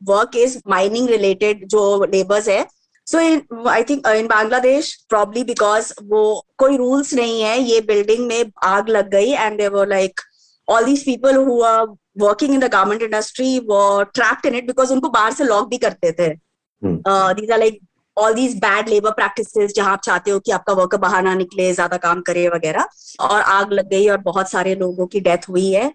वर्क 0.00 0.36
इज़ 0.36 0.58
माइनिंग 0.68 1.08
रिलेटेड 1.08 1.66
जो 1.68 2.04
लेबर्स 2.12 2.48
है. 2.48 2.66
So 3.06 3.18
I 3.68 3.84
think 3.84 4.06
in 4.08 4.26
Bangladesh 4.26 4.94
probably 5.08 5.44
because 5.44 5.92
वो 6.04 6.22
कोई 6.58 6.76
रूल्स 6.76 7.12
नहीं 7.14 7.40
है 7.42 7.58
ये 7.60 7.80
बिल्डिंग 7.88 8.26
में 8.28 8.50
आग 8.64 8.88
लग 8.88 9.10
गई 9.10 9.30
and 9.32 9.58
they 9.58 9.68
were 9.68 9.88
like 9.88 10.20
all 10.68 10.84
these 10.84 11.04
people 11.04 11.36
who 11.36 11.60
are 11.64 11.86
working 12.18 12.54
in 12.54 12.60
the 12.60 12.70
garment 12.72 13.02
industry 13.02 13.58
वो 13.68 14.02
ट्रैप्ड 14.14 14.46
इन 14.46 14.54
इट 14.54 14.66
बिकॉज़ 14.66 14.92
उनको 14.92 15.08
बाहर 15.10 15.32
से 15.32 15.44
लॉक 15.44 15.68
भी 15.68 15.78
करते 15.78 16.12
थे। 16.12 16.28
These 16.82 17.50
are 17.50 17.58
like 17.58 17.80
all 18.16 18.34
these 18.34 18.56
bad 18.58 18.88
labour 18.88 19.10
practices 19.12 19.72
जहाँ 19.74 19.92
आप 19.92 20.00
चाहते 20.04 20.30
हो 20.30 20.38
कि 20.40 20.52
आपका 20.52 20.72
वर्कर 20.74 20.96
बाहर 20.98 21.22
ना 21.22 21.34
निकले 21.34 21.72
ज़्यादा 21.72 21.96
काम 21.98 22.20
करे 22.22 22.48
वगैरह 22.48 22.86
और 23.20 23.40
आग 23.40 23.72
लग 23.72 23.88
गई 23.90 24.08
और 24.08 24.18
बहुत 24.22 24.50
सारे 24.50 24.74
लोगों 24.76 25.06
की 25.06 25.20
डेथ 25.20 25.48
हुई 25.48 25.70
है। 25.70 25.92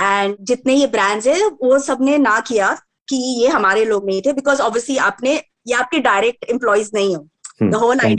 एंड 0.00 0.36
जितने 0.42 0.74
ये 0.74 0.86
ब्रांड्स 0.88 1.26
है 1.26 1.46
वो 1.62 1.78
सबने 1.80 2.18
ना 2.18 2.40
किया 2.48 2.76
कि 3.08 3.16
ये 3.40 3.48
हमारे 3.48 3.84
लोग 3.84 4.06
नहीं 4.06 4.22
थे 4.22 4.32
बिकॉज़ 4.32 4.60
ऑब्वियसली 4.62 4.96
आपने 5.02 5.34
ये 5.68 5.74
आपके 5.74 5.98
डायरेक्ट 6.00 6.44
एम्प्लॉयज़ 6.50 6.90
नहीं 6.94 7.16
हो। 7.16 7.28
The 7.62 7.74
whole 7.74 7.98
whole 7.98 8.16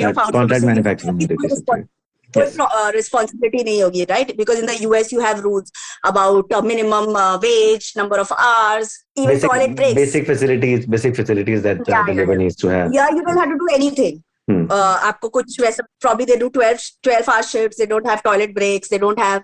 idea 2.37 2.47
of 2.47 2.57
contract- 2.57 2.67
contract 2.67 2.85
manufacturing 2.85 2.85
outsourcing 2.85 2.85
होती 2.85 2.85
is 2.85 2.85
थी 2.85 2.85
कोई 2.85 2.91
रिस्पॉन्सिबिलिटी 2.91 3.63
नहीं 3.63 3.83
होगी 3.83 4.03
right 4.03 4.37
because 4.37 4.59
in 4.59 4.65
the 4.65 4.77
US 4.81 5.13
you 5.13 5.19
have 5.21 5.39
rules 5.39 5.71
about 6.05 6.53
minimum 6.53 7.17
wage 7.37 7.93
number 7.97 8.19
of 8.19 8.33
hours 8.33 9.05
even 9.17 9.39
toilet 9.39 9.69
basic, 9.69 9.75
breaks 9.75 10.01
basic 10.01 10.27
facilities 10.33 10.85
basic 10.95 11.15
facilities 11.15 11.61
that 11.61 11.79
uh, 11.79 11.91
Yeah, 11.91 12.03
the 12.03 12.11
yeah, 12.11 12.19
labor 12.19 12.33
yeah. 12.33 12.43
needs 12.43 12.55
to 12.55 12.67
have 12.67 12.93
yeah 12.93 13.09
you 13.17 13.23
don't 13.23 13.43
have 13.45 13.51
to 13.57 13.59
do 13.65 13.73
anything 13.81 14.23
Hmm. 14.51 14.65
uh, 14.71 14.97
आपको 15.09 15.29
कुछ 15.29 15.61
वैसा 15.61 15.83
probably 16.01 16.25
they 16.25 16.35
do 16.41 16.49
12 16.49 16.83
12 17.03 17.29
hour 17.29 17.43
shifts 17.43 17.77
they 17.77 17.85
don't 17.91 18.05
have 18.09 18.21
toilet 18.23 18.51
breaks 18.57 18.89
they 18.89 18.97
don't 19.03 19.19
have 19.19 19.41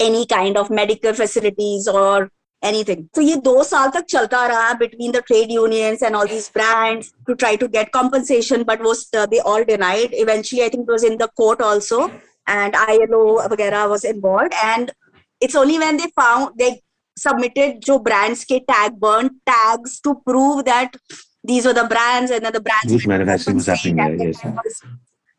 any 0.00 0.26
kind 0.26 0.58
of 0.62 0.70
medical 0.70 1.14
facilities 1.20 1.88
or 1.88 2.28
anything 2.62 3.08
so 3.16 3.22
ये 3.22 3.36
दो 3.46 3.62
साल 3.64 3.88
तक 3.94 4.04
चलता 4.08 4.46
रहा 4.46 4.78
between 4.80 5.12
the 5.12 5.22
trade 5.30 5.50
unions 5.50 6.02
and 6.02 6.14
all 6.16 6.26
these 6.26 6.50
brands 6.58 7.08
to 7.30 7.34
try 7.44 7.56
to 7.56 7.68
get 7.68 7.92
compensation 7.92 8.62
but 8.72 8.80
was 8.80 9.08
uh, 9.16 9.26
they 9.26 9.40
all 9.40 9.64
denied 9.64 10.10
eventually 10.26 10.62
I 10.64 10.68
think 10.68 10.86
it 10.88 10.92
was 10.98 11.02
in 11.02 11.16
the 11.24 11.28
court 11.42 11.62
also 11.62 12.10
and 12.47 12.75
ILO 12.75 13.21
वगैरह 13.53 13.87
was 13.89 14.03
involved 14.03 14.53
and 14.63 14.91
it's 15.41 15.55
only 15.55 15.79
when 15.79 15.97
they 15.97 16.07
found 16.19 16.51
they 16.57 16.69
submitted 17.17 17.81
जो 17.81 17.97
brands 18.03 18.43
के 18.51 18.59
tag 18.67 18.99
burn 18.99 19.29
tags 19.45 19.99
to 19.99 20.15
prove 20.29 20.63
that 20.65 20.95
these 21.43 21.65
were 21.65 21.73
the 21.73 21.83
brands 21.85 22.31
and 22.31 22.45
then 22.45 22.53
the 22.53 22.61
brands 22.61 22.93
Which 22.93 23.07
manufacturing 23.07 23.57
was 23.57 23.67
happening 23.67 23.99
and 23.99 24.19
there, 24.19 24.33
then 24.33 24.55
was- 24.55 24.81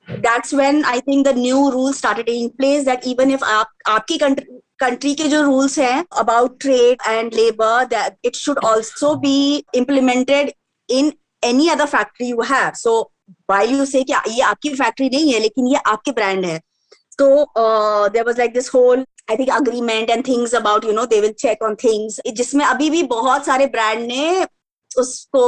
that's 0.08 0.52
when 0.52 0.84
I 0.84 1.00
think 1.00 1.26
the 1.26 1.34
new 1.34 1.70
rules 1.70 1.98
started 1.98 2.26
taking 2.26 2.50
place 2.60 2.84
that 2.84 3.06
even 3.06 3.30
if 3.30 3.42
आप 3.42 3.66
आपकी 3.96 4.18
country 4.20 4.46
country 4.82 5.14
के 5.14 5.28
जो 5.28 5.42
rules 5.46 5.76
हैं 5.78 6.04
about 6.22 6.58
trade 6.60 6.98
and 7.06 7.34
labor 7.34 7.74
that 7.90 8.16
it 8.22 8.36
should 8.36 8.58
also 8.70 9.16
be 9.16 9.64
implemented 9.74 10.52
in 10.88 11.12
any 11.42 11.68
other 11.70 11.86
factory 11.86 12.28
you 12.28 12.40
have 12.52 12.76
so 12.76 12.94
while 13.46 13.68
you 13.76 13.86
say 13.86 14.04
कि 14.10 14.14
ये 14.36 14.42
आपकी 14.52 14.74
factory 14.76 15.10
नहीं 15.10 15.32
है 15.32 15.40
लेकिन 15.40 15.66
ये 15.66 15.80
आपके 15.94 16.12
brand 16.20 16.44
है 16.44 16.60
so 17.20 17.28
uh, 17.56 18.08
there 18.16 18.24
was 18.24 18.36
like 18.38 18.54
this 18.54 18.68
whole 18.68 19.04
I 19.32 19.36
think 19.36 19.50
agreement 19.60 20.10
and 20.16 20.24
things 20.24 20.52
about 20.62 20.84
you 20.84 20.92
know 20.98 21.06
they 21.14 21.20
will 21.26 21.34
check 21.44 21.64
on 21.68 21.76
things 21.84 22.20
जिसमें 22.42 22.64
अभी 22.64 22.90
भी 22.90 23.02
बहुत 23.14 23.46
सारे 23.46 23.66
brand 23.76 24.06
ने 24.14 24.46
उसको 24.98 25.46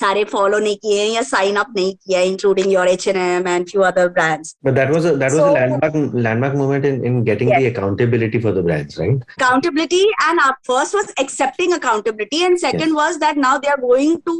सारे 0.00 0.22
फॉलो 0.30 0.58
नहीं 0.58 0.76
किए 0.76 1.04
या 1.14 1.20
साइन 1.28 1.56
अप 1.56 1.72
नहीं 1.76 1.94
किया 1.94 2.20
including 2.30 2.72
your 2.72 2.88
H 2.88 3.06
N 3.08 3.16
M 3.16 3.46
and 3.48 3.66
few 3.68 3.82
other 3.82 4.08
brands 4.18 4.54
But 4.68 4.74
that 4.78 4.90
was 4.94 5.06
a 5.10 5.12
that 5.22 5.36
was 5.36 5.40
So- 5.42 5.46
a 5.50 5.54
landmark 5.54 5.94
landmark 6.26 6.56
moment 6.62 6.88
in, 6.90 6.98
in 7.10 7.16
getting 7.28 7.52
the 7.54 7.64
accountability 7.70 8.40
for 8.46 8.52
the 8.58 8.64
brands, 8.66 8.98
right? 9.02 9.22
accountability 9.38 10.02
and 10.28 10.42
uh, 10.46 10.52
first 10.70 10.98
was 11.00 11.12
accepting 11.24 11.72
accountability 11.80 12.42
and 12.48 12.60
second 12.66 12.88
Yes. 12.94 12.98
was 13.02 13.18
that 13.26 13.40
now 13.46 13.54
they 13.64 13.72
are 13.76 13.80
going 13.86 14.16
to 14.30 14.36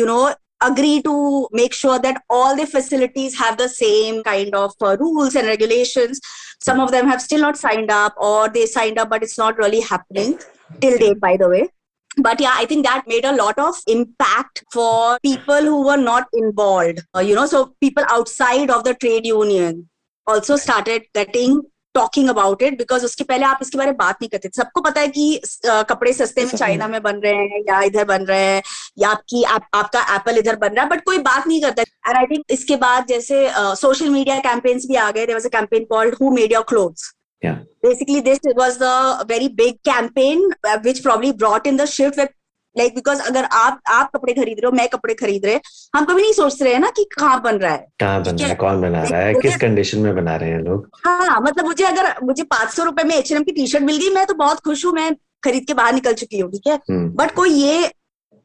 you 0.00 0.06
know 0.12 0.22
agree 0.61 1.01
to 1.01 1.47
make 1.51 1.73
sure 1.73 1.99
that 1.99 2.23
all 2.29 2.55
the 2.55 2.65
facilities 2.65 3.37
have 3.37 3.57
the 3.57 3.67
same 3.69 4.23
kind 4.23 4.55
of 4.55 4.73
uh, 4.81 4.97
rules 4.97 5.35
and 5.35 5.47
regulations. 5.47 6.19
Some 6.61 6.79
of 6.79 6.91
them 6.91 7.07
have 7.07 7.21
still 7.21 7.41
not 7.41 7.57
signed 7.57 7.91
up 7.91 8.15
or 8.17 8.49
they 8.49 8.65
signed 8.65 8.97
up 8.97 9.09
but 9.09 9.23
it's 9.23 9.37
not 9.37 9.57
really 9.57 9.81
happening 9.81 10.39
till 10.81 10.97
date 10.97 11.19
by 11.19 11.37
the 11.37 11.49
way. 11.49 11.69
But 12.17 12.39
yeah 12.39 12.53
i 12.55 12.65
think 12.65 12.85
that 12.85 13.03
made 13.07 13.25
a 13.25 13.35
lot 13.35 13.59
of 13.59 13.75
impact 13.87 14.63
for 14.71 15.17
people 15.21 15.61
who 15.61 15.85
were 15.85 15.97
not 15.97 16.27
involved. 16.33 17.01
Uh, 17.15 17.19
you 17.19 17.35
know 17.35 17.45
so 17.45 17.75
people 17.81 18.03
outside 18.09 18.69
of 18.69 18.83
the 18.83 18.93
trade 18.95 19.25
union 19.25 19.89
also 20.25 20.55
started 20.55 21.03
getting 21.13 21.61
talking 21.95 22.29
about 22.29 22.61
it 22.63 22.77
because 22.77 23.05
उसके 23.05 23.23
पहले 23.23 23.45
आप 23.45 23.59
इसके 23.61 23.77
बारे 23.77 23.91
में 23.91 23.97
बात 23.97 24.21
नहीं 24.21 24.29
करते 24.29 24.47
थे। 24.47 24.57
सबको 24.57 24.81
पता 24.81 25.01
है 25.01 25.07
कि 25.07 25.41
कपड़े 25.89 26.13
सस्ते 26.13 26.45
में 26.45 26.51
चाइना 26.53 26.87
में 26.87 27.01
बन 27.03 27.19
रहे 27.23 27.33
हैं 27.33 27.61
या 27.69 27.81
इधर 27.89 28.05
बन 28.05 28.25
रहे 28.25 28.45
हैं 28.45 28.61
या 28.99 29.09
आपकी 29.09 29.43
आप, 29.43 29.67
आपका 29.73 30.15
एप्पल 30.15 30.37
इधर 30.37 30.55
बन 30.57 30.73
रहा 30.73 30.83
है 30.83 30.89
बट 30.89 31.03
कोई 31.05 31.17
बात 31.27 31.47
नहीं 31.47 31.61
करता। 31.61 31.81
एंड 31.81 32.15
आई 32.17 32.25
थिंक 32.31 32.45
इसके 32.51 32.75
बाद 32.77 33.05
जैसे 33.09 33.47
सोशल 33.81 34.09
मीडिया 34.09 34.39
कैंपेन्स 34.47 34.87
भी 34.87 34.95
आ 34.95 35.11
गए 35.11 35.33
was 35.33 35.45
a 35.45 35.49
campaign 35.59 35.85
called 35.91 36.15
who 36.21 36.31
made 36.39 36.53
your 36.53 36.65
clothes 36.69 37.11
Yeah. 37.41 37.57
basically 37.85 38.21
this 38.25 38.45
was 38.57 38.77
the 38.81 38.91
very 39.29 39.47
big 39.57 39.75
campaign 39.87 40.39
uh, 40.69 40.77
which 40.85 41.01
probably 41.07 41.31
brought 41.41 41.67
in 41.71 41.75
the 41.81 41.85
shift 41.93 42.19
where 42.19 42.29
like 42.75 42.95
because 42.95 43.21
अगर 43.21 43.43
आप 43.53 43.79
आप 43.89 44.09
कपड़े 44.15 44.33
खरीद 44.33 44.59
रहे 44.59 44.65
हो 44.65 44.71
मैं 44.77 44.87
कपड़े 44.89 45.13
खरीद 45.13 45.45
रहे 45.45 45.59
हम 45.95 46.05
कभी 46.05 46.21
नहीं 46.21 46.33
सोच 46.33 46.61
रहे 46.61 46.73
हैं 46.73 46.79
ना 46.79 46.89
कि 46.95 47.03
कहाँ 47.17 47.41
बन 47.41 47.57
रहा 47.57 47.71
है। 47.71 47.85
कहाँ 47.99 48.21
बन 48.23 48.37
रहा 48.37 48.47
है। 48.47 48.55
कौन 48.55 48.81
बना 48.81 49.03
रहा 49.03 49.21
है 49.21 49.33
किस 49.35 49.57
कंडीशन 49.57 49.99
में 49.99 50.15
बना 50.15 50.35
रहे 50.35 50.49
हैं 50.49 50.61
लोग? 50.61 50.89
हाँ 51.05 51.39
मतलब 51.41 51.65
मुझे 51.65 51.83
अगर 51.85 52.13
मुझे 52.23 52.43
पाँच 52.45 52.69
सौ 52.69 52.83
रुपए 52.83 53.03
में 53.03 53.15
एच 53.15 53.31
एन 53.31 53.37
एम 53.37 53.43
की 53.43 53.51
टी 53.51 53.67
शर्ट 53.67 53.83
मिल 53.83 53.97
गई 53.97 54.09
मैं 54.15 54.25
तो 54.25 54.33
बहुत 54.35 54.59
खुश 54.65 54.85
हूँ 54.85 54.93
मैं 54.93 55.13
खरीद 55.45 55.65
के 55.67 55.73
बाहर 55.73 55.93
निकल 55.93 56.13
चुकी 56.13 56.39
हूँ 56.39 56.51
ठीक 56.51 56.67
है? 56.67 56.75
हम्म, 56.89 57.09
बट 57.15 57.35
कोई 57.35 57.49
ये 57.51 57.91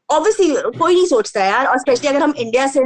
ऑब्वियसली 0.09 0.47
कोई 0.79 0.93
नहीं 0.93 1.05
सोचता 1.05 1.43
है 1.43 1.49
यार 1.49 1.65
और 1.65 1.77
स्पेशली 1.79 2.07
अगर 2.09 2.21
हम 2.21 2.33
इंडिया 2.37 2.65
से 2.67 2.79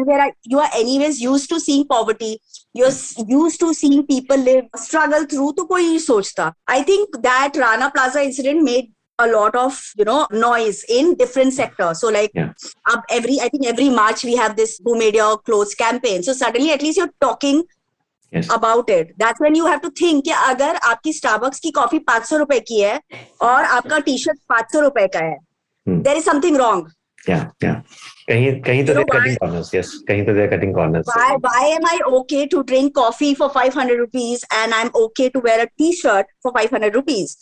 you 0.51 0.59
are 0.59 0.79
anyways 0.99 1.21
use 1.21 1.47
to 1.49 1.59
seeing 1.59 1.85
poverty 1.89 2.31
you 2.77 2.85
are 2.85 3.25
use 3.31 3.57
to 3.59 3.71
seeing 3.73 4.03
people 4.03 4.39
live 4.39 4.61
struggle 4.79 5.25
through 5.31 5.51
तो 5.51 5.63
कोई 5.63 5.87
नहीं 5.87 5.99
सोचता। 5.99 6.51
I 6.69 6.83
think 6.89 7.15
that 7.19 7.57
Rana 7.57 7.87
Plaza 7.87 8.21
incident 8.21 8.61
made 8.63 8.93
a 9.18 9.26
lot 9.32 9.56
of 9.62 9.80
you 10.00 10.04
know 10.08 10.18
noise 10.42 10.78
in 10.98 11.08
different 11.22 11.54
sectors 11.56 11.98
so 12.04 12.10
like 12.18 12.38
Yeah. 12.38 12.52
up 12.92 13.10
every 13.16 13.34
i 13.46 13.48
think 13.54 13.66
every 13.72 13.88
march 13.96 14.22
we 14.28 14.36
have 14.42 14.54
this 14.60 14.72
who 14.86 14.94
made 15.00 15.18
your 15.20 15.32
clothes 15.48 15.74
campaign 15.82 16.22
so 16.28 16.34
suddenly 16.38 16.70
at 16.76 16.84
least 16.86 17.00
you're 17.00 17.12
talking 17.24 17.58
yes. 18.32 18.48
About 18.54 18.90
it 18.90 19.12
that's 19.24 19.40
when 19.40 19.56
you 19.56 19.66
have 19.66 19.78
to 19.82 19.90
think 20.00 20.22
कि 20.24 20.30
अगर 20.46 20.76
आपकी 20.92 21.12
Starbucks 21.18 21.60
की 21.66 21.70
coffee 21.80 21.98
पांच 22.12 22.24
सौ 22.28 22.36
रुपए 22.44 22.58
की 22.72 22.80
है 22.80 22.94
और 23.50 23.64
आपका 23.64 23.98
टी 24.08 24.16
शर्ट 24.24 24.38
पांच 24.54 24.72
सौ 24.72 24.80
रुपए 24.88 25.06
का 25.18 25.24
है 25.28 25.36
Hmm. 25.88 26.00
There 26.04 26.16
is 26.16 26.24
something 26.24 26.56
wrong 26.56 26.88
Yeah, 27.28 27.40
yeah. 27.62 27.76
कहीं 28.28 28.50
कहीं 28.66 28.84
तो 28.86 28.92
You 28.92 28.98
know 28.98 29.04
they're 29.04 29.14
cutting 29.14 29.36
corners. 29.40 29.70
Yes, 29.76 29.88
कहीं 30.08 30.24
तो 30.26 30.34
they're 30.36 30.50
cutting 30.52 30.70
corners. 30.78 31.08
why 31.16 31.28
why 31.46 31.62
am 31.76 31.86
i 31.88 31.96
okay 32.18 32.42
to 32.54 32.62
drink 32.70 32.94
coffee 32.98 33.30
for 33.40 33.48
500 33.56 33.98
rupees 34.02 34.44
and 34.58 34.76
i'm 34.80 34.90
okay 35.04 35.26
to 35.36 35.42
wear 35.48 35.56
a 35.64 35.66
t-shirt 35.82 36.30
for 36.46 36.52
500 36.58 36.96
rupees 37.00 37.34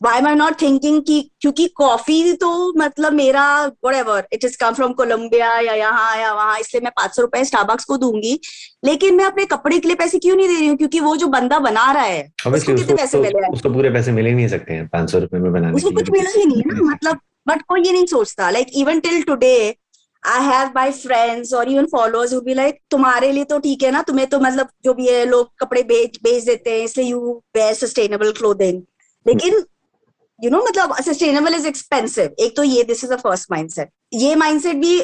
Why 0.00 0.10
am 0.18 0.26
i 0.26 0.32
not 0.34 0.58
thinking 0.58 1.00
कि 1.06 1.20
क्योंकि 1.40 1.66
coffee 1.76 2.32
तो 2.32 2.50
मतलब 2.78 3.12
मेरा 3.12 3.44
whatever 3.86 4.18
it 4.34 4.44
has 4.44 4.56
come 4.56 4.74
from 4.74 4.92
Colombia 4.94 5.48
या 5.66 5.72
यहाँ 5.74 6.16
या 6.18 6.32
वहाँ 6.34 6.58
इसलिए 6.58 6.80
मैं 6.80 6.92
पाँच 6.96 7.16
सौ 7.16 7.22
रुपए 7.22 7.44
स्टारबक्स 7.44 7.84
को 7.84 7.96
दूँगी। 7.96 8.38
लेकिन 8.84 9.14
मैं 9.14 9.24
अपने 9.24 9.44
कपड़े 9.44 9.78
के 9.78 9.88
लिए 9.88 9.96
पैसे 9.96 10.18
क्यों 10.18 10.36
नहीं 10.36 10.48
दे 10.48 10.54
रही 10.54 10.66
हूँ? 10.66 10.76
क्योंकि 10.76 11.00
वो 11.00 11.16
जो 11.16 11.26
बंदा 11.28 11.58
बना 11.58 11.90
रहा 11.92 12.02
है 12.02 12.22
उसको 12.46 12.74
कितने 12.74 12.96
पैसे 12.96 13.18
मिले 13.18 13.38
हैं? 13.38 13.52
उसको, 13.52 13.70
पूरे 13.70 13.90
पैसे 13.90 14.12
मिले 14.12 14.34
नहीं 14.34 14.48
सकते 14.48 14.72
हैं 14.72 14.86
पाँच 14.88 15.10
सौ 15.12 15.18
रुपए 15.18 15.38
में 15.38 15.52
बनाने 15.52 15.76
उसको 15.76 15.90
कुछ 15.90 16.10
मिला 16.10 16.30
ही 16.36 16.44
नहीं 16.44 16.58
है 16.58 16.74
ना 16.74 16.90
मतलब 16.90 17.20
बट 17.48 17.62
कोई 17.68 17.82
ये 17.82 17.92
नहीं 17.92 18.06
सोचता। 18.06 18.50
Like 18.50 18.66
even 18.76 19.00
till 19.00 19.22
today 19.22 19.54
I 20.26 20.44
have 20.44 20.68
my 20.76 20.90
friends 20.92 21.52
और 21.54 21.68
इवन 21.70 21.86
फॉलोअर्स 21.92 22.34
बी 22.44 22.54
लाइक 22.54 22.78
तुम्हारे 22.90 23.32
लिए 23.32 23.44
तो 23.44 23.58
ठीक 23.58 23.82
है 23.82 23.90
ना 23.90 24.02
तुम्हें 24.02 24.26
तो 24.28 24.40
मतलब 24.40 24.68
जो 24.84 24.94
भी 24.94 25.08
है 25.08 25.24
लोग 25.24 25.50
कपड़े 25.60 25.82
बेच 25.90 26.18
बेच 26.22 26.44
देते 26.44 26.70
हैं 26.70 26.84
इसलिए 26.84 27.06
यू 27.08 27.32
वेयर 27.56 27.74
सस्टेनेबल 27.74 28.32
क्लोथिंग 28.38 28.82
लेकिन 29.26 29.62
यू 30.40 30.50
नो 30.50 30.62
मतलब 30.64 30.94
सस्टेनेबल 31.02 31.54
इज़ 31.54 31.66
एक्सपेंसिव 31.66 32.34
एक 32.40 32.56
तो 32.56 32.62
ये 32.62 32.82
this 32.84 33.04
is 33.04 33.12
the 33.12 33.18
first 33.20 33.50
mindset 33.52 33.90
ये 34.14 34.34
माइंडसेट 34.36 34.76
भी 34.76 35.00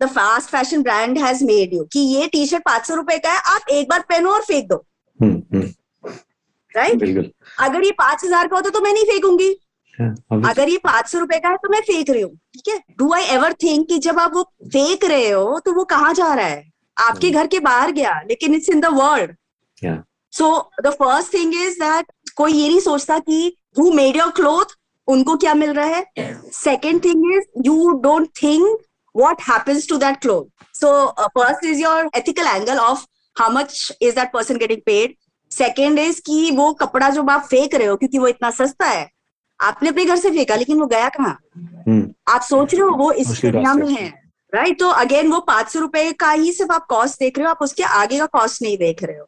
the 0.00 0.06
fast 0.08 0.50
fashion 0.50 0.82
brand 0.82 1.18
has 1.18 1.44
made 1.44 1.74
you 1.74 1.84
कि 1.92 2.00
ये 2.00 2.26
टी 2.28 2.46
शर्ट 2.46 2.62
पाँच 2.64 2.86
सौ 2.86 2.94
रुपए 2.94 3.18
का 3.18 3.32
है 3.32 3.40
आप 3.54 3.68
एक 3.72 3.88
बार 3.88 4.00
पहनो 4.08 4.30
और 4.30 4.42
फेंक 4.42 4.68
दो। 4.68 4.84
हम्म, 5.20 5.42
हम्म, 5.54 5.68
राइट 6.74 6.98
बिल्कुल। 7.00 7.30
अगर 7.66 7.84
ये 7.84 7.90
पाँच 7.98 8.24
हज़ार 8.24 8.48
का 8.48 8.56
होता 8.56 8.70
तो 8.70 8.80
मैं 8.80 8.92
नहीं 8.92 9.04
फेंकूँगी। 9.04 9.48
हाँ, 9.98 10.14
obviously. 10.14 10.50
अगर 10.50 10.68
ये 10.68 10.78
पाँच 10.78 11.08
सौ 11.08 11.18
रुपए 11.18 11.38
का 11.38 11.48
है 11.48 11.56
तो 11.56 11.68
मैं 11.70 11.80
फेंक 11.82 12.10
रही 12.10 12.22
हूँ। 12.22 12.30
ठीक 12.54 12.68
है? 12.68 12.80
डू 12.98 13.12
आई 13.12 13.24
एवर 13.34 13.52
थिंक 13.62 13.88
कि 13.88 13.98
जब 13.98 14.18
आप 14.18 14.34
वो 14.34 14.42
फेंक 14.64 15.04
रहे 15.04 15.30
हो 15.30 15.58
तो 15.60 15.72
वो 15.74 15.84
कहाँ 15.86 16.12
जा 16.14 16.32
रहा 16.34 16.46
है? 16.46 16.64
आपके 16.96 17.30
घर 17.30 17.46
के 17.46 17.58
बाहर 17.60 17.92
गया 17.92 18.20
लेकिन 18.28 18.54
it's 18.54 18.68
in 18.70 18.80
the 18.80 18.86
world 18.92 19.34
so 20.32 20.48
the 20.82 20.90
first 20.92 21.32
thing 21.34 21.54
is 21.54 21.78
that 21.80 22.06
कोई 22.36 22.52
ये 22.52 22.68
नहीं 22.68 22.80
सोचता 22.80 23.18
कि 23.18 23.56
हु 23.78 23.90
मेड 23.92 24.16
योर 24.16 24.30
क्लोथ 24.30 24.76
उनको 25.08 25.36
क्या 25.36 25.54
मिल 25.54 25.72
रहा 25.72 25.86
है? 25.86 26.04
Second 26.52 27.04
thing 27.04 27.32
is 27.34 27.44
you 27.66 27.92
don't 27.92 28.28
think 28.42 28.78
what 29.14 29.40
happens 29.40 29.86
to 29.90 29.96
that 30.00 30.16
cloth. 30.20 30.48
So 30.72 30.88
uh, 31.08 31.28
first 31.38 31.62
is 31.64 31.78
your 31.80 32.08
ethical 32.18 32.48
angle 32.48 32.80
of 32.80 33.04
how 33.36 33.48
much 33.48 33.92
is 34.00 34.14
that 34.14 34.32
person 34.32 34.58
getting 34.58 34.80
paid. 34.88 35.14
Second 35.50 35.98
is 35.98 36.18
कि 36.20 36.50
वो 36.56 36.72
कपड़ा 36.72 37.08
जो 37.10 37.22
आप 37.22 37.46
फेंक 37.50 37.74
रहे 37.74 37.86
हो 37.86 37.96
क्योंकि 37.96 38.18
वो 38.18 38.26
इतना 38.26 38.50
सस्ता 38.50 38.86
है। 38.86 39.10
आपने 39.60 39.88
अपने 39.88 40.04
घर 40.04 40.16
से 40.16 40.30
फेंका 40.30 40.54
लेकिन 40.54 40.80
वो 40.80 40.86
गया 40.86 41.08
कहाँ? 41.08 41.38
हम्म, 41.56 42.12
आप 42.28 42.40
सोच 42.40 42.74
रहे 42.74 42.82
हो 42.82 42.90
वो 42.96 43.12
इस 43.12 43.28
दुनिया 43.28 43.74
में 43.74 43.88
है 43.88 44.08
राइट 44.54 44.78
तो 44.80 44.88
अगेन 44.88 45.32
वो 45.32 45.40
पाँच 45.40 45.68
सौ 45.68 45.80
रुपए 45.80 46.12
का 46.12 46.30
ही 46.30 46.52
सिर्फ़ 46.52 46.72
आप 46.72 46.86
कॉस्ट 46.86 47.18
देख 47.20 47.38
रहे 47.38 47.46
हो 47.46 47.50
आप 47.50 47.62
उसके 47.62 47.82
आगे 47.82 48.18
का 48.18 48.26
कॉस्ट 48.26 48.62
नहीं 48.62 48.78
देख 48.78 49.02
रहे 49.02 49.16
हो 49.16 49.26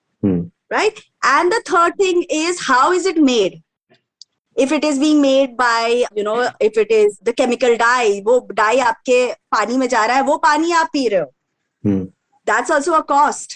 right 0.72 0.98
and 1.24 1.52
And 1.52 1.52
the 1.52 1.62
third 1.70 1.98
thing 2.00 2.22
is 2.30 2.60
how 2.68 2.84
is 2.98 3.06
it 3.06 3.18
if 4.58 4.74
it 4.74 4.84
is 4.84 5.00
being 5.00 5.20
made 5.20 5.50
by 5.50 6.00
you 6.00 6.22
know 6.22 6.44
if 6.62 6.80
it 6.80 6.92
is 6.92 7.18
the 7.24 7.28
chemical 7.28 7.76
dye 7.76 8.20
वो 8.20 8.48
डाई 8.52 8.78
आपके 8.78 9.32
पानी 9.32 9.76
में 9.76 9.88
जा 9.88 10.04
रहा 10.04 10.16
है 10.16 10.22
वो 10.22 10.36
पानी 10.36 10.72
आप 10.72 10.86
पी 10.92 11.08
रहे 11.08 11.20
हो। 11.20 11.32
दैट्स 12.46 12.70
ऑल्सो 12.70 12.92
अ 12.92 13.00
कॉस्ट 13.00 13.54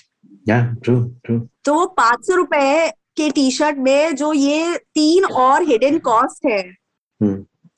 तो 1.64 1.74
वो 1.74 1.86
पाँच 1.86 2.26
सौ 2.26 2.34
रुपए 2.34 2.90
के 3.16 3.30
टी 3.30 3.50
शर्ट 3.50 3.78
में 3.78 4.16
जो 4.16 4.32
ये 4.32 4.76
तीन 4.76 5.24
और 5.24 5.62
हिडन 5.62 5.98
कॉस्ट 5.98 6.46
है 6.46 6.74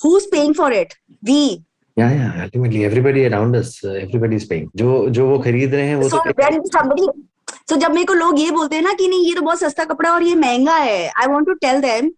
who's 0.05 0.25
paying 0.25 0.55
for 0.55 0.73
it 0.73 0.95
we 1.25 1.65
जब 7.77 7.91
मेरे 7.91 8.05
को 8.05 8.15
लोग 8.15 8.41
ये 8.41 8.51
बोलते 8.51 8.77
हैं 8.77 8.83
ना 8.83 8.93
कि 8.93 9.09
नहीं 9.09 9.27
ये 9.27 9.35
तो 9.35 9.41
बहुत 9.41 9.61
सस्ता 9.61 9.85
कपड़ा 9.85 10.15
और 10.15 10.23
ये 10.23 10.35
महँगा 10.35 10.77
है 10.77 11.09
I 11.09 11.27
want 11.27 11.47
to 11.47 11.55
tell 11.55 11.81
them, 11.81 12.11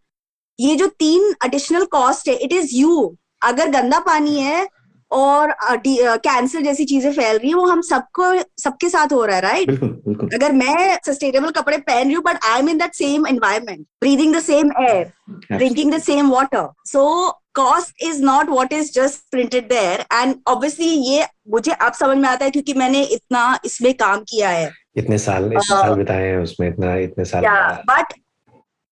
ये 0.59 0.77
जो 0.77 0.87
तीन 0.99 1.35
एडिशनल 1.45 1.85
कॉस्ट 1.92 2.29
है 2.29 2.35
इट 2.35 2.53
इज़ 2.53 2.75
यू 2.77 3.14
अगर 3.45 3.69
गंदा 3.71 3.99
पानी 4.01 4.40
है 4.40 4.66
और 5.11 5.53
कैंसर 5.66 6.62
जैसी 6.62 6.85
चीज़ें 6.85 7.11
फैल 7.12 7.37
रही 7.38 7.49
है 7.49 7.55
वो 7.55 7.66
हम 7.66 7.81
सबको 7.81 8.33
सबके 8.62 8.88
साथ 8.88 9.12
हो 9.12 9.25
रहा 9.25 9.37
है 9.37 9.42
राइट 9.42 9.69
बिल्कुल 9.69 9.88
बिल्कुल 10.07 10.31
अगर 10.35 10.53
मैं 10.53 10.99
सस्टेनेबल 11.07 11.51
कपड़े 11.51 11.79
पहन 11.79 12.05
रही 12.05 12.14
हूँ 12.14 12.23
but 12.25 12.45
I 12.45 12.59
am 12.59 12.69
in 12.69 12.79
that 12.79 12.95
same 12.95 13.27
environment 13.27 13.87
breathing 14.01 14.35
the 14.37 14.40
same 14.42 14.73
air 14.81 15.12
drinking 15.53 15.90
the 15.90 16.01
same 16.01 16.31
water. 16.31 16.69
So 16.85 17.33
cost 17.53 17.92
is 18.01 18.21
not 18.21 18.49
what 18.49 18.73
is 18.73 18.90
just 18.90 19.25
printed 19.31 19.69
there. 19.69 20.05
And 20.12 20.35
obviously 20.49 20.88
ये 21.09 21.27
मुझे 21.51 21.73
अब 21.73 21.92
समझ 21.92 22.16
में 22.19 22.29
आता 22.29 22.45
है 22.45 22.51
क्योंकि 22.51 22.75
मैंने 22.75 23.03
इतना 23.14 23.59
इसमें 23.64 23.92
काम 23.95 24.21
किया 24.29 24.51
है. 24.51 24.71
इतने 24.97 25.19
साल 25.19 25.45
इतने 25.45 25.57
हाँ। 25.57 25.83
साल 25.83 25.95
बिताए 25.95 26.27
हैं 26.27 26.38
उसमें 26.38 26.69
इतना 26.69 26.95
इतने 26.99 27.25
साल 27.25 27.45
but 27.90 28.14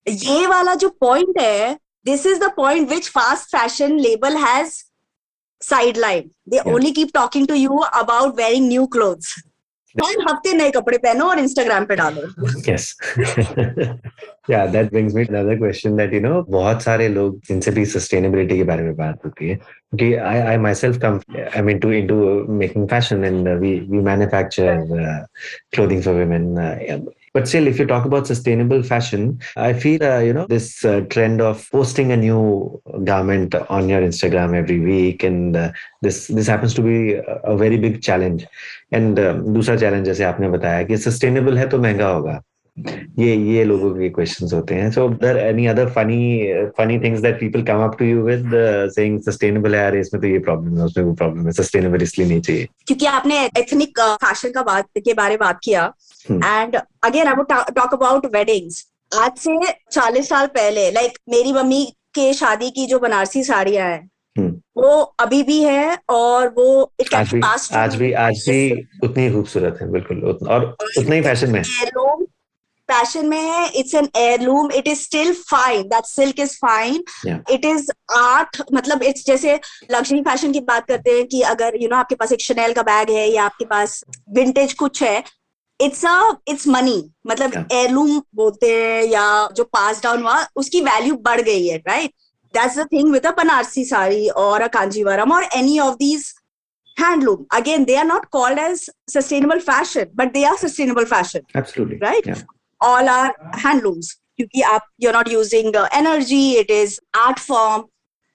ये 0.09 0.47
वाला 0.47 0.75
जो 0.75 0.89
point 1.05 1.41
है, 1.41 1.79
this 2.05 2.27
is 2.27 2.39
the 2.39 2.51
point 2.59 2.91
which 2.91 3.09
fast 3.09 3.51
fashion 3.51 3.97
label 3.97 4.37
has 4.37 4.85
sidelined. 5.63 6.31
They 6.47 6.61
Yeah. 6.61 6.73
only 6.75 6.93
keep 6.93 7.13
talking 7.13 7.47
to 7.47 7.59
you 7.59 7.83
about 8.03 8.37
wearing 8.37 8.69
new 8.69 8.87
clothes. 8.89 9.35
हर 10.03 10.17
हफ़्ते 10.29 10.53
नए 10.53 10.71
कपड़े 10.71 10.97
पहनो 10.99 11.25
और 11.31 11.39
इंस्टाग्राम 11.39 11.85
पे 11.87 11.97
डालो 11.97 12.23
yes 12.69 12.87
yeah 14.53 14.67
that 14.67 14.91
brings 14.95 15.15
me 15.19 15.25
to 15.25 15.33
another 15.35 15.57
question 15.61 15.95
that 16.01 16.13
you 16.17 16.21
know 16.25 16.43
बहुत 16.51 16.83
सारे 16.83 17.09
लोग 17.09 17.39
जिनसे 17.49 17.71
भी 17.77 17.85
sustainability 17.93 18.57
के 18.57 18.65
बारे 18.71 18.83
में 18.83 18.97
बात 18.97 19.21
होती 19.25 19.49
है 19.49 19.59
I 20.33 20.55
I 20.55 20.57
myself 20.65 20.99
come 21.05 21.21
I'm 21.55 21.69
into 21.75 21.93
into 22.01 22.17
making 22.63 22.89
fashion 22.89 23.23
and 23.31 23.47
uh, 23.47 23.57
we 23.61 23.73
we 23.93 24.03
manufacture 24.11 24.75
uh, 25.05 25.27
clothing 25.77 26.03
for 26.03 26.15
women 26.15 26.59
uh, 26.59 26.99
But 27.35 27.49
still, 27.49 27.67
if 27.67 27.81
you 27.81 27.85
talk 27.85 28.05
about 28.05 28.29
sustainable 28.29 28.85
fashion, 28.85 29.41
I 29.57 29.73
feel, 29.73 30.05
uh, 30.05 30.21
you 30.21 30.33
know, 30.33 30.47
this 30.47 30.85
uh, 30.85 31.01
trend 31.11 31.41
of 31.41 31.69
posting 31.73 32.13
a 32.13 32.17
new 32.17 32.81
garment 33.03 33.57
on 33.57 33.89
your 33.89 34.03
Instagram 34.03 34.55
every 34.55 34.79
week, 34.79 35.25
and 35.25 35.57
uh, 35.57 35.73
this 36.01 36.29
this 36.29 36.47
happens 36.47 36.75
to 36.75 36.83
be 36.83 37.15
a, 37.15 37.57
very 37.57 37.77
big 37.77 38.03
challenge. 38.03 38.47
And 38.93 39.19
uh, 39.19 39.35
दूसरा 39.59 39.79
challenge 39.81 40.07
जैसे 40.07 40.25
आपने 40.25 40.49
बताया 40.51 40.83
कि 40.85 40.97
sustainable 41.03 41.57
है 41.59 41.69
तो 41.71 41.79
महँगा 41.79 42.09
होगा 42.09 42.41
ये 43.19 43.35
ये 43.37 43.65
लोगों 43.65 43.91
के 43.95 44.09
क्वेश्चंस 44.11 44.53
होते 44.53 44.75
हैं 44.75 44.91
so 44.91 45.09
there 45.09 45.37
any 45.39 45.67
other 45.67 45.91
funny 45.91 46.23
funny 46.79 46.99
things 47.01 47.21
that 47.21 47.39
people 47.41 47.63
come 47.65 47.83
up 47.83 47.97
to 47.99 48.05
you 48.05 48.23
with 48.25 48.51
saying 48.95 49.21
sustainable 49.23 49.75
है 49.75 50.01
इसमें 50.01 50.21
तो 50.23 50.29
ये 50.29 50.39
प्रॉब्लम 50.49 50.79
है 50.79 50.85
उसमें 50.85 51.05
वो 51.05 51.13
प्रॉब्लम 51.21 51.47
है 51.47 51.53
सस्टेनेबल 51.53 52.03
इसलिए 52.03 52.29
नहीं 52.29 52.41
चाहिए 52.41 52.69
क्योंकि 52.87 53.07
आपने 53.07 53.45
एथनिक 53.59 54.01
फ़ैशन 54.25 54.51
का 54.53 54.63
बात 54.63 54.89
के 55.05 55.15
बारे 55.15 55.35
में 55.35 55.39
बात 55.41 55.61
किया 55.65 55.93
and 56.27 56.77
again 57.05 57.27
I 57.27 57.35
would 57.35 57.49
talk 57.49 57.95
about 57.95 58.27
weddings 58.35 58.85
आज 59.13 59.39
से 59.39 59.57
40 59.93 60.23
साल 60.25 60.47
पहले 60.49 60.91
लाइक 60.91 61.11
like, 61.11 61.21
मेरी 61.31 61.53
मम्मी 61.53 61.85
के 62.15 62.33
शादी 62.35 62.71
की 62.71 62.87
जो 62.87 62.99
बनारसी 62.99 63.45
साड़ियाँ 63.45 63.89
हैं 63.89 64.09
वो 64.77 65.01
अभी 65.21 65.43
भी 65.43 65.63
है 65.63 65.99
और 66.11 66.49
वो 66.49 66.93
आज 67.15 67.33
भी 67.33 67.41
आज 67.41 67.69
भी 67.69 67.77
आज 67.77 67.97
भी 67.97 68.13
आज 68.21 68.45
भी 68.49 68.87
उतनी 69.05 69.31
खूबसूरत 69.33 69.79
है 69.81 69.91
बिल्कुल। 69.93 70.23
उतन, 70.25 70.47
और 70.47 70.65
उतना 70.99 71.15
ही 71.15 71.21
फ़ैशन 71.23 71.51
में 71.51 71.61
एयरलूम 71.61 72.25
फ़ैशन 72.89 73.27
में 73.27 73.41
है 73.41 73.69
it's 73.71 73.95
an 73.95 74.09
heirloom 74.17 74.71
it 74.73 74.89
is 74.89 75.03
still 75.03 75.33
fine 75.51 75.83
that 75.89 76.05
silk 76.07 76.41
is 76.41 76.57
fine 76.57 77.05
it 77.51 77.65
is 77.65 77.91
art 78.17 78.63
मतलब 78.73 79.03
इट्स 79.03 79.27
जैसे 79.27 79.55
लग्जरी 79.91 80.21
फ़ैशन 80.23 80.53
की 80.53 80.61
बात 80.65 80.89
करते 80.89 81.11
हैं 81.11 81.27
कि 81.27 81.41
अगर 81.45 81.75
यू 81.75 81.81
you 81.81 81.83
नो 81.83 81.89
know, 81.89 81.99
आपके 81.99 82.15
पास 82.15 82.33
एक 82.33 82.41
शनेल 82.41 82.73
का 82.73 82.83
बैग 82.83 83.11
है 83.11 83.29
या 83.29 83.45
आपके 83.45 83.65
पास 83.67 84.03
विंटेज 84.31 84.73
कुछ 84.75 85.03
है 85.03 85.23
इट्स 85.81 86.05
अ 86.05 86.19
इट्स 86.49 86.67
मनी 86.69 86.99
मतलब 87.27 87.67
एलूम 87.73 88.19
बोलते 88.35 88.71
हैं 88.73 89.03
या 89.05 89.27
जो 89.57 89.65
पास 89.73 90.03
डाउन 90.03 90.23
हुआ 90.23 90.37
उसकी 90.57 90.81
वैल्यू 90.83 91.17
बढ़ 91.25 91.41
गई 91.41 91.67
है 91.67 91.77
right 91.89 92.11
that's 92.55 92.79
the 92.79 92.87
thing 92.93 93.13
with 93.13 93.27
a 93.27 93.31
Banarasi 93.37 93.85
sari 93.85 94.29
और 94.45 94.63
अ 94.63 94.67
कांजीवरम 94.77 95.33
और 95.33 95.45
any 95.57 95.79
of 95.79 95.95
these 95.99 96.33
handloom 96.97 97.45
again 97.53 97.85
they 97.85 97.97
are 97.97 98.05
not 98.05 98.25
called 98.33 98.59
as 98.59 98.91
sustainable 99.11 99.61
fashion 99.61 100.07
but 100.17 100.33
they 100.33 100.45
are 100.45 100.57
sustainable 100.59 101.05
fashion 101.05 101.99
right 102.03 102.35
all 102.81 103.09
are 103.09 103.35
handlooms 103.65 104.13
क्योंकि 104.37 104.63
आप 104.69 104.89
you 105.03 105.11
are 105.11 105.17
not 105.17 105.29
using 105.33 105.77
energy 105.95 106.45
it 106.57 106.71
is 106.73 106.99
art 107.19 107.39
form 107.41 107.85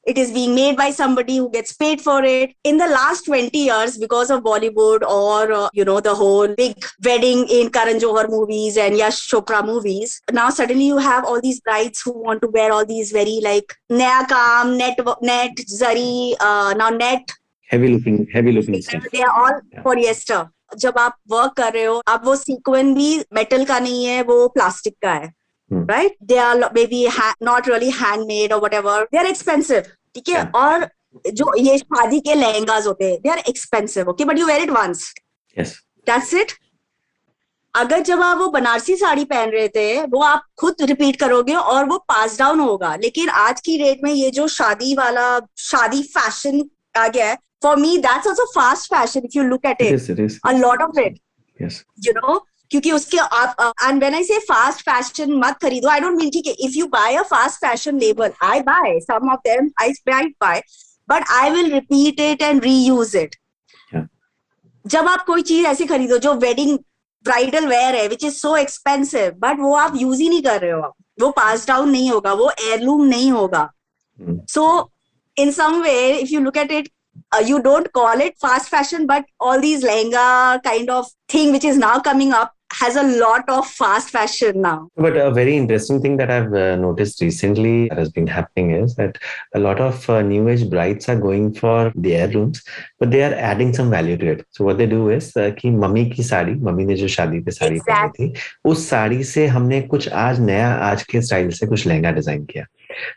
it 0.08 0.18
is 0.18 0.30
being 0.32 0.54
made 0.54 0.76
by 0.76 0.90
somebody 0.90 1.36
who 1.38 1.50
gets 1.50 1.72
paid 1.72 2.00
for 2.00 2.22
it. 2.24 2.54
In 2.64 2.76
the 2.76 2.86
last 2.86 3.24
20 3.24 3.56
years, 3.56 3.96
because 3.96 4.30
of 4.30 4.42
Bollywood 4.42 5.02
or, 5.02 5.52
uh, 5.52 5.68
you 5.72 5.84
know, 5.84 6.00
the 6.00 6.14
whole 6.14 6.48
big 6.48 6.76
wedding 7.04 7.46
in 7.48 7.70
Karan 7.70 7.98
Johar 7.98 8.28
movies 8.28 8.76
and 8.76 8.96
Yash 8.96 9.30
Chopra 9.30 9.64
movies, 9.64 10.20
now 10.32 10.50
suddenly 10.50 10.86
you 10.86 10.98
have 10.98 11.24
all 11.24 11.40
these 11.40 11.60
brides 11.60 12.02
who 12.02 12.12
want 12.12 12.42
to 12.42 12.48
wear 12.48 12.72
all 12.72 12.84
these 12.84 13.12
very 13.12 13.40
like 13.42 13.74
naya 13.88 14.26
kam, 14.26 14.76
net, 14.76 14.98
net, 15.22 15.56
zari, 15.56 16.34
uh, 16.40 16.74
now 16.76 16.90
net. 16.90 17.32
Heavy 17.68 17.88
looking, 17.88 18.26
heavy 18.32 18.52
looking 18.52 18.82
stuff. 18.82 19.04
They 19.10 19.22
are 19.22 19.30
all 19.30 19.60
yeah. 19.72 19.82
polyester. 19.82 20.50
जब 20.78 20.94
आप 20.98 21.16
work 21.30 21.52
कर 21.56 21.72
रहे 21.72 21.84
हो 21.84 21.94
अब 22.08 22.24
वो 22.24 22.34
sequence 22.36 22.94
भी 22.96 23.08
metal 23.34 23.64
का 23.64 23.78
नहीं 23.80 24.04
है 24.04 24.22
वो 24.30 24.46
प्लास्टिक 24.54 24.94
का 25.02 25.12
है 25.12 25.32
right 25.72 26.16
they 26.22 26.36
are 26.36 26.58
maybe 26.86 27.06
not 27.42 27.68
really 27.68 27.90
handmade 27.90 28.52
और 28.52 28.60
whatever 28.74 29.02
they 29.12 29.18
are 29.18 29.26
expensive 29.26 29.82
ठीक 30.15 30.29
है? 30.29 30.43
और 30.55 30.87
जो 31.33 31.53
ये 31.57 31.77
शादी 31.77 32.19
के 32.19 32.33
लहंगाज 32.35 32.87
होते 32.87 33.11
हैं 33.11 33.19
they 33.21 33.29
are 33.29 33.37
expensive 33.49 34.09
okay 34.09 34.25
but 34.25 34.39
you 34.39 34.45
wear 34.47 34.61
it 34.61 34.69
once 34.69 35.13
that's 35.57 36.33
it 36.33 36.51
अगर 37.73 37.99
जब 38.01 38.21
आप 38.21 38.37
वो 38.37 38.47
बनारसी 38.47 38.95
साड़ी 38.95 39.25
पहन 39.25 39.49
रहे 39.49 39.67
थे 39.67 40.01
वो 40.03 40.21
आप 40.23 40.43
खुद 40.59 40.81
रिपीट 40.81 41.19
करोगे 41.19 41.53
और 41.55 41.85
वो 41.85 41.97
पास 42.09 42.37
डाउन 42.39 42.59
होगा। 42.59 42.95
लेकिन 42.95 43.29
आज 43.29 43.61
की 43.61 43.77
डेट 43.77 43.99
में 44.03 44.11
ये 44.13 44.29
जो 44.31 44.47
शादी 44.47 44.93
वाला 44.95 45.27
शादी 45.57 46.01
फ़ैशन 46.15 46.63
आ 46.97 47.07
गया 47.07 47.27
है 47.27 47.37
for 47.63 47.75
me 47.77 47.97
that's 47.97 48.27
also 48.27 48.45
fast 48.55 48.93
fashion 48.93 49.25
if 49.25 49.37
you 49.37 49.43
look 49.43 49.65
at 49.65 49.81
it 49.81 50.39
a 50.45 50.51
lot 50.51 50.81
of 50.81 50.99
is. 50.99 51.73
You 51.99 52.13
lot 52.13 52.41
क्योंकि 52.71 52.91
उसके 52.91 53.17
आप 53.17 53.73
एंड 53.83 53.99
व्हेन 53.99 54.15
आई 54.15 54.23
से 54.23 54.37
फास्ट 54.47 54.81
फ़ैशन 54.89 55.33
मत 55.39 55.57
खरीदो। 55.61 55.87
आई 55.89 55.99
डोंट 55.99 56.17
मीन 56.17 56.29
ठीक 56.29 56.47
है 56.47 56.53
if 56.65 56.77
you 56.77 56.85
buy 56.87 57.15
a 57.15 57.21
fast 57.29 57.59
fashion 57.65 57.99
label 57.99 58.31
I 58.43 58.59
buy 58.69 58.99
some 59.01 59.31
of 59.31 59.39
them 59.47 59.69
I 59.81 59.91
right 60.09 60.35
buy 60.41 60.61
but 61.09 61.23
I 61.31 61.49
will 61.51 61.71
repeat 61.73 62.19
it 62.19 62.41
and 62.41 62.63
reuse 62.63 63.15
it 63.15 63.35
जब 64.85 65.07
आप 65.07 65.25
कोई 65.25 65.41
चीज़ 65.41 65.65
ऐसी 65.67 65.85
खरीदो 65.85 66.17
जो 66.17 66.33
वेडिंग 66.45 66.77
ब्राइडल 67.25 67.67
वेयर 67.67 67.95
है 67.95 68.07
which 68.07 68.23
is 68.25 68.35
so 68.35 68.55
expensive 68.57 69.31
but 69.39 69.59
वो 69.59 69.73
आप 69.77 69.95
use 69.95 70.21
ही 70.21 70.29
नहीं 70.29 70.41
कर 70.43 70.61
रहे 70.61 70.71
हो 70.71 70.81
आप 70.81 70.93
वो 71.21 71.29
पास 71.41 71.67
डाउन 71.67 71.89
नहीं 71.89 72.09
होगा 72.11 72.33
वो 72.33 72.51
एयरलूम 72.61 73.05
नहीं 73.05 73.31
होगा। 73.31 73.69
So 74.19 74.69
in 75.37 75.51
some 75.51 75.81
way 75.81 75.97
if 76.11 76.29
you 76.33 76.39
look 76.39 76.57
at 76.57 76.71
it 76.71 76.89
uh, 77.35 77.41
you 77.45 77.59
don't 77.61 77.91
call 77.93 78.21
it 78.21 78.37
fast 78.43 78.69
fashion, 78.69 79.05
but 79.07 79.25
all 79.39 79.59
these 79.59 79.83
lehenga 79.83 80.61
kind 80.63 80.89
of 80.89 81.07
thing 81.27 81.51
which 81.51 81.65
is 81.69 81.77
now 81.77 81.99
coming 81.99 82.31
up 82.33 82.53
has 82.80 82.96
a 82.96 83.02
lot 83.02 83.48
of 83.48 83.66
fast 83.66 84.10
fashion 84.10 84.60
now. 84.60 84.88
But 84.96 85.16
a 85.16 85.30
very 85.30 85.56
interesting 85.56 86.00
thing 86.02 86.16
that 86.16 86.30
I've 86.30 86.52
uh, 86.52 86.76
noticed 86.76 87.20
recently 87.20 87.88
that 87.88 87.98
has 87.98 88.10
been 88.10 88.26
happening 88.26 88.72
is 88.72 88.96
that 88.96 89.18
a 89.54 89.60
lot 89.60 89.80
of 89.80 90.08
uh, 90.10 90.22
new 90.22 90.48
age 90.48 90.68
brides 90.68 91.08
are 91.08 91.16
going 91.16 91.54
for 91.54 91.92
the 91.94 92.16
heirlooms, 92.16 92.62
but 92.98 93.10
they 93.10 93.22
are 93.22 93.34
adding 93.34 93.72
some 93.72 93.90
value 93.90 94.16
to 94.16 94.26
it. 94.32 94.46
So 94.50 94.64
what 94.64 94.78
they 94.78 94.86
do 94.86 95.10
is 95.10 95.36
uh, 95.36 95.50
कि 95.50 95.70
mummy 95.70 96.04
की 96.10 96.22
sari 96.22 96.54
mummy 96.54 96.84
ने 96.84 96.96
जो 96.96 97.08
शादी 97.08 97.40
पे 97.40 97.50
sari 97.50 97.78
exactly. 97.78 98.16
पहनी 98.18 98.28
थी 98.28 98.70
उस 98.70 98.88
साड़ी 98.88 99.24
से 99.24 99.46
हमने 99.46 99.80
कुछ 99.82 100.08
आज 100.08 100.40
नया 100.40 100.72
आज 100.90 101.02
के 101.02 101.20
स्टाइल 101.22 101.50
से 101.50 101.66
कुछ 101.66 101.86
लहंगा 101.86 102.10
डिजाइन 102.10 102.44
किया 102.44 102.64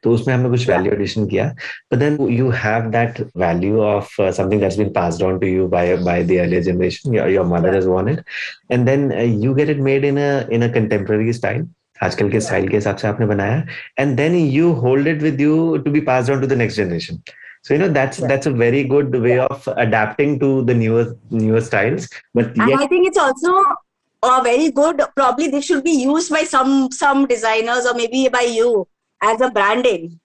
तो 0.02 0.12
उसमें 0.14 0.34
हमने 0.34 0.50
कुछ 0.50 0.68
वैल्यू 0.68 0.92
एडिशन 0.92 1.26
किया। 1.26 1.44
But 1.92 1.98
then 1.98 2.18
you 2.30 2.48
have 2.64 2.90
that 2.90 3.20
value 3.44 3.80
of 3.82 4.16
something 4.20 4.60
that's 4.60 4.78
been 4.78 4.92
passed 4.92 5.22
on 5.22 5.38
to 5.38 5.46
you 5.46 5.66
by 5.76 5.96
by 5.96 6.24
the 6.24 6.38
earlier 6.40 6.62
generation 6.62 7.14
your 7.14 7.46
mother 7.54 7.74
has 7.74 7.88
worn 7.88 8.08
it 8.08 8.24
and 8.72 8.86
then 8.86 9.10
you 9.44 9.54
get 9.54 9.70
it 9.70 9.78
made 9.90 10.04
in 10.04 10.18
a 10.20 10.30
in 10.52 10.68
a 10.68 10.72
contemporary 10.74 11.32
style 11.32 11.66
आजकल 12.02 12.30
के 12.30 12.40
style 12.40 12.68
के 12.68 12.76
हिसाब 12.76 12.96
से 12.96 13.08
आपने 13.08 13.26
बनाया। 13.26 13.64
And 13.98 14.16
then 14.16 14.34
you 14.34 14.72
hold 14.86 15.08
it 15.08 15.22
with 15.22 15.40
you 15.40 15.76
to 15.84 15.90
be 15.90 16.00
passed 16.10 16.32
on 16.32 16.40
to 16.40 16.46
the 16.46 16.52
next 16.64 16.78
generation 16.78 17.22
so 17.66 17.74
you 17.74 17.80
know 17.80 17.88
that's 17.94 18.18
yeah. 18.20 18.28
that's 18.30 18.48
a 18.50 18.50
very 18.60 18.78
good 18.92 19.12
way 19.24 19.34
of 19.38 19.66
adapting 19.82 20.32
to 20.38 20.46
the 20.70 20.74
newer 20.78 21.02
newer 21.30 21.60
styles. 21.66 22.08
But 22.38 22.56
and 22.64 22.72
i 22.76 22.86
think 22.92 23.06
it's 23.10 23.20
also 23.24 23.52
uh, 24.22 24.40
very 24.46 24.72
good 24.78 25.02
probably 25.20 25.46
this 25.52 25.68
should 25.68 25.84
be 25.84 25.94
used 25.98 26.32
by 26.36 26.42
some 26.54 26.72
some 26.96 27.22
designers 27.34 27.86
or 27.90 27.94
maybe 28.00 28.24
by 28.38 28.42
you. 28.56 28.72
As 29.22 29.40
a 29.40 29.50
branding 29.50 30.20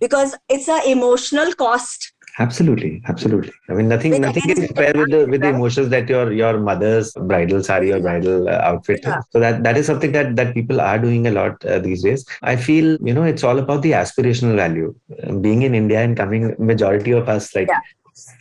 because 0.00 0.36
it's 0.48 0.68
an 0.68 0.82
emotional 0.86 1.52
cost. 1.54 2.12
Absolutely 2.40 3.00
absolutely. 3.06 3.52
I 3.70 3.74
mean 3.74 3.88
nothing 3.88 4.20
nothing 4.20 4.42
can 4.42 4.66
compare 4.66 4.92
with 4.92 5.10
the 5.10 5.24
with 5.26 5.40
the 5.40 5.50
emotions 5.50 5.88
that 5.90 6.08
your 6.08 6.32
your 6.32 6.58
mother's 6.58 7.12
bridal 7.12 7.62
sari 7.62 7.92
or 7.92 8.00
bridal 8.00 8.48
uh, 8.48 8.60
outfit. 8.70 9.00
Yeah. 9.04 9.20
so 9.30 9.38
that 9.38 9.62
that 9.62 9.76
is 9.76 9.86
something 9.86 10.10
that 10.12 10.34
that 10.34 10.52
people 10.52 10.80
are 10.80 10.98
doing 10.98 11.28
a 11.28 11.30
lot 11.30 11.64
uh, 11.64 11.78
these 11.78 12.02
days. 12.02 12.26
I 12.42 12.56
feel 12.56 12.98
you 13.00 13.14
know 13.14 13.22
it's 13.22 13.44
all 13.44 13.60
about 13.60 13.82
the 13.82 13.92
aspirational 13.92 14.56
value. 14.56 14.94
Being 15.40 15.62
in 15.62 15.76
india 15.76 16.00
and 16.00 16.16
coming 16.16 16.56
majority 16.58 17.12
of 17.12 17.28
us 17.28 17.54
like 17.54 17.68
yeah. 17.68 17.78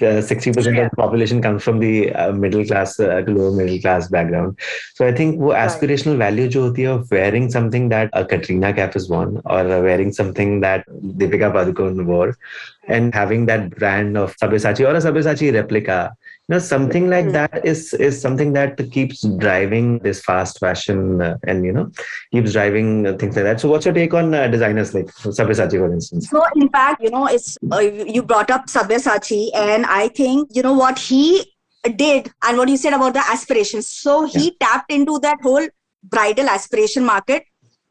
Uh, 0.02 0.20
sixty 0.20 0.50
uh, 0.50 0.54
percent 0.54 0.76
yeah. 0.76 0.84
of 0.84 0.90
the 0.90 0.96
population 0.96 1.40
comes 1.40 1.62
from 1.62 1.78
the 1.78 2.12
uh, 2.12 2.32
middle 2.32 2.64
class 2.64 2.98
uh, 3.00 3.20
to 3.22 3.32
lower 3.32 3.52
middle 3.52 3.78
class 3.80 4.08
background. 4.08 4.58
So 4.94 5.06
I 5.06 5.12
think 5.12 5.38
वो 5.40 5.52
aspirational 5.54 6.16
value 6.22 6.48
जो 6.48 6.62
होती 6.62 6.82
है 6.82 6.88
of 6.94 7.10
wearing 7.10 7.48
something 7.50 7.88
that 7.88 8.10
a 8.12 8.24
Katrina 8.24 8.72
Kaif 8.72 8.96
is 8.96 9.08
worn 9.08 9.40
or 9.44 9.62
wearing 9.86 10.12
something 10.12 10.60
that 10.60 10.84
Deepika 11.22 11.52
Padukone 11.52 12.04
wore 12.04 12.36
and 12.88 13.14
having 13.14 13.46
that 13.46 13.70
brand 13.76 14.18
of 14.18 14.36
Sabyasachi 14.36 14.86
or 14.88 14.96
a 14.96 15.00
Sabyasachi 15.06 15.52
replica 15.54 16.16
you 16.48 16.54
know 16.54 16.58
something 16.58 17.08
like 17.10 17.26
mm. 17.26 17.32
that 17.32 17.64
is 17.64 17.92
is 17.94 18.20
something 18.20 18.52
that 18.52 18.78
keeps 18.90 19.22
driving 19.44 19.98
this 19.98 20.20
fast 20.22 20.58
fashion 20.58 21.20
uh, 21.20 21.36
and 21.46 21.64
you 21.64 21.72
know 21.72 21.90
keeps 22.32 22.52
driving 22.52 23.06
uh, 23.06 23.12
things 23.14 23.36
like 23.36 23.44
that 23.44 23.60
so 23.60 23.68
what's 23.68 23.84
your 23.84 23.94
take 23.94 24.14
on 24.14 24.34
uh, 24.34 24.46
designers 24.48 24.94
like 24.94 25.06
sabyasachi 25.40 25.78
for 25.78 25.92
instance 25.92 26.30
so 26.30 26.42
in 26.56 26.68
fact 26.70 27.02
you 27.02 27.10
know 27.10 27.26
it's 27.26 27.58
uh, 27.72 27.80
you 28.16 28.22
brought 28.22 28.50
up 28.50 28.66
sabyasachi 28.66 29.50
and 29.54 29.86
i 29.86 30.08
think 30.08 30.48
you 30.52 30.62
know 30.62 30.72
what 30.72 30.98
he 30.98 31.44
did 31.96 32.32
and 32.44 32.56
what 32.56 32.68
you 32.68 32.76
said 32.76 32.92
about 32.92 33.14
the 33.14 33.24
aspirations 33.36 33.88
so 33.88 34.24
he 34.24 34.44
yeah. 34.46 34.66
tapped 34.66 34.92
into 34.92 35.18
that 35.20 35.38
whole 35.42 35.68
bridal 36.02 36.48
aspiration 36.48 37.04
market 37.04 37.44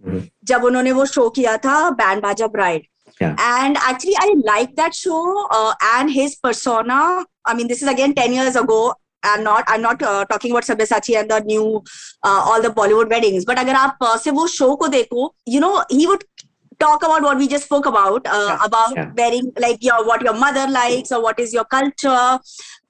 mm-hmm. 0.03 0.25
जब 0.47 0.63
उन्होंने 0.63 0.91
वो 0.97 1.05
show 1.05 1.29
किया 1.35 1.55
था 1.63 1.89
Band 2.01 2.21
Baaja 2.21 2.47
Bride 2.47 2.85
yeah. 3.19 3.35
And 3.39 3.77
actually, 3.77 4.13
I 4.19 4.33
like 4.43 4.75
that 4.75 4.93
show 4.93 5.47
uh, 5.49 5.73
and 5.95 6.11
his 6.11 6.35
persona. 6.35 7.25
I 7.45 7.53
mean, 7.53 7.67
this 7.67 7.81
is 7.81 7.87
again 7.87 8.13
10 8.13 8.33
years 8.33 8.55
ago. 8.55 8.93
I'm 9.23 9.43
not 9.43 9.63
I'm 9.67 9.81
not 9.81 10.01
uh, 10.01 10.25
talking 10.25 10.51
about 10.51 10.63
Sabyasachi 10.63 11.19
and 11.19 11.29
the 11.29 11.39
new 11.41 11.83
uh, 12.23 12.41
all 12.45 12.61
the 12.61 12.69
Bollywood 12.69 13.09
weddings. 13.09 13.45
But 13.45 13.57
अगर 13.57 13.75
आप 13.75 13.97
uh, 14.01 14.17
से 14.17 14.31
वो 14.31 14.47
show 14.47 14.77
को 14.77 14.87
देखो, 14.87 15.29
you 15.45 15.59
know, 15.59 15.83
he 15.89 16.07
would 16.07 16.23
talk 16.79 17.03
about 17.03 17.23
what 17.23 17.37
we 17.37 17.47
just 17.47 17.65
spoke 17.65 17.85
about 17.85 18.27
uh, 18.27 18.45
yeah, 18.47 18.65
about 18.65 18.95
yeah. 18.95 19.11
wearing 19.17 19.51
like 19.59 19.83
your 19.83 20.05
what 20.05 20.21
your 20.21 20.33
mother 20.33 20.67
likes 20.67 21.11
or 21.11 21.21
what 21.21 21.39
is 21.39 21.53
your 21.53 21.65
culture 21.65 22.39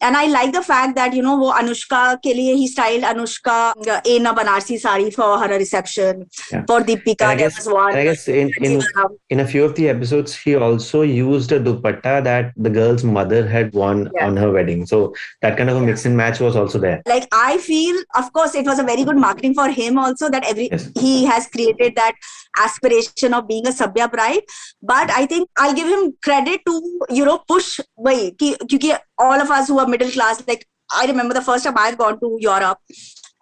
and 0.02 0.16
I 0.18 0.26
like 0.28 0.52
the 0.54 0.62
fact 0.62 0.96
that 0.96 1.14
you 1.14 1.22
know 1.24 1.36
वो 1.38 1.50
अनुष्का 1.60 2.02
के 2.24 2.34
लिए 2.34 2.56
he 2.58 2.68
styled 2.68 3.04
Anushka 3.04 4.06
in 4.06 4.26
a 4.28 4.34
Banarsi 4.34 4.80
sari 4.80 5.10
for 5.12 5.38
her 5.40 5.48
reception 5.58 6.26
Yeah. 6.52 6.64
for 6.68 6.82
Deepika 6.82 7.22
And 7.22 7.32
I 7.32 7.36
there 7.36 7.50
guess, 7.50 7.58
was 7.66 7.74
one 7.74 7.90
and 7.92 8.00
I 8.00 8.04
guess 8.04 8.28
in, 8.28 8.52
in 8.62 8.80
Jivanam. 8.80 9.16
in 9.30 9.40
a 9.40 9.48
few 9.48 9.64
of 9.66 9.74
the 9.76 9.90
episodes, 9.90 10.36
she 10.36 10.56
also 10.56 11.02
used 11.02 11.52
a 11.52 11.60
dupatta 11.60 12.24
that 12.24 12.52
the 12.56 12.70
girl's 12.70 13.04
mother 13.04 13.48
had 13.48 13.74
worn 13.74 14.10
Yeah. 14.14 14.28
on 14.28 14.38
her 14.38 14.52
wedding. 14.52 14.86
So 14.86 15.14
that 15.42 15.58
kind 15.58 15.70
of 15.70 15.78
a 15.78 15.80
Yeah. 15.80 15.86
mix 15.88 16.06
and 16.06 16.16
match 16.18 16.40
was 16.40 16.56
also 16.56 16.80
there. 16.88 17.02
like 17.08 17.28
I 17.32 17.58
feel 17.58 17.98
of 18.22 18.32
course 18.34 18.54
it 18.56 18.66
was 18.66 18.80
a 18.80 18.84
very 18.84 19.04
good 19.04 19.18
marketing 19.18 19.54
for 19.62 19.68
him 19.80 19.98
also 20.06 20.30
that 20.30 20.46
every 20.54 20.70
Yes. 20.72 20.90
he 21.00 21.26
has 21.26 21.48
created 21.48 21.96
that 21.96 22.14
aspiration 22.59 23.35
of 23.35 23.47
being 23.49 23.67
a 23.67 23.71
Sabya 23.71 24.11
bride 24.11 24.43
but 24.83 25.11
I 25.11 25.27
think 25.27 25.49
I'll 25.59 25.75
give 25.75 25.89
him 25.89 26.15
credit 26.23 26.61
to 26.67 26.75
you 27.11 27.25
know 27.25 27.39
push 27.49 27.81
वही 27.99 28.37
कि 28.43 28.99
all 29.19 29.41
of 29.41 29.51
us 29.51 29.69
who 29.69 29.79
are 29.79 29.87
middle 29.87 30.11
class 30.11 30.43
like 30.47 30.67
I 30.91 31.07
remember 31.07 31.35
the 31.35 31.43
first 31.43 31.65
time 31.65 31.75
I've 31.79 31.99
gone 31.99 32.21
to 32.21 32.37
Europe 32.41 32.79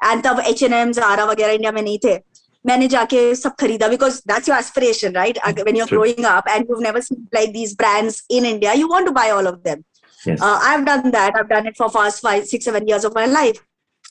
and 0.03 0.23
तब 0.23 0.41
H&M 0.47 0.93
Zara 0.93 1.27
वगैरह 1.27 1.53
India 1.53 1.73
में 1.73 1.83
नहीं 1.83 1.99
थे 2.05 2.19
मैंने 2.67 2.89
जाके 2.89 3.35
सब 3.35 3.57
खरीदा 3.61 3.89
because 3.91 4.23
that's 4.27 4.47
your 4.47 4.57
aspiration 4.57 5.15
right 5.15 5.39
when 5.65 5.75
you're 5.77 5.87
True. 5.87 5.99
growing 5.99 6.25
up 6.25 6.45
and 6.49 6.67
you've 6.69 6.83
never 6.83 7.01
seen 7.03 7.27
like 7.33 7.53
these 7.53 7.75
brands 7.75 8.23
in 8.29 8.45
India 8.45 8.75
you 8.75 8.89
want 8.89 9.07
to 9.07 9.13
buy 9.13 9.31
all 9.31 9.47
of 9.47 9.63
them 9.65 9.85
Yes. 10.27 10.39
uh, 10.43 10.59
I've 10.63 10.85
done 10.85 11.11
that. 11.13 11.35
I've 11.35 11.49
done 11.49 11.67
it 11.67 11.79
for 11.79 11.89
first 11.89 12.21
five, 12.21 12.45
six, 12.47 12.67
seven 12.67 12.87
years 12.87 13.07
of 13.07 13.15
my 13.15 13.25
life 13.25 13.59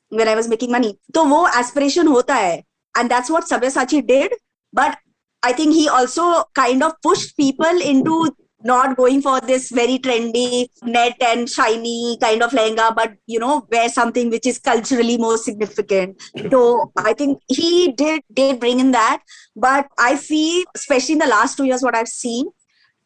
when 0.09 0.27
I 0.27 0.33
was 0.33 0.47
making 0.47 0.71
money. 0.71 0.97
तो 1.13 1.23
वो 1.25 1.47
aspiration 1.57 2.07
होता 2.07 2.35
है, 2.35 2.63
and 2.97 3.11
that's 3.11 3.29
what 3.29 3.47
Sabyasachi 3.47 3.99
did. 4.07 4.33
But 4.73 4.97
I 5.43 5.53
think 5.53 5.73
he 5.73 5.87
also 5.87 6.43
kind 6.53 6.83
of 6.83 6.93
pushed 7.01 7.37
people 7.37 7.81
into 7.81 8.29
not 8.61 8.97
going 8.97 9.21
for 9.21 9.39
this 9.39 9.69
very 9.71 9.97
trendy 9.97 10.67
net 10.83 11.15
and 11.21 11.49
shiny 11.49 12.17
kind 12.21 12.43
of 12.43 12.51
lehenga, 12.51 12.93
but 12.93 13.13
you 13.25 13.39
know 13.39 13.65
wear 13.71 13.87
something 13.87 14.29
which 14.29 14.45
is 14.45 14.59
culturally 14.59 15.17
more 15.17 15.37
significant. 15.37 16.21
So 16.51 16.91
I 16.97 17.13
think 17.13 17.41
he 17.47 17.93
did 17.93 18.21
did 18.33 18.59
bring 18.59 18.79
in 18.79 18.91
that. 18.91 19.21
But 19.55 19.87
I 19.97 20.17
feel, 20.17 20.65
especially 20.75 21.13
in 21.13 21.19
the 21.19 21.27
last 21.27 21.57
two 21.57 21.65
years, 21.65 21.81
what 21.81 21.95
I've 21.95 22.09
seen 22.09 22.49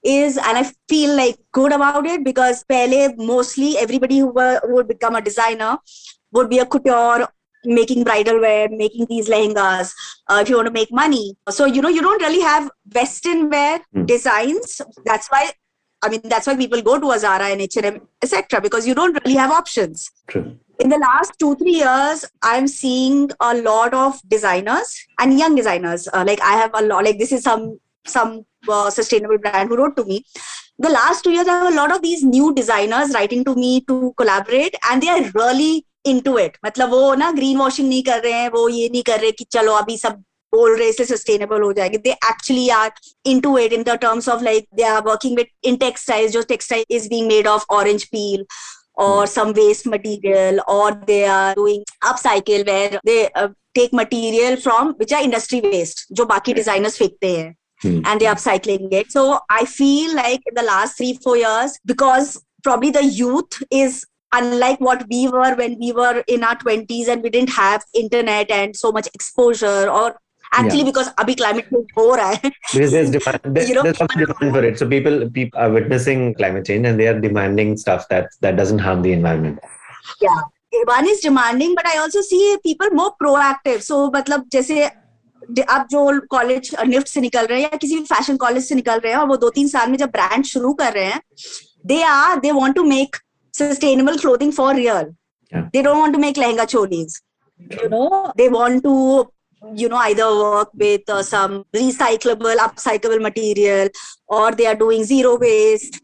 is 0.04 0.38
and 0.38 0.58
I 0.58 0.70
feel 0.90 1.16
like 1.16 1.38
good 1.54 1.72
about 1.72 2.06
it 2.06 2.24
because 2.24 2.64
pehle 2.66 3.16
mostly 3.18 3.78
everybody 3.78 4.20
who, 4.20 4.28
were, 4.28 4.60
who 4.64 4.76
would 4.76 4.88
become 4.88 5.16
a 5.16 5.22
designer 5.22 5.78
would 6.34 6.50
be 6.50 6.60
a 6.60 6.66
couture 6.66 7.28
making 7.66 8.04
bridal 8.04 8.40
wear, 8.40 8.68
making 8.70 9.06
these 9.10 9.30
lehengas 9.30 9.94
uh, 10.28 10.40
if 10.42 10.50
you 10.50 10.56
want 10.56 10.68
to 10.68 10.74
make 10.74 10.92
money. 10.92 11.36
So 11.50 11.66
you 11.66 11.82
know 11.82 11.90
you 11.90 12.02
don't 12.02 12.22
really 12.22 12.42
have 12.42 12.70
Western 12.94 13.50
wear 13.50 13.80
Hmm. 13.94 14.06
designs. 14.06 14.82
That's 15.06 15.28
why 15.30 15.52
I 16.04 16.10
mean 16.10 16.22
that's 16.26 16.48
why 16.48 16.56
people 16.56 16.82
go 16.82 17.00
to 17.00 17.12
Azara 17.12 17.46
and 17.46 17.62
H&M 17.62 18.02
etc. 18.22 18.62
because 18.62 18.86
you 18.88 18.94
don't 18.96 19.18
really 19.24 19.38
have 19.38 19.52
options. 19.52 20.10
True. 20.28 20.58
In 20.80 20.90
the 20.90 20.98
last 20.98 21.34
two 21.40 21.56
three 21.56 21.76
years, 21.76 22.26
I'm 22.42 22.68
seeing 22.68 23.30
a 23.40 23.56
lot 23.56 23.94
of 23.94 24.20
designers 24.28 24.90
and 25.20 25.38
young 25.38 25.56
designers. 25.56 26.08
Uh, 26.14 26.24
like 26.28 26.42
I 26.42 26.54
have 26.54 26.72
a 26.74 26.82
lot. 26.82 27.06
Like 27.06 27.20
this 27.20 27.32
is 27.32 27.44
some 27.44 27.80
some 28.06 28.46
uh, 28.68 28.90
sustainable 28.90 29.38
brand 29.38 29.70
who 29.70 29.78
wrote 29.78 29.96
to 29.98 30.04
me. 30.06 30.26
The 30.80 30.90
last 30.90 31.24
two 31.24 31.32
years, 31.32 31.48
I 31.48 31.60
have 31.60 31.72
a 31.72 31.76
lot 31.76 31.96
of 31.96 32.02
these 32.02 32.24
new 32.24 32.54
designers 32.54 33.14
writing 33.14 33.44
to 33.46 33.56
me 33.56 33.82
to 33.82 34.14
collaborate, 34.18 34.76
and 34.90 35.02
they 35.02 35.08
are 35.10 35.22
really 35.36 35.86
into 36.06 36.38
it 36.38 36.58
मतलब 36.66 36.90
वो 36.90 37.14
ना 37.16 37.32
green 37.32 37.58
washing 37.58 37.90
नहीं 37.90 38.04
कर 38.04 38.22
रहे 38.22 38.34
हैं 38.34 38.50
वो 38.50 38.68
ये 38.70 38.90
नहीं 38.90 39.04
कर 39.04 39.20
रहे 39.20 39.32
कि 39.32 39.46
चलो 39.52 39.74
अभी 39.74 39.98
सब 39.98 40.24
बोल 40.54 40.76
रहे 40.78 40.92
से 40.94 41.06
सस्टेनेबल 41.06 41.62
हो 41.62 41.72
जाएगी। 41.74 41.98
They 41.98 42.12
actually 42.12 42.70
are 42.70 42.92
into 43.26 43.58
it 43.58 43.74
in 43.74 43.84
the 43.84 43.90
terms 43.90 44.30
of 44.30 44.44
like 44.44 44.68
they 44.76 44.84
are 44.84 45.02
working 45.02 45.38
with 45.38 45.48
in 45.64 45.76
textile 45.76 46.28
जो 46.28 46.42
textile 46.42 46.86
is 46.90 47.10
being 47.10 47.28
made 47.28 47.48
of 47.48 47.66
orange 47.70 48.04
peel 48.04 48.46
और 48.98 49.28
सम 49.28 49.52
वेस्ट 49.52 49.88
मटेरियल 49.88 50.60
और 50.60 50.94
they 51.08 51.24
are 51.26 51.54
doing 51.56 51.84
upcycle 52.10 52.64
where 52.64 53.00
they 53.06 53.24
take 53.74 53.90
material 53.94 54.56
from 54.56 54.94
which 55.00 55.14
are 55.14 55.22
industry 55.22 55.60
waste 55.60 56.06
जो 56.12 56.26
बाकी 56.26 56.52
hmm. 56.52 56.62
Designers 56.62 56.98
फेंकते 56.98 57.36
हैं 57.38 57.56
and 57.86 58.20
they 58.20 58.26
upcycling 58.26 58.94
it 58.94 59.12
so 59.12 59.32
I 59.52 59.66
feel 59.66 60.16
like 60.16 60.50
the 60.56 60.60
last 60.60 60.98
three 60.98 61.14
four 61.24 61.38
years 61.38 61.80
because 61.88 62.38
probably 62.64 62.90
the 62.92 63.00
youth 63.04 63.64
is 63.72 64.04
unlike 64.33 64.81
what 64.87 65.05
we 65.11 65.27
were 65.29 65.55
when 65.57 65.77
we 65.83 65.91
were 65.93 66.23
in 66.27 66.43
our 66.45 66.57
20s 66.57 67.09
and 67.09 67.23
we 67.23 67.31
didn't 67.31 67.51
have 67.59 67.85
internet 67.95 68.51
and 68.51 68.77
so 68.77 68.93
much 68.93 69.07
exposure 69.19 69.89
or 69.91 70.07
actually 70.53 70.85
because 70.89 71.09
abhi 71.23 71.37
climate 71.41 71.71
change 71.73 71.95
ho 72.01 72.05
raha 72.21 72.37
hai 72.45 72.51
Because 72.75 72.93
there's 72.97 73.11
demand, 73.17 73.41
there- 73.57 73.67
You 73.71 73.75
know- 73.79 73.85
there's 73.87 74.03
also 74.05 74.19
demand 74.23 74.55
for 74.59 74.65
it. 74.71 74.79
So 74.83 74.89
people, 74.93 75.17
people 75.39 75.61
are 75.65 75.71
witnessing 75.79 76.23
climate 76.41 76.67
change 76.71 76.87
and 76.91 77.01
they 77.03 77.09
are 77.13 77.19
demanding 77.27 77.75
stuff 77.85 78.07
that 78.15 78.29
that 78.47 78.61
doesn't 78.63 78.85
harm 78.89 79.03
the 79.09 79.13
environment. 79.19 79.59
one 80.89 81.07
is 81.11 81.21
demanding 81.21 81.75
but 81.77 81.87
i 81.91 81.99
also 82.01 82.21
see 82.25 82.41
people 82.65 82.91
more 82.99 83.13
proactive 83.23 83.81
so 83.85 83.97
मतलब 84.17 84.45
जैसे 84.53 84.85
अब 84.85 85.87
जो 85.91 86.03
college 86.31 86.71
NIFT 86.87 87.09
से 87.09 87.21
निकल 87.21 87.47
रहे 87.47 87.61
हैं 87.63 87.71
या 87.71 87.77
किसी 87.85 87.99
भी 87.99 88.05
फैशन 88.11 88.37
कॉलेज 88.43 88.65
से 88.65 88.75
निकल 88.75 88.99
रहे 89.05 89.13
हैं 89.13 89.19
और 89.21 89.27
वो 89.29 89.37
दो 89.45 89.51
तीन 89.59 89.69
साल 89.69 89.91
में 89.91 89.97
जब 89.99 90.11
ब्रांड 90.17 90.45
शुरू 90.45 90.73
कर 90.81 90.93
रहे 90.93 91.05
हैं 91.05 91.21
they 91.93 92.03
are 92.03 92.41
they 92.41 92.51
want 92.59 92.75
to 92.77 92.85
make 92.85 93.17
sustainable 93.54 94.18
clothing 94.18 94.52
for 94.52 94.74
real. 94.74 95.16
Yeah. 95.52 95.70
They 95.72 95.82
don't 95.82 96.00
want 96.00 96.14
to 96.14 96.20
make 96.20 96.36
lehenga 96.36 96.68
cholis. 96.74 97.22
You 97.70 97.90
know, 97.90 98.34
they 98.36 98.50
want 98.50 98.84
to 98.84 99.32
you 99.76 99.88
know 99.88 99.98
either 99.98 100.28
work 100.28 100.70
with 100.74 101.10
uh, 101.10 101.24
some 101.24 101.64
recyclable 101.74 102.56
upcyclable 102.58 103.22
material 103.22 103.90
or 104.28 104.52
they 104.52 104.66
are 104.66 104.76
doing 104.76 105.04
zero 105.04 105.38
waste 105.38 106.02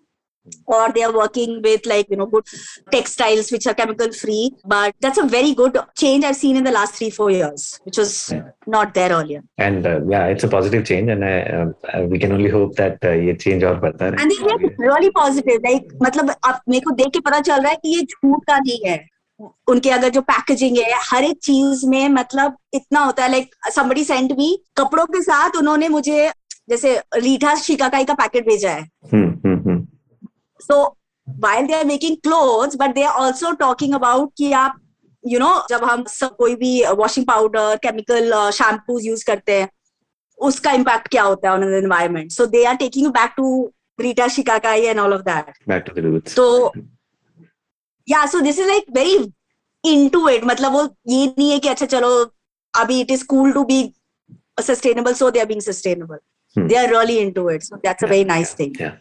or 0.65 0.91
they 0.93 1.03
are 1.03 1.13
working 1.13 1.61
with 1.61 1.85
like 1.85 2.07
you 2.09 2.17
know 2.17 2.25
good 2.25 2.45
textiles 2.91 3.51
which 3.51 3.67
are 3.67 3.73
chemical 3.73 4.11
free 4.11 4.51
but 4.65 4.95
that's 5.01 5.17
a 5.17 5.25
very 5.25 5.53
good 5.53 5.77
change 5.95 6.23
i've 6.23 6.35
seen 6.35 6.55
in 6.55 6.63
the 6.63 6.71
last 6.71 6.95
three 6.95 7.09
four 7.09 7.29
years 7.31 7.79
which 7.83 7.97
was 7.97 8.13
Yeah. 8.31 8.47
not 8.75 8.93
there 8.93 9.11
earlier 9.17 9.41
And 9.67 9.85
uh, 9.85 9.99
yeah, 10.13 10.25
it's 10.33 10.43
a 10.43 10.47
positive 10.47 10.83
change, 10.89 11.09
and 11.13 11.23
uh, 11.23 11.65
uh, 11.93 12.01
we 12.11 12.17
can 12.23 12.31
only 12.35 12.49
hope 12.55 12.75
that 12.81 12.97
uh, 13.11 13.13
ये 13.27 13.33
change 13.43 13.63
और 13.69 13.79
बढ़ता 13.85 14.07
रहे. 14.09 14.21
and 14.23 14.31
they 14.31 14.51
are 14.55 14.73
really 14.87 15.11
positive 15.19 15.59
like 15.69 15.87
मतलब 16.03 16.29
अब 16.49 16.59
मेरे 16.69 16.81
को 16.87 16.91
देख 17.03 17.13
के 17.13 17.19
पता 17.29 17.39
चल 17.49 17.61
रहा 17.61 17.71
है 17.71 17.77
कि 17.85 17.95
ये 17.95 18.01
झूठ 18.03 18.43
का 18.49 18.57
नहीं 18.59 18.79
है 18.89 18.97
उनके 19.73 19.89
अगर 19.97 20.09
जो 20.17 20.21
पैकेजिंग 20.29 20.77
है 20.77 20.99
हर 21.11 21.23
एक 21.23 21.37
चीज़ 21.43 21.85
में 21.89 22.07
मतलब 22.19 22.55
इतना 22.81 22.99
होता 23.05 23.23
है 23.23 23.31
लाइक 23.31 23.55
somebody 23.77 24.03
सेंट 24.07 24.31
मी 24.37 24.49
कपड़ों 24.77 25.05
के 25.15 25.21
साथ 25.31 25.57
उन्होंने 25.59 25.89
मुझे 25.97 26.29
जैसे 26.69 26.97
रीठा 27.15 27.53
शिकाकाई 27.65 28.05
का 28.05 28.13
पैकेट 28.23 28.47
भेजा 28.47 28.71
है 28.71 28.87
Hmm, 29.11 29.29
hmm, 29.43 29.53
hmm. 29.53 29.58
So 30.59 30.75
while 31.27 31.67
they 31.67 31.73
are 31.79 31.85
making 31.85 32.15
clothes 32.27 32.75
but 32.75 32.93
they 32.95 33.03
are 33.03 33.17
also 33.23 33.55
talking 33.55 33.93
about 33.93 34.31
कि 34.37 34.51
आप 34.61 34.79
you 35.23 35.39
know 35.39 35.53
जब 35.69 35.83
हम 35.83 36.03
सब 36.09 36.35
कोई 36.37 36.55
भी 36.55 36.71
washing 36.97 37.25
powder 37.25 37.75
chemical 37.83 38.31
shampoos 38.59 39.05
use 39.05 39.25
करते 39.25 39.59
हैं 39.59 39.69
उसका 40.39 40.71
इम्पैक्ट 40.71 41.07
क्या 41.11 41.23
होता 41.23 41.49
है 41.49 41.53
on 41.55 41.61
the 41.61 41.83
environment 41.83 42.31
so 42.31 42.45
they 42.55 42.63
are 42.65 42.75
taking 42.75 43.07
back 43.13 43.33
to 43.37 43.49
reetha 43.99 44.27
shikakai 44.37 44.85
and 44.85 44.99
all 44.99 45.13
of 45.13 45.21
that 45.21 45.53
Back 45.69 45.85
to 45.89 45.95
the 45.97 46.05
roots. 46.07 46.35
तो 46.35 46.73
या 48.07 48.25
so 48.25 48.39
this 48.41 48.59
is 48.59 48.67
like 48.67 48.85
very 48.95 49.17
into 49.83 50.27
it 50.29 50.43
मतलब 50.45 50.71
वो 50.73 50.83
ये 51.09 51.25
नहीं 51.37 51.51
है 51.51 51.59
कि 51.59 51.67
अच्छा 51.69 51.85
चलो 51.85 52.09
अभी 52.73 52.99
it 53.01 53.11
is 53.11 53.25
cool 53.25 53.51
to 53.53 53.63
be 53.63 53.83
sustainable 54.61 55.13
so 55.13 55.31
they 55.31 55.39
are 55.39 55.45
being 55.45 55.61
sustainable 55.61 56.19
they 56.55 56.75
are 56.75 56.89
really 56.89 57.19
into 57.19 57.47
it. 57.49 57.63
So 57.63 57.79
that's 57.83 58.03
a 58.03 58.07
very 58.07 58.23
nice 58.23 58.53
thing. 58.53 58.75
Yeah. 58.79 58.93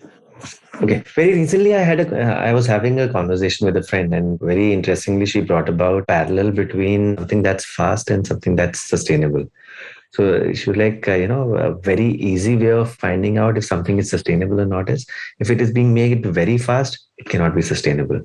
Okay. 0.83 1.03
Very 1.15 1.35
recently, 1.35 1.75
I 1.75 1.81
had 1.81 2.01
a, 2.01 2.51
uh, 2.51 2.53
was 2.53 2.67
having 2.67 3.01
a 3.01 3.09
conversation 3.09 3.67
with 3.67 3.77
a 3.77 3.83
friend, 3.83 4.15
and 4.15 4.39
very 4.39 4.73
interestingly, 4.73 5.27
she 5.27 5.41
brought 5.41 5.69
about 5.69 6.07
parallel 6.07 6.53
between 6.53 7.17
something 7.17 7.43
that's 7.43 7.65
fast 7.65 8.11
and 8.11 8.27
something 8.27 8.55
that's 8.55 8.79
sustainable. 8.79 9.51
So 10.13 10.53
she 10.53 10.71
was 10.71 10.77
like, 10.77 11.07
uh, 11.09 11.15
you 11.15 11.29
know, 11.29 11.55
a 11.55 11.75
very 11.75 12.13
easy 12.13 12.57
way 12.57 12.71
of 12.71 12.95
finding 12.95 13.39
out 13.39 13.59
if 13.59 13.65
something 13.65 13.99
is 13.99 14.09
sustainable 14.09 14.61
or 14.61 14.67
not 14.67 14.89
is 14.89 15.07
if 15.39 15.51
it 15.51 15.61
is 15.61 15.73
being 15.73 15.93
made 15.93 16.25
very 16.27 16.59
fast, 16.59 16.99
it 17.19 17.29
cannot 17.29 17.55
be 17.55 17.63
sustainable. 17.63 18.23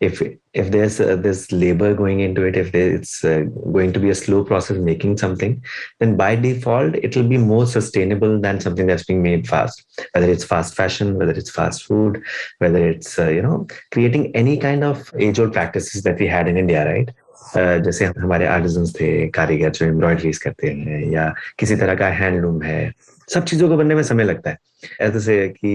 If 0.00 0.22
if 0.54 0.70
there's 0.70 1.00
uh, 1.00 1.16
this 1.16 1.50
labor 1.50 1.92
going 1.94 2.20
into 2.20 2.44
it, 2.44 2.56
if 2.56 2.74
it's 2.74 3.24
uh, 3.24 3.42
going 3.72 3.92
to 3.92 4.00
be 4.00 4.10
a 4.10 4.14
slow 4.14 4.44
process 4.44 4.78
making 4.78 5.18
something, 5.18 5.62
then 5.98 6.16
by 6.16 6.36
default 6.36 6.94
it 6.94 7.16
will 7.16 7.28
be 7.28 7.36
more 7.36 7.66
sustainable 7.66 8.40
than 8.40 8.60
something 8.60 8.86
that's 8.86 9.04
being 9.04 9.22
made 9.22 9.48
fast. 9.48 9.84
Whether 10.12 10.30
it's 10.30 10.44
fast 10.44 10.76
fashion 10.76 11.18
whether 11.18 11.32
it's 11.32 11.50
fast 11.50 11.84
food 11.84 12.22
whether 12.58 12.88
it's 12.88 13.18
uh, 13.18 13.28
you 13.28 13.42
know 13.42 13.66
creating 13.92 14.34
any 14.34 14.56
kind 14.56 14.84
of 14.84 15.12
age 15.18 15.38
old 15.38 15.52
practices 15.52 16.02
that 16.02 16.18
we 16.18 16.26
had 16.26 16.48
in 16.48 16.56
india 16.56 16.84
right 16.86 17.10
जैसे 17.56 18.04
हमारे 18.04 18.46
artisans 18.46 18.94
थे 19.00 19.28
कारीगर 19.28 19.70
जो 19.70 19.86
embroideries 19.86 20.38
करते 20.38 20.68
हैं 20.68 21.10
या 21.12 21.34
किसी 21.58 21.76
तरह 21.76 21.94
का 21.94 22.06
हैंडलूम 22.06 22.62
है 22.62 22.92
सब 23.34 23.44
चीज़ों 23.44 23.68
को 23.68 23.76
बनने 23.76 23.94
में 23.94 24.02
समय 24.02 24.24
लगता 24.24 24.50
है। 24.50 24.58
ऐसे 25.00 25.20
से 25.20 25.48
कि 25.48 25.68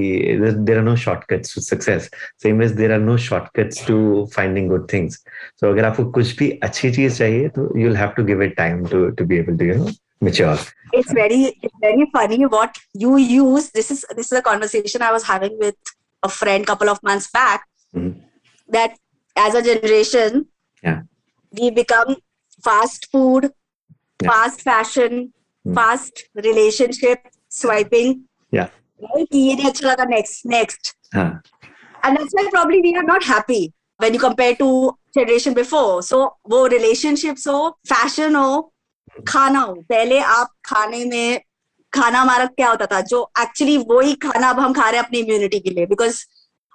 there 0.57 0.77
are 0.77 0.83
no 0.83 0.95
shortcuts 0.95 1.55
to 1.55 1.61
success 1.61 2.09
same 2.43 2.63
as 2.63 2.71
there 2.71 2.91
are 2.93 2.99
no 2.99 3.17
shortcuts 3.17 3.87
to 3.87 4.29
finding 4.35 4.69
good 4.69 4.87
things 4.93 5.23
तो 5.61 5.69
अगर 5.69 5.85
आपको 5.85 6.05
कुछ 6.11 6.37
भी 6.37 6.49
अच्छी 6.63 6.91
चीज़ 6.91 7.17
चाहिए 7.17 7.49
तो 7.49 7.79
you 7.79 7.87
will 7.87 7.97
have 7.97 8.09
to 8.17 8.23
give 8.23 8.43
it 8.43 8.55
time 8.57 8.85
to 8.85 9.09
to 9.09 9.25
be 9.25 9.37
able 9.37 9.57
to 9.57 9.65
you 9.65 9.75
know 9.75 9.89
mature. 10.25 10.51
It's 10.97 11.13
very 11.15 11.37
it's 11.67 11.79
very 11.83 12.05
funny 12.11 12.37
what 12.51 12.77
you 13.01 13.15
use. 13.21 13.65
This 13.77 13.89
is 13.95 14.03
this 14.19 14.29
is 14.31 14.37
a 14.39 14.41
conversation 14.43 15.01
i 15.07 15.09
was 15.15 15.25
having 15.29 15.57
with 15.63 15.91
a 16.23 16.29
friend 16.35 16.67
couple 16.69 16.91
of 16.91 17.01
months 17.07 17.27
back 17.37 17.65
Mhm. 17.93 18.13
that 18.69 18.95
as 19.35 19.57
a 19.61 19.63
generation, 19.65 20.37
Yeah. 20.83 21.01
We 21.53 21.69
become 21.69 22.15
fast 22.63 23.07
food, 23.11 23.49
Yeah. 24.19 24.29
fast 24.31 24.61
fashion, 24.61 25.33
Hmm. 25.65 25.73
fast 25.73 26.23
relationship, 26.35 27.19
swiping. 27.49 28.13
Yeah. 28.51 28.69
Right? 29.01 29.65
अच्छा 29.65 30.07
next, 30.09 30.45
next. 30.45 30.93
हाँ 31.15 31.41
And 32.05 32.17
that's 32.17 32.33
why 32.33 32.49
probably 32.51 32.81
we 32.81 32.95
are 32.95 33.07
not 33.07 33.23
happy 33.23 33.71
when 33.99 34.13
you 34.13 34.19
compare 34.19 34.55
to 34.55 34.91
generation 35.13 35.53
before. 35.53 36.01
So 36.01 36.17
वो 36.49 36.67
relationships 36.69 37.47
हो, 37.47 37.77
fashion 37.91 38.35
हो, 38.35 38.73
खाना 39.27 39.59
हो. 39.59 39.73
पहले 39.73 40.19
आप 40.19 40.47
खाने 40.65 41.05
में 41.05 41.41
खाना 41.93 42.19
हमारा 42.21 42.45
क्या 42.45 42.69
होता 42.69 42.85
था 42.85 43.01
जो 43.01 43.31
एक्चुअली 43.39 43.77
वही 43.77 44.13
खाना 44.13 44.49
अब 44.49 44.59
हम 44.59 44.73
खा 44.73 44.89
रहे 44.89 44.99
हैं 44.99 45.05
अपनी 45.07 45.19
इम्यूनिटी 45.19 45.59
के 45.59 45.69
लिए 45.69 45.85
बिकॉज़ 45.85 46.25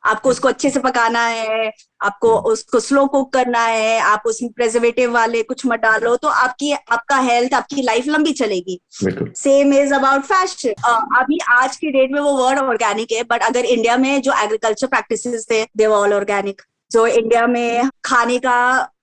आपको 0.05 0.31
उसको 0.31 0.49
अच्छे 0.49 0.71
से 0.71 0.81
पकाना 0.81 1.25
है 1.27 1.71
आपको 2.03 2.35
उसको 2.51 2.81
स्लो 2.81 3.07
कुक 3.07 3.33
करना 3.33 3.63
है 3.63 3.99
आप 4.01 4.23
उसमें 4.27 4.51
प्रेजर्वेटिव 4.53 5.13
वाले 5.13 5.43
कुछ 5.43 5.67
मत 5.67 5.81
डालो 5.81 6.15
तो 6.17 6.29
आपकी 6.29 6.73
आपका 6.73 7.17
हेल्थ 7.21 7.55
आपकी 7.55 7.83
लाइफ 7.83 8.07
लंबी 8.07 8.33
चलेगी। 8.33 8.79
सेम 8.93 9.73
इज़ 9.75 9.95
अबाउट 9.95 10.23
फ़ैशन 10.25 10.75
अभी 11.19 11.39
आज 11.51 11.77
की 11.77 11.91
डेट 11.91 12.13
में 12.13 12.21
वो 12.21 12.37
वर्ड 12.37 12.59
ऑर्गेनिक 12.59 13.13
है 13.13 13.23
बट 13.25 13.43
अगर 13.43 13.65
इंडिया 13.67 13.97
में 13.97 14.21
जो 14.23 14.33
एग्रीकल्चर 14.43 14.87
प्रैक्टिस 14.87 15.47
थे 15.51 15.65
दे 15.77 15.87
ऑल 15.87 16.15
ऑर्गेनिक 16.15 16.63
जो 16.91 17.07
इंडिया 17.07 17.47
में 17.47 17.91
खाने 18.05 18.39
का 18.39 18.59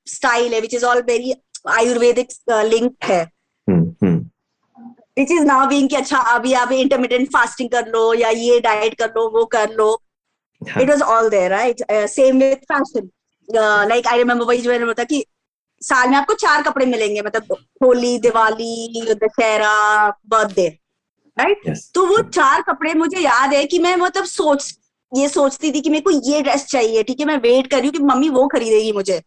स्टाइल 0.08 0.54
है 0.54 0.60
which 0.62 0.74
is 0.74 0.86
all 0.86 1.02
very 1.08 1.34
Ayurvedic 1.72 2.28
link 2.50 2.96
है। 3.04 3.22
Hmm 3.68 3.96
hmm. 4.04 4.18
Which 5.18 5.32
is 5.32 5.46
now 5.46 5.68
being 5.68 5.90
कि 5.90 5.96
अच्छा 5.96 6.18
अभी 6.34 6.54
आप 6.54 6.72
इंटरमीडियंट 6.72 7.28
फास्टिंग 7.34 7.70
कर 7.70 7.88
लो 7.88 8.14
या 8.14 8.30
ये 8.30 8.60
डाइट 8.60 8.94
कर 9.00 9.08
लो 9.08 9.30
वो 9.30 9.46
कर 9.54 9.74
लो। 9.74 9.88
हाँ 10.68 10.84
it 10.84 10.90
was 10.90 11.02
all 11.04 11.30
there 11.30 11.52
right 11.52 11.84
same 12.10 12.40
with 12.40 12.66
fashion 12.72 13.10
like 13.88 14.08
I 14.08 14.18
remember 14.18 14.46
वही 14.46 14.62
जो 14.62 14.72
मैंने 14.72 14.86
बताया 14.86 15.06
कि 15.08 15.24
साल 15.82 16.10
में 16.10 16.18
आपको 16.18 16.34
चार 16.36 16.62
कपड़े 16.64 16.86
मिलेंगे 16.86 17.22
मतलब 17.22 17.58
होली 17.84 18.18
दिवाली 18.20 19.02
दशहरा 19.14 20.10
बर्थडे 20.28 20.68
राइट 21.38 21.74
तो 21.96 22.06
वो 22.06 22.22
चार 22.30 22.62
कपड़े 22.62 22.94
मुझे 22.94 23.20
याद 23.20 23.54
है 23.54 23.64
कि 23.66 23.80
मैं 23.80 23.96
मतलब 23.98 24.26
सोच 24.26 24.74
ये 25.12 25.28
सोचती 25.28 25.72
थी 25.72 25.82
कि 25.82 25.90
मेरे 25.90 26.02
को 26.02 26.12
ये 26.30 26.42
ड्रेस 26.42 26.66
चाहिए 26.68 27.04
ठीक 27.04 27.20
है 27.20 27.26
मैं 27.26 27.38
वेट 27.40 27.68
कर 27.68 27.78
रही 27.78 27.88
हूँ 27.88 27.94
कि 27.94 28.04
मम्मी 28.04 28.30
वो 28.30 28.48
खरीदेगी 28.48 28.92
मुझे 28.92 29.22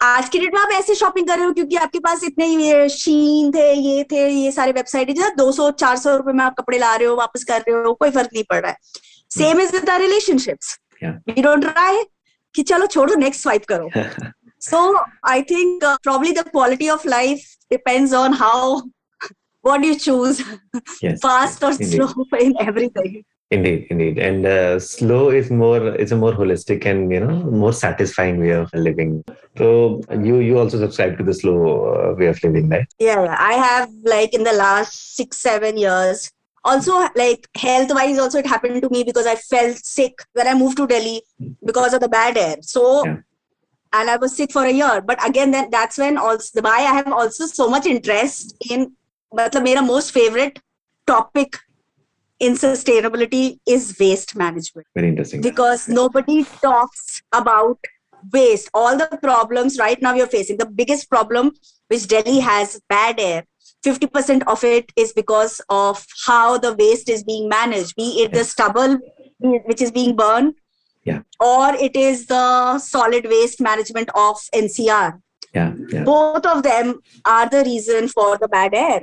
आज 0.00 0.28
की 0.28 0.38
डेट 0.38 0.54
में 0.54 0.60
आप 0.60 0.70
ऐसे 0.72 0.94
शॉपिंग 0.94 1.26
कर 1.28 1.36
रहे 1.36 1.46
हो 1.46 1.52
क्योंकि 1.52 1.76
आपके 1.76 1.98
पास 1.98 2.24
इतने 2.24 2.46
ये 2.46 2.88
शीन 2.90 3.50
थे 3.52 3.72
ये 3.72 4.02
थे 4.12 4.28
ये 4.28 4.50
सारे 4.52 4.72
वेबसाइट 4.72 5.18
है 5.18 5.34
दो 5.36 5.50
सौ 5.52 5.70
चार 5.76 5.96
सौ 5.96 6.16
रुपए 6.16 6.32
में 6.32 6.44
आप 6.44 6.54
कपड़े 6.58 6.78
ला 6.78 6.94
रहे 6.96 7.08
हो 7.08 7.14
वापस 7.16 7.44
कर 7.44 7.60
रहे 7.60 7.82
हो 7.82 7.92
कोई 7.94 8.10
फ़र्क 8.10 8.30
नहीं 8.34 8.44
पड़ 8.50 8.60
रहा 8.60 8.70
है 8.70 8.76
Same 9.37 9.61
is 9.61 9.75
with 9.75 9.89
relationships 10.01 10.77
Yeah. 11.03 11.11
We 11.29 11.41
don't 11.41 11.61
try 11.63 12.03
कि 12.55 12.63
चलो 12.69 12.85
छोड़ो 12.93 13.15
नेक्स्ट 13.15 13.41
स्वाइप 13.41 13.65
करो 13.71 13.89
so 14.67 14.79
i 15.33 15.35
think 15.51 15.83
uh, 15.89 15.91
probably 16.07 16.31
the 16.37 16.43
quality 16.55 16.87
of 16.95 17.03
life 17.11 17.43
depends 17.73 18.15
on 18.21 18.33
how 18.39 18.55
what 19.67 19.85
you 19.89 19.93
choose 20.05 20.41
yes 21.05 21.21
fast 21.25 21.63
or 21.67 21.71
Indeed. 21.75 21.93
slow 21.93 22.39
in 22.47 22.55
everything 22.67 23.15
Indeed, 23.57 23.85
indeed, 23.93 24.17
and 24.23 24.45
uh, 24.45 24.79
slow 24.87 25.21
is 25.37 25.47
more. 25.59 25.77
It's 26.01 26.11
a 26.11 26.17
more 26.23 26.33
holistic 26.39 26.83
and 26.89 27.13
you 27.15 27.19
know 27.21 27.37
more 27.61 27.71
satisfying 27.77 28.35
way 28.41 28.51
of 28.57 28.75
living. 28.87 29.15
So 29.61 29.69
you 30.25 30.35
you 30.47 30.59
also 30.63 30.81
subscribe 30.81 31.15
to 31.21 31.25
the 31.29 31.33
slow 31.39 31.55
uh, 31.93 32.11
way 32.19 32.27
of 32.33 32.43
living, 32.43 32.67
right? 32.75 32.85
yeah 33.05 33.23
yeah. 33.29 33.39
i 33.45 33.55
have 33.63 33.89
like 34.13 34.35
in 34.41 34.45
the 34.49 34.53
last 34.59 34.99
six 35.21 35.41
seven 35.47 35.81
years 35.85 36.21
also 36.64 36.98
like 37.22 37.46
health 37.56 37.90
wise 37.94 38.18
also 38.18 38.38
it 38.38 38.46
happened 38.46 38.80
to 38.82 38.90
me 38.90 39.04
because 39.04 39.26
i 39.26 39.34
felt 39.34 39.76
sick 39.76 40.22
when 40.32 40.48
i 40.48 40.54
moved 40.62 40.76
to 40.76 40.86
delhi 40.86 41.22
because 41.70 41.92
of 41.92 42.00
the 42.00 42.08
bad 42.08 42.36
air 42.44 42.56
so 42.62 42.84
Yeah. 43.04 43.16
and 43.98 44.10
i 44.10 44.16
was 44.16 44.36
sick 44.36 44.52
for 44.52 44.64
a 44.64 44.72
year 44.80 45.00
but 45.10 45.24
again 45.28 45.50
then 45.56 45.68
that's 45.76 45.98
when 46.04 46.16
also 46.28 46.62
why 46.68 46.78
i 46.92 46.94
have 47.00 47.12
also 47.20 47.46
so 47.46 47.68
much 47.74 47.86
interest 47.94 48.56
in 48.70 48.86
matlab 49.40 49.64
mera 49.68 49.82
most 49.90 50.12
favorite 50.20 50.58
topic 51.12 51.58
in 52.40 52.54
sustainability 52.54 53.42
is 53.74 53.94
waste 54.00 54.34
management 54.36 54.86
Very 54.94 55.08
interesting. 55.08 55.40
because 55.40 55.88
nobody 55.88 56.44
talks 56.62 57.22
about 57.32 57.78
waste 58.32 58.70
all 58.80 58.96
the 59.02 59.06
problems 59.22 59.78
right 59.78 60.00
now 60.04 60.14
you're 60.18 60.32
facing 60.34 60.56
the 60.62 60.68
biggest 60.80 61.08
problem 61.14 61.50
which 61.92 62.06
delhi 62.12 62.38
has 62.40 62.80
bad 62.94 63.20
air 63.20 63.40
50% 63.84 64.44
of 64.54 64.64
it 64.64 64.92
is 64.96 65.12
because 65.12 65.60
of 65.68 66.04
how 66.26 66.58
the 66.58 66.74
waste 66.74 67.08
is 67.14 67.24
being 67.24 67.48
managed 67.48 67.96
be 67.96 68.08
it 68.24 68.32
the 68.32 68.44
stubble 68.44 68.98
which 69.70 69.82
is 69.82 69.92
being 70.00 70.14
burned 70.16 70.54
Yeah. 71.06 71.18
or 71.46 71.64
it 71.86 71.96
is 72.02 72.20
the 72.28 72.44
solid 72.82 73.26
waste 73.30 73.58
management 73.64 74.12
of 74.20 74.38
ncr 74.58 75.08
yeah, 75.56 75.72
yeah, 75.94 76.04
both 76.04 76.46
of 76.52 76.62
them 76.62 76.92
are 77.24 77.48
the 77.54 77.60
reason 77.66 78.08
for 78.08 78.28
the 78.44 78.48
bad 78.54 78.74
air 78.74 79.00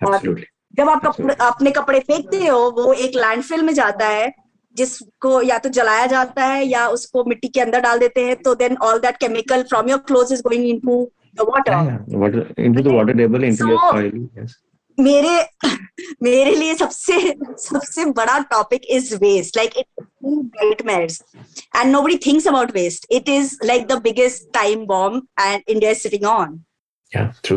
absolutely. 0.00 0.46
जब 0.76 0.88
आप 0.90 1.00
कपड़े 1.06 1.34
अपने 1.40 1.70
कपड़े 1.70 2.00
फेंकते 2.06 2.46
हो 2.46 2.58
वो 2.76 2.92
एक 2.92 3.14
landfill 3.16 3.62
में 3.62 3.72
जाता 3.74 4.06
है 4.08 4.32
जिसको 4.76 5.40
या 5.42 5.58
तो 5.58 5.68
जलाया 5.78 6.06
जाता 6.06 6.44
है 6.44 6.64
या 6.66 6.86
उसको 6.96 7.24
मिट्टी 7.24 7.48
के 7.48 7.60
अंदर 7.60 7.80
डाल 7.80 7.98
देते 7.98 8.24
हैं 8.24 8.36
तो 8.42 8.54
then 8.62 8.76
all 8.88 8.98
that 9.00 9.16
chemical 9.20 9.62
from 9.70 9.88
your 9.90 9.98
cloth 10.08 10.32
is 10.32 10.42
going 10.48 10.66
into 10.68 10.98
The 11.35 11.39
Yeah, 11.39 11.49
water 11.49 11.71
yeah. 11.89 12.17
Water 12.23 12.43
into 12.67 12.81
the 12.87 12.93
water 12.97 13.15
table 13.21 13.43
into 13.51 13.67
your 13.71 13.79
So- 13.79 13.91
soil. 13.95 14.11
Yes. 14.41 14.57
मेरे 14.99 15.35
मेरे 16.23 16.53
लिए 16.55 16.73
सबसे 16.75 17.13
सबसे 17.59 18.05
बड़ा 18.17 18.37
topic 18.51 18.81
is 18.95 19.13
waste 19.21 19.57
like 19.57 19.77
it 19.77 19.85
nightmares 20.63 21.15
and 21.79 21.95
nobody 21.95 22.17
thinks 22.25 22.47
about 22.51 22.73
waste 22.79 23.07
it 23.19 23.29
is 23.35 23.53
like 23.69 23.87
the 23.93 23.97
biggest 24.07 24.43
time 24.57 24.83
bomb 24.91 25.15
and 25.45 25.71
india 25.75 25.93
is 25.97 26.03
sitting 26.07 26.27
on 26.33 26.59
Yeah, 27.13 27.31
true. 27.47 27.55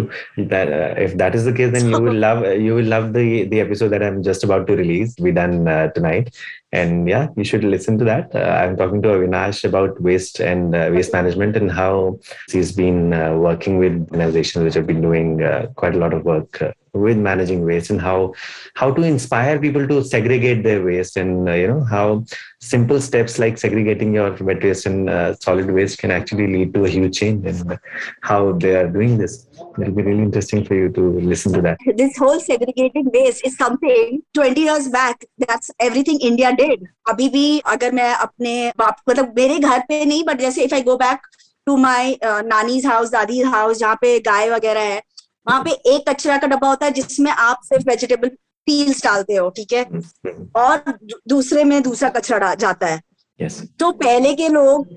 That 0.52 0.70
uh, 0.76 0.94
if 1.02 1.12
that 1.18 1.34
is 1.40 1.44
the 1.48 1.52
case, 1.58 1.68
then 1.74 1.90
you 1.90 1.98
will 2.04 2.16
love 2.22 2.40
you 2.62 2.72
will 2.78 2.88
love 2.92 3.04
the 3.16 3.26
the 3.52 3.60
episode 3.64 3.92
that 3.92 4.04
I'm 4.06 4.16
just 4.28 4.46
about 4.46 4.64
to 4.70 4.76
release. 4.80 5.12
We 5.26 5.32
done 5.36 5.54
uh, 5.74 5.84
tonight, 5.98 6.32
and 6.71 7.09
yeah, 7.09 7.27
you 7.35 7.43
should 7.43 7.63
listen 7.63 7.97
to 7.97 8.05
that. 8.05 8.33
Uh, 8.35 8.39
I'm 8.39 8.77
talking 8.77 9.01
to 9.01 9.09
Avinash 9.09 9.63
about 9.63 9.99
waste 10.01 10.39
and 10.39 10.75
uh, 10.75 10.89
waste 10.93 11.13
management 11.13 11.55
and 11.55 11.71
how 11.71 12.19
he's 12.51 12.71
been 12.71 13.13
uh, 13.13 13.35
working 13.35 13.79
with 13.79 13.93
organizations 14.11 14.63
which 14.63 14.75
have 14.75 14.85
been 14.85 15.01
doing 15.01 15.41
uh, 15.43 15.67
quite 15.75 15.95
a 15.95 15.97
lot 15.97 16.13
of 16.13 16.23
work 16.25 16.61
uh, 16.61 16.71
with 16.94 17.18
managing 17.18 17.64
waste 17.64 17.90
and 17.90 18.00
how 18.00 18.32
how 18.74 18.90
to 18.96 19.02
inspire 19.02 19.58
people 19.58 19.86
to 19.88 20.02
segregate 20.04 20.62
their 20.62 20.82
waste 20.84 21.16
and 21.16 21.48
uh, 21.48 21.52
you 21.52 21.66
know 21.66 21.82
how 21.82 22.24
simple 22.60 23.00
steps 23.00 23.38
like 23.38 23.58
segregating 23.58 24.14
your 24.14 24.30
wet 24.48 24.62
waste 24.62 24.86
and 24.86 25.10
uh, 25.10 25.34
solid 25.34 25.70
waste 25.70 25.98
can 25.98 26.10
actually 26.10 26.46
lead 26.46 26.72
to 26.72 26.84
a 26.84 26.88
huge 26.88 27.18
change 27.18 27.44
and 27.46 27.78
how 28.22 28.52
they 28.52 28.74
are 28.74 28.88
doing 28.88 29.18
this. 29.18 29.46
It'll 29.78 29.92
be 29.92 30.02
really 30.02 30.22
interesting 30.22 30.64
for 30.64 30.74
you 30.74 30.88
to 30.90 31.02
listen 31.32 31.52
to 31.54 31.62
that. 31.62 31.78
this 31.96 32.16
whole 32.16 32.40
segregating 32.40 33.10
waste 33.12 33.44
is 33.44 33.56
something 33.56 34.22
20 34.34 34.60
years 34.60 34.88
back 34.88 35.24
that's 35.46 35.70
everything 35.80 36.20
india 36.30 36.52
did 36.60 36.86
अभी 37.10 37.28
भी 37.28 37.58
अगर 37.74 37.92
मैं 37.92 38.12
अपने 38.14 38.52
बाप 38.78 39.00
मतलब 39.08 39.34
मेरे 39.36 39.58
घर 39.58 39.80
पे 39.88 40.04
नहीं 40.04 40.24
बट 40.24 40.40
जैसे 40.40 40.64
if 40.64 40.74
I 40.74 40.82
go 40.82 40.96
back 40.96 41.26
to 41.66 41.76
my 41.76 42.16
nannies 42.24 42.86
house 42.86 43.10
दादी 43.10 43.40
हाउस 43.54 43.78
जहाँ 43.78 43.94
पे 44.00 44.18
गाय 44.28 44.50
वगैरह 44.50 44.92
है 44.92 45.02
वहाँ 45.47 45.63
पे 45.63 45.71
एक 45.93 46.09
कचरा 46.09 46.37
का 46.37 46.47
डब्बा 46.47 46.69
होता 46.69 46.85
है 46.85 46.91
जिसमें 46.91 47.31
आप 47.31 47.59
सिर्फ़ 47.63 47.87
वेजिटेबल 47.89 48.29
पील्स 48.67 49.03
डालते 49.03 49.35
हो 49.35 49.49
ठीक 49.49 49.73
है 49.73 49.83
Mhm. 49.85 50.47
और 50.55 50.83
दूसरे 51.27 51.63
में 51.63 51.81
दूसरा 51.83 52.09
कचरा 52.17 52.53
जाता 52.55 52.87
है 52.87 53.01
Yes. 53.39 53.61
तो 53.79 53.91
पहले 53.99 54.33
के 54.35 54.47
लोग 54.49 54.87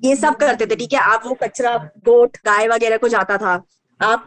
ये 0.00 0.14
सब 0.16 0.36
करते 0.36 0.66
थे 0.66 0.76
ठीक 0.76 0.92
है 0.92 1.00
आप 1.00 1.26
वो 1.26 1.34
कचरा 1.42 1.76
गोट 2.06 2.36
गाय 2.46 2.66
वगैरह 2.68 2.96
को 2.96 3.08
जाता 3.08 3.36
था 3.38 3.52
आप 4.00 4.26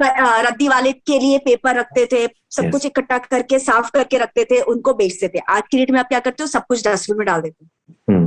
रद्दी 0.00 0.68
वाले 0.68 0.92
के 0.92 1.18
लिए 1.18 1.38
पेपर 1.44 1.76
रखते 1.78 2.06
थे 2.12 2.26
सब 2.26 2.62
Yes. 2.62 2.72
कुछ 2.72 2.86
इकट्ठा 2.86 3.18
करके 3.30 3.58
साफ़ 3.58 3.90
करके 3.94 4.18
रखते 4.18 4.44
थे 4.50 4.60
उनको 4.74 4.94
बेचते 4.94 5.28
थे 5.34 5.38
आज 5.56 5.62
की 5.70 5.78
डेट 5.78 5.90
में 5.90 5.98
आप 6.00 6.08
क्या 6.08 6.20
करते 6.20 6.42
हो 6.42 6.46
सब 6.48 6.66
कुछ 6.68 6.86
डस्टबिन 6.88 7.18
में 7.18 7.26
डाल 7.26 7.40
देते 7.40 7.64
हो 7.64 7.94
hmm. 8.12 8.19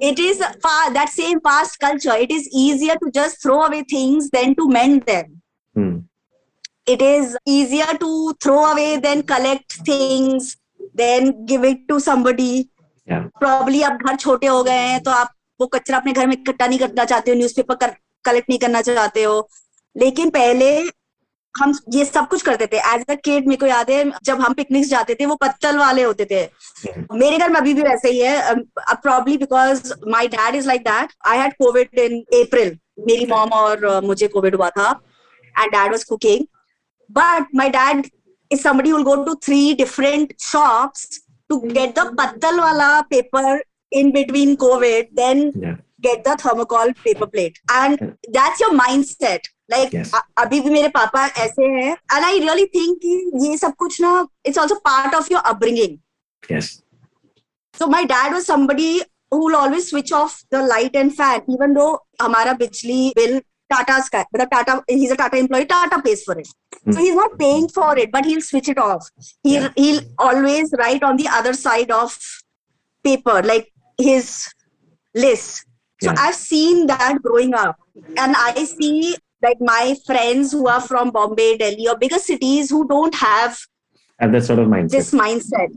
It 0.00 0.18
is 0.18 0.38
fa- 0.64 0.90
that 0.94 1.08
same 1.08 1.40
past 1.40 1.78
culture 1.80 2.14
it 2.26 2.30
is 2.30 2.48
easier 2.52 2.96
to 3.04 3.10
just 3.18 3.42
throw 3.42 3.62
away 3.66 3.82
things 3.94 4.28
than 4.36 4.54
to 4.60 4.68
mend 4.68 5.02
them 5.06 5.32
Hmm. 5.76 5.94
it 6.86 7.02
is 7.02 7.36
easier 7.46 7.86
to 8.04 8.10
throw 8.44 8.58
away 8.72 8.96
than 9.06 9.22
collect 9.32 9.76
things 9.90 10.56
then 11.02 11.30
give 11.52 11.64
it 11.72 11.86
to 11.88 12.00
somebody 12.08 12.50
Yeah. 13.08 13.24
Probably 13.40 13.82
आप 13.88 13.98
घर 14.06 14.16
छोटे 14.16 14.46
हो 14.46 14.62
गए 14.64 14.78
हैं 14.92 15.02
तो 15.02 15.10
आप 15.10 15.28
वो 15.60 15.66
कचरा 15.74 15.96
अपने 15.98 16.12
घर 16.12 16.26
में 16.26 16.32
इकट्ठा 16.36 16.66
नहीं 16.66 16.78
करना 16.78 17.04
चाहते 17.12 17.30
हो 17.30 17.36
न्यूज़पेपर 17.36 17.74
कलेक्ट 18.24 18.48
नहीं 18.50 18.58
करना 18.58 18.80
चाहते 18.88 19.22
हो 19.22 19.36
लेकिन 19.96 20.30
पहले 20.36 20.70
हम 21.58 21.72
ये 21.92 22.04
सब 22.04 22.26
कुछ 22.28 22.42
करते 22.42 22.66
थे। 22.66 22.78
एज 22.94 23.04
अ 23.10 23.14
किड 23.24 23.46
मेरे 23.48 23.56
को 23.60 23.66
याद 23.66 23.90
है 23.90 24.04
जब 24.24 24.40
हम 24.40 24.54
पिकनिक 24.54 24.84
जाते 24.86 25.14
थे 25.20 25.26
वो 25.26 25.34
पत्तल 25.42 25.78
वाले 25.78 26.02
होते 26.02 26.24
थे। 26.30 26.42
मेरे 27.14 27.38
घर 27.38 27.50
में 27.50 27.60
अभी 27.60 27.74
भी 27.74 27.82
वैसे 27.82 28.10
ही 28.10 28.18
है। 28.20 28.36
अब 28.48 28.96
probably 29.02 29.36
because 29.38 29.92
my 30.08 30.28
dad 30.28 30.54
is 30.54 30.66
like 30.66 30.80
that 30.88 31.12
I 31.26 31.38
had 31.38 31.52
COVID 31.62 31.98
in 32.00 32.18
April 32.40 32.76
मेरी 33.08 33.26
मॉम 33.30 33.52
और 33.52 33.88
मुझे 34.04 34.28
कोविड 34.28 34.54
हुआ 34.54 34.70
था 34.70 34.90
and 35.54 35.72
dad 35.72 35.90
was 35.92 36.04
cooking 36.08 36.44
but 37.10 37.54
my 37.56 37.68
dad 37.70 38.04
is 38.50 38.60
same 38.60 38.92
will 38.92 39.02
go 39.04 39.14
to 39.24 39.34
three 39.44 39.72
different 39.74 40.34
shop 40.42 40.92
to 41.50 41.56
get 41.58 41.98
the 41.98 42.06
pattal 42.18 42.60
वाला 42.60 43.00
paper 43.10 43.62
in 43.92 44.10
between 44.12 44.54
COVID 44.62 45.08
then 45.16 45.50
get 46.02 46.28
the 46.28 46.36
thermocol 46.44 46.92
paper 47.04 47.26
plate 47.26 47.58
and 47.72 47.98
that's 48.02 48.62
your 48.62 48.74
mind 48.76 49.04
set 49.04 49.48
like 49.70 50.12
अभी 50.38 50.60
भी 50.60 50.70
मेरे 50.70 50.88
पापा 50.88 51.26
ऐसे 51.26 51.64
हैं 51.64 51.92
and 51.92 52.24
I 52.24 52.38
really 52.38 52.66
think 52.74 52.98
कि 53.02 53.48
ये 53.48 53.56
सब 53.58 53.74
कुछ 53.78 54.00
ना 54.00 54.26
it's 54.46 54.58
also 54.58 54.74
part 54.84 55.14
of 55.14 55.32
your 55.32 55.42
upbringing 55.42 56.60
so 57.74 57.86
my 57.86 58.04
dad 58.04 58.32
was 58.32 58.42
somebody 58.44 58.92
who 59.34 59.46
will 59.46 59.56
always 59.56 59.88
switch 59.88 60.12
off 60.12 60.40
the 60.54 60.66
light 60.68 60.96
and 60.96 61.12
fan 61.12 61.52
even 61.54 61.74
though 61.74 61.92
हमारा 62.22 62.52
बिजली 62.62 63.12
बिल 63.16 63.38
टाटा 63.70 63.98
का 64.08 64.20
मतलब 64.20 64.48
Tata 64.48 64.80
he 64.90 65.04
is 65.04 65.12
a 65.12 65.16
Tata 65.16 65.38
employee 65.38 65.64
Tata 65.72 65.96
pays 66.00 66.24
for 66.26 66.40
it 66.40 66.46
so 66.46 66.98
he 66.98 67.08
is 67.08 67.16
not 67.16 67.38
paying 67.38 67.68
for 67.74 67.98
it 67.98 68.12
but 68.12 68.26
he 68.26 68.34
will 68.34 68.42
switch 68.42 68.68
it 68.68 68.78
off 68.78 69.08
he 69.46 69.56
he 69.56 69.90
will 69.90 70.00
always 70.20 70.74
write 70.80 71.04
on 71.04 71.16
the 71.16 71.26
other 71.38 71.54
side 71.54 71.92
of 71.92 72.18
paper 73.04 73.44
like 73.44 73.70
his 73.98 74.30
list 75.14 75.64
so 76.00 76.10
yeah. 76.10 76.16
i've 76.18 76.34
seen 76.34 76.86
that 76.86 77.18
growing 77.22 77.54
up 77.54 77.76
and 78.16 78.36
i 78.36 78.64
see 78.64 79.16
like 79.43 79.61
my 79.69 79.95
friends 80.05 80.51
who 80.51 80.67
are 80.67 80.81
from 80.81 81.11
Bombay 81.11 81.57
Delhi 81.57 81.87
or 81.87 81.97
bigger 81.97 82.19
cities 82.19 82.69
who 82.69 82.87
don't 82.87 83.15
have 83.15 83.57
have 84.19 84.31
that 84.33 84.43
sort 84.49 84.59
of 84.59 84.67
mindset 84.67 84.91
this 84.97 85.11
mindset. 85.21 85.69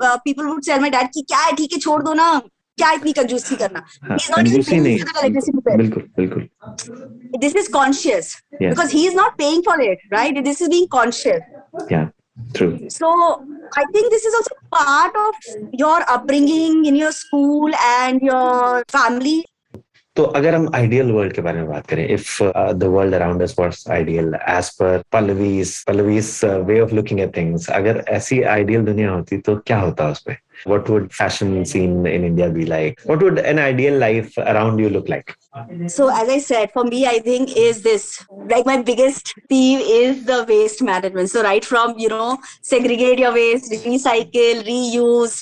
Uh, 0.00 0.18
people 0.26 0.48
would 0.52 0.62
tell 0.70 0.80
my 0.80 0.90
dad 0.96 1.10
कि 1.14 1.22
क्या 1.32 1.38
है 1.44 1.52
ठीक 1.56 1.72
है 1.72 1.78
छोड़ 1.86 2.02
दो 2.02 2.14
ना 2.20 2.30
क्या 2.78 2.90
इतनी 2.92 3.12
कंजूसी 3.18 3.56
करना 3.56 3.82
हाँ, 4.08 4.16
He's 4.18 4.30
not 4.30 4.46
even 4.46 4.62
कंजूसी 4.62 4.70
paying 4.70 4.82
नहीं 4.84 4.98
for 4.98 5.12
the 5.12 5.20
electricity 5.20 5.60
bill. 5.68 5.76
बिल्कुल 5.82 6.08
बिल्कुल 6.16 6.48
This 7.44 7.54
is 7.62 7.68
conscious 7.76 8.32
Yes. 8.60 8.74
because 8.74 8.90
he 8.96 9.04
is 9.10 9.14
not 9.20 9.36
paying 9.42 9.62
for 9.68 9.76
it, 9.90 9.98
right? 10.16 10.42
This 10.48 10.60
is 10.66 10.68
being 10.74 10.88
conscious. 10.96 11.40
yeah 11.90 12.08
true 12.58 12.72
So 12.96 13.08
I 13.80 13.84
think 13.92 14.10
this 14.14 14.24
is 14.30 14.34
also 14.40 14.56
part 14.74 15.14
of 15.26 15.34
your 15.84 15.98
upbringing 16.16 16.84
in 16.90 16.96
your 17.02 17.12
school 17.12 17.74
and 17.92 18.20
your 18.30 18.82
family. 18.96 19.38
तो 20.17 20.23
अगर 20.37 20.55
हम 20.55 20.69
ideal 20.75 21.11
world 21.11 21.33
के 21.33 21.41
बारे 21.41 21.57
में 21.57 21.67
बात 21.69 21.87
करें 21.87 22.07
if 22.07 22.43
the 22.75 22.83
world 22.93 23.13
around 23.15 23.41
us 23.43 23.55
was 23.59 23.83
ideal 23.91 24.33
as 24.49 24.69
per 24.79 25.03
Pallavi's 25.11 25.73
Pallavi's 25.87 26.39
way 26.67 26.79
of 26.81 26.93
looking 26.95 27.19
at 27.19 27.35
things 27.37 27.69
अगर 27.69 28.03
ऐसी 28.09 28.41
आइडियल 28.55 28.85
दुनिया 28.85 29.11
होती 29.11 29.37
तो 29.47 29.55
क्या 29.67 29.79
होता 29.79 30.09
उस 30.11 30.19
पे 30.27 30.37
what 30.67 30.89
would 30.89 31.07
fashion 31.09 31.63
scene 31.71 32.07
in 32.07 32.25
India 32.25 32.47
be 32.55 32.65
like 32.65 33.01
what 33.07 33.23
would 33.23 33.39
an 33.39 33.59
ideal 33.59 33.99
life 33.99 34.39
around 34.39 34.81
you 34.81 34.89
look 34.89 35.09
like 35.09 35.31
So 35.89 36.07
as 36.15 36.29
I 36.29 36.39
said, 36.39 36.71
for 36.73 36.81
me, 36.87 36.97
I 37.11 37.19
think 37.27 37.53
is 37.57 37.77
this 37.85 38.03
like 38.51 38.67
my 38.67 38.75
biggest 38.89 39.31
theme 39.53 39.79
is 39.93 40.19
the 40.25 40.35
waste 40.49 40.83
management. 40.89 41.31
So 41.31 41.43
right 41.45 41.65
from 41.65 41.95
you 41.97 42.09
know 42.09 42.27
segregate 42.71 43.23
your 43.25 43.31
waste, 43.37 43.71
recycle, 43.85 44.61
reuse. 44.67 45.39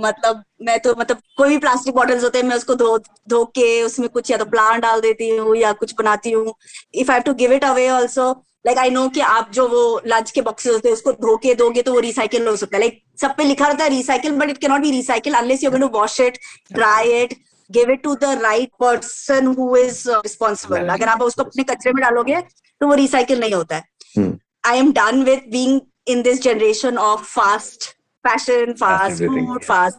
मतलब 0.00 0.42
मैं 0.62 0.78
तो 0.80 0.94
मतलब 0.98 1.20
कोई 1.36 1.48
भी 1.48 1.58
plastic 1.58 1.94
bottles 1.94 2.24
होते 2.24 2.38
हैं 2.38 2.46
मैं 2.46 2.56
उसको 2.56 2.74
धो 2.74 2.96
धो 3.28 3.44
के 3.56 3.82
उसमें 3.82 4.08
कुछ 4.08 4.30
या 4.30 4.36
तो 4.36 4.44
प्लांट 4.44 4.82
डाल 4.82 5.00
देती 5.00 5.28
हूँ 5.28 5.56
या 5.56 5.72
कुछ 5.72 5.94
बनाती 5.98 6.30
हूँ। 6.30 6.54
If 6.94 7.12
I 7.12 7.20
to 7.20 7.34
give 7.34 7.52
it 7.52 7.64
away 7.64 7.88
also 7.90 8.30
like 8.66 8.78
I 8.78 8.90
know 8.90 9.08
कि 9.08 9.20
आप 9.20 9.50
जो 9.54 9.66
वो 9.68 10.00
लंच 10.06 10.30
के 10.30 10.42
बॉक्सेस 10.42 10.72
होते 10.72 10.88
हैं 10.88 10.94
उसको 10.94 11.12
धो 11.12 11.36
के 11.36 11.54
दोगे 11.54 11.82
तो 11.82 11.92
वो 11.94 12.00
रिसाइकिल 12.00 12.46
हो 12.48 12.56
सकता 12.56 12.76
है। 12.76 12.80
लाइक 12.80 13.00
सब 13.20 13.34
पे 13.36 13.44
लिखा 13.44 13.66
रहता 13.66 13.84
है 13.84 13.90
recycle 13.90 14.36
but 14.36 14.50
it 14.50 14.58
cannot 14.58 14.80
be 14.82 14.90
recycle 14.90 15.34
unless 15.34 15.64
you 15.64 15.70
going 15.70 15.88
to 15.88 15.98
wash 15.98 16.20
it 16.20 16.38
dry 16.72 17.12
it 17.22 17.34
give 17.70 17.90
it 17.90 18.02
to 18.02 18.14
the 18.14 18.38
right 18.42 18.70
person 18.80 19.46
who 19.58 19.76
is 19.76 20.02
responsible 20.10 20.88
अगर 20.94 21.08
आप 21.08 21.22
उसको 21.22 21.42
अपने 21.42 21.64
कचरे 21.64 21.92
में 21.92 22.02
डालोगे 22.02 22.40
तो 22.40 22.86
वो 22.86 22.94
रिसाइकिल 22.94 23.40
नहीं 23.40 23.54
होता 23.54 23.76
है. 23.76 24.32
I 24.66 24.78
am 24.78 24.92
done 24.92 25.22
with 25.24 25.50
being 25.52 25.80
in 26.08 26.22
this 26.22 26.42
generation 26.42 26.98
of 26.98 27.22
fast 27.24 27.93
fashion, 28.24 28.76
fast, 28.76 29.18
food, 29.18 29.64
fast 29.64 29.98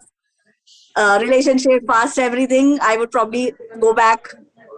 uh, 0.96 1.20
relationship, 1.22 1.86
fast 1.88 2.18
everything, 2.20 2.80
I 2.82 2.98
would 2.98 3.12
probably 3.12 3.54
go 3.80 3.94
back 3.94 4.28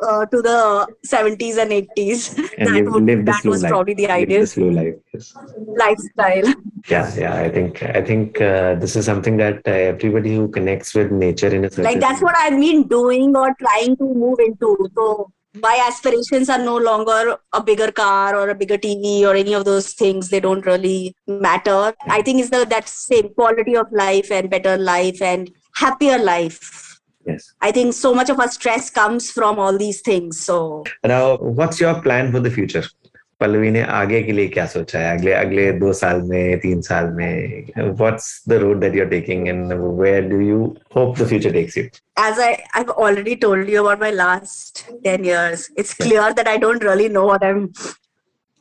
uh, 0.02 0.26
to 0.28 0.42
the 0.42 0.88
70s 1.06 1.58
and 1.58 1.72
80s. 1.72 2.38
And 2.58 2.68
that, 2.86 2.92
would, 2.92 3.26
that 3.26 3.46
was 3.46 3.64
life. 3.64 3.70
probably 3.70 3.94
the 3.94 4.10
ideal 4.10 4.46
slow 4.46 4.70
life, 4.70 4.96
yes. 5.14 5.34
lifestyle. 5.78 6.54
Yeah, 6.90 7.14
yeah. 7.18 7.36
I 7.36 7.50
think 7.50 7.84
I 7.84 8.02
think 8.02 8.40
uh, 8.40 8.76
this 8.76 8.96
is 8.96 9.04
something 9.04 9.36
that 9.38 9.58
uh, 9.68 9.72
everybody 9.72 10.34
who 10.34 10.48
connects 10.48 10.96
with 10.96 11.12
nature 11.12 11.50
in 11.54 11.66
a 11.66 11.70
like 11.82 12.00
that's 12.00 12.22
what 12.22 12.34
I've 12.38 12.58
been 12.58 12.88
doing 12.88 13.36
or 13.36 13.54
trying 13.60 13.98
to 13.98 14.06
move 14.06 14.40
into. 14.40 14.90
So 14.96 15.30
my 15.62 15.84
aspirations 15.88 16.50
are 16.50 16.60
no 16.60 16.78
longer 16.78 17.38
a 17.54 17.64
bigger 17.64 17.92
car 17.92 18.36
or 18.36 18.50
a 18.50 18.56
bigger 18.56 18.78
TV 18.78 19.24
or 19.24 19.36
any 19.36 19.54
of 19.54 19.66
those 19.66 19.94
things. 19.94 20.30
They 20.30 20.40
don't 20.40 20.66
really 20.66 21.16
matter. 21.28 21.94
I 22.08 22.22
think 22.22 22.42
it's 22.42 22.50
the 22.50 22.66
that 22.66 22.90
same 22.90 23.30
quality 23.34 23.76
of 23.76 23.88
life 23.92 24.32
and 24.32 24.50
better 24.50 24.78
life 24.78 25.22
and 25.22 25.52
happier 25.76 26.18
life. 26.18 27.00
yes 27.30 27.54
I 27.62 27.72
think 27.76 27.94
so 27.94 28.14
much 28.18 28.30
of 28.34 28.40
our 28.40 28.50
stress 28.50 28.90
comes 28.90 29.32
from 29.32 29.60
all 29.60 29.78
these 29.78 30.02
things. 30.02 30.40
So 30.40 30.84
Now, 31.04 31.38
what's 31.38 31.80
your 31.80 32.02
plan 32.02 32.32
for 32.32 32.40
the 32.40 32.52
future? 32.52 32.84
Pallavi 33.40 33.70
ने 33.72 33.82
आगे 33.96 34.22
के 34.24 34.32
लिए 34.32 34.48
क्या 34.48 34.66
सोचा 34.66 35.00
है? 35.00 35.18
अगले 35.18 35.34
अगले 35.34 35.72
दो 35.80 35.92
साल 35.94 36.22
में 36.30 36.60
तीन 36.60 36.82
साल 36.82 37.10
में 37.18 37.68
what's 37.78 38.30
the 38.50 38.54
road 38.64 38.80
that 38.82 38.96
you 38.96 39.04
are 39.04 39.10
taking 39.10 39.48
and 39.48 39.74
where 40.00 40.22
do 40.30 40.40
you 40.40 40.64
hope 40.96 41.18
the 41.20 41.28
future 41.30 41.52
takes 41.54 41.78
you 41.78 41.84
as 41.84 42.40
I 42.40 42.54
I 42.54 42.78
have 42.78 42.90
already 43.06 43.36
told 43.46 43.70
you 43.70 43.84
about 43.84 44.00
my 44.02 44.12
last 44.12 44.86
10 45.08 45.26
years 45.26 45.70
it's 45.78 45.94
clear 45.94 46.34
that 46.34 46.48
I 46.48 46.58
don't 46.58 46.84
really 46.84 47.10
know 47.10 47.26
what 47.26 47.44
I 47.44 47.50
am 47.50 47.68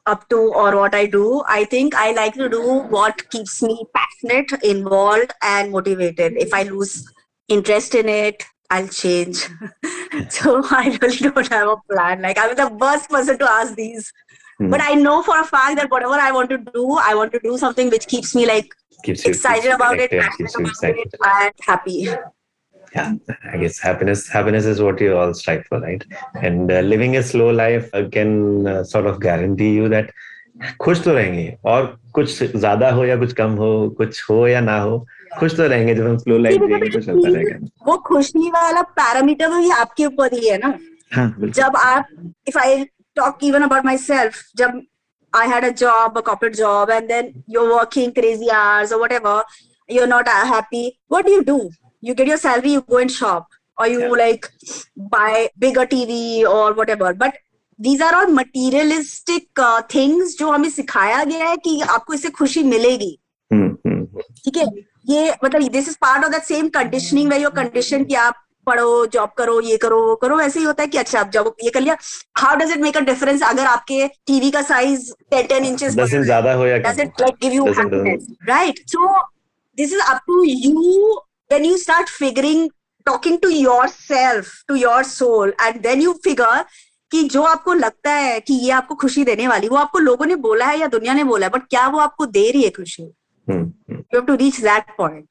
up 0.07 0.27
to 0.31 0.49
और 0.63 0.75
what 0.75 0.95
I 0.95 1.07
do 1.15 1.41
I 1.51 1.65
think 1.73 1.95
I 1.95 2.13
like 2.15 2.35
to 2.39 2.49
do 2.49 2.81
what 2.91 3.21
keeps 3.21 3.63
me 3.63 3.79
passionate 3.99 4.53
involved 4.65 5.33
and 5.45 5.71
motivated 5.71 6.39
if 6.39 6.55
I 6.57 6.65
lose 6.65 6.93
interest 7.49 7.95
in 7.95 8.09
it 8.09 8.43
I'll 8.71 8.89
change. 8.89 9.49
so 10.29 10.63
I 10.71 10.99
really 11.01 11.19
don't 11.19 11.49
have 11.49 11.69
a 11.69 11.77
plan. 11.91 12.23
Like 12.23 12.39
I'm 12.39 12.55
the 12.57 12.69
worst 12.69 13.09
person 13.11 13.39
to 13.39 13.51
ask 13.51 13.75
these 13.75 14.13
Hmm. 14.59 14.71
But 14.71 14.81
I 14.81 14.95
know 14.95 15.23
for 15.23 15.39
a 15.39 15.45
fact 15.45 15.77
that 15.77 15.91
whatever 15.91 16.15
I 16.15 16.33
want 16.33 16.51
to 16.51 16.59
do, 16.59 16.99
I 17.03 17.15
want 17.15 17.33
to 17.33 17.41
do 17.41 17.59
something 17.59 17.91
which 17.91 18.07
keeps 18.07 18.35
me 18.35 18.47
like 18.47 18.73
keeps 19.03 19.25
you 19.25 19.31
excited 19.31 19.63
keeps 19.65 19.75
about 19.75 19.99
it, 19.99 20.11
keeps 20.11 20.55
you 20.55 20.65
about 20.65 20.71
excited. 20.71 21.07
it, 21.07 21.21
and 21.35 21.53
happy. 21.61 22.09
yeah 22.95 23.15
i 23.53 23.57
guess 23.57 23.79
happiness 23.79 24.29
happiness 24.35 24.65
is 24.65 24.81
what 24.81 25.01
you 25.01 25.17
all 25.17 25.33
strive 25.35 25.65
for 25.67 25.81
right 25.81 26.05
and 26.43 26.71
uh, 26.71 26.81
living 26.93 27.17
a 27.17 27.23
slow 27.23 27.51
life 27.51 27.91
uh, 27.93 28.09
can 28.09 28.67
uh, 28.67 28.83
sort 28.85 29.07
of 29.07 29.21
guarantee 29.21 29.73
you 29.75 29.89
that 29.89 30.11
खुश 30.81 31.01
तो 31.05 31.13
रहेंगे 31.15 31.57
और 31.65 31.87
कुछ 32.15 32.43
ज़्यादा 32.43 32.91
हो 32.91 33.05
या 33.05 33.17
कुछ 33.17 33.33
कम 33.41 33.51
हो 33.63 33.69
कुछ 33.99 34.23
हो 34.31 34.47
या 34.49 34.61
ना 34.61 34.79
हो 34.81 34.95
खुश 35.39 35.57
तो 35.57 35.67
रहेंगे 35.69 35.95
जब 35.95 36.07
हम 36.07 36.17
स्लो 36.19 36.39
लाइफ 36.39 36.63
जिएँगे 36.69 36.89
तो 36.91 37.01
चलता 37.01 37.29
रहेगा 37.29 37.59
वो 37.87 37.97
खुशी 38.07 38.51
वाला 38.51 38.83
पैरामीटर 39.01 39.49
भी 39.59 39.71
आपके 39.71 40.07
ऊपर 40.07 40.35
ही 40.35 40.49
है 40.49 40.59
ना 40.65 40.79
हाँ 41.15 41.35
जब 41.59 41.77
आप 41.77 42.07
if 42.49 42.59
I 42.59 42.85
even 43.19 43.63
about 43.63 43.85
myself 43.99 44.43
जब 44.57 44.81
I 45.33 45.49
had 45.49 45.65
a 45.65 45.69
job 45.83 46.19
a 46.19 46.21
corporate 46.21 46.57
job 46.57 46.91
and 46.91 47.09
then 47.09 47.33
you're 47.55 47.69
working 47.71 48.13
crazy 48.17 48.51
hours 48.59 48.93
or 48.93 49.01
whatever 49.03 49.35
you're 49.89 50.11
not 50.13 50.29
uh, 50.29 50.45
happy 50.47 50.85
what 51.15 51.27
do 51.27 51.33
you 51.33 51.43
do 51.51 51.59
you 52.03 52.15
get 52.15 52.31
your 52.33 52.39
salary 52.39 52.73
you 52.77 52.83
go 52.95 52.99
and 52.99 53.13
shop 53.13 53.59
or 53.79 53.87
you 53.89 54.01
Yeah. 54.01 54.15
like 54.21 54.49
buy 55.13 55.49
bigger 55.59 55.85
tv 55.87 56.19
or 56.53 56.73
whatever 56.75 57.13
but 57.15 57.39
these 57.79 58.01
are 58.01 58.15
all 58.15 58.33
materialistic 58.33 59.47
uh, 59.59 59.83
things 59.95 60.37
जो 60.39 60.51
हमें 60.51 60.69
सिखाया 60.71 61.23
गया 61.25 61.49
है 61.49 61.57
कि 61.65 61.81
आपको 61.81 62.15
इससे 62.15 62.31
खुशी 62.31 62.63
मिलेगी 62.63 63.19
हम्म, 63.51 63.77
हम्म, 63.87 64.21
ठीक 64.45 64.57
है 64.57 64.67
ये 65.11 65.31
मतलब 65.45 65.69
this 65.73 65.89
is 65.89 65.97
part 66.03 66.25
of 66.25 66.33
that 66.33 66.43
same 66.43 66.69
conditioning 66.77 67.31
way 67.31 67.39
your 67.39 67.53
condition 67.57 68.05
कि 68.05 68.15
आप 68.15 68.43
पढ़ो 68.67 69.07
जॉब 69.07 69.31
करो 69.39 69.61
ये 69.61 69.77
करो 69.77 70.01
वो 70.07 70.15
करो 70.17 70.41
ऐसे 70.41 70.59
ही 70.59 70.65
होता 70.65 70.83
है 70.83 70.89
कि 70.89 70.99
अच्छा 70.99 71.21
आप 71.21 71.31
जॉब 71.31 71.55
ये 71.65 71.71
कर 71.71 71.81
लिया 71.81 71.97
how 72.39 72.57
does 72.57 72.71
it 72.71 72.79
make 72.79 72.97
a 72.97 73.01
difference 73.01 73.43
अगर 73.43 73.67
आपके 73.67 74.07
टीवी 74.27 74.51
का 74.51 74.63
साइज़ 74.63 75.13
टेन 75.31 75.47
टेन 75.47 75.65
इंचेस 75.65 75.95
दस 75.97 76.15
इंच 76.15 76.25
ज़्यादा 76.25 76.53
हो 76.53 76.67
या 76.67 76.79
Doesn't- 76.79 77.23
happiness? 77.81 78.27
Right. 78.49 78.81
So 78.87 79.13
this 79.79 79.93
is 79.93 80.03
up 80.15 80.21
to 80.27 80.43
you. 80.49 81.21
When 81.51 81.65
you 81.65 81.79
start 81.79 82.09
figuring 82.09 82.69
talking 83.07 83.39
to 83.41 83.53
yourself 83.55 84.49
to 84.69 84.75
your 84.75 85.03
soul 85.05 85.53
and 85.67 85.83
then 85.83 86.01
you 86.01 86.15
कि 87.13 87.23
जो 87.23 87.43
आपको 87.43 87.73
लगता 87.75 88.11
है 88.11 88.41
कि 88.41 88.55
ये 88.55 88.71
आपको 88.71 88.95
खुशी 88.95 89.25
देने 89.25 89.49
वाली 89.49 89.69
वो 89.69 89.77
आपको 89.77 89.99
लोगों 89.99 90.27
ने 90.27 90.37
बोला 90.37 90.67
है 90.67 90.79
या 90.79 90.87
दुनिया 90.87 91.15
ने 91.15 91.25
बोला 91.25 91.47
है 91.47 91.53
बट 91.53 91.63
क्या 91.71 91.87
वो 91.89 91.99
आपको 91.99 92.27
दे 92.27 92.51
रही 92.51 92.63
है 92.63 92.71
खुशी? 92.71 93.03
You 93.03 93.86
hmm, 94.19 94.33
hmm. 94.33 94.33
Have 94.33 94.37
to 94.37 94.45
reach 94.45 94.61
that 94.61 94.97
point 94.99 95.25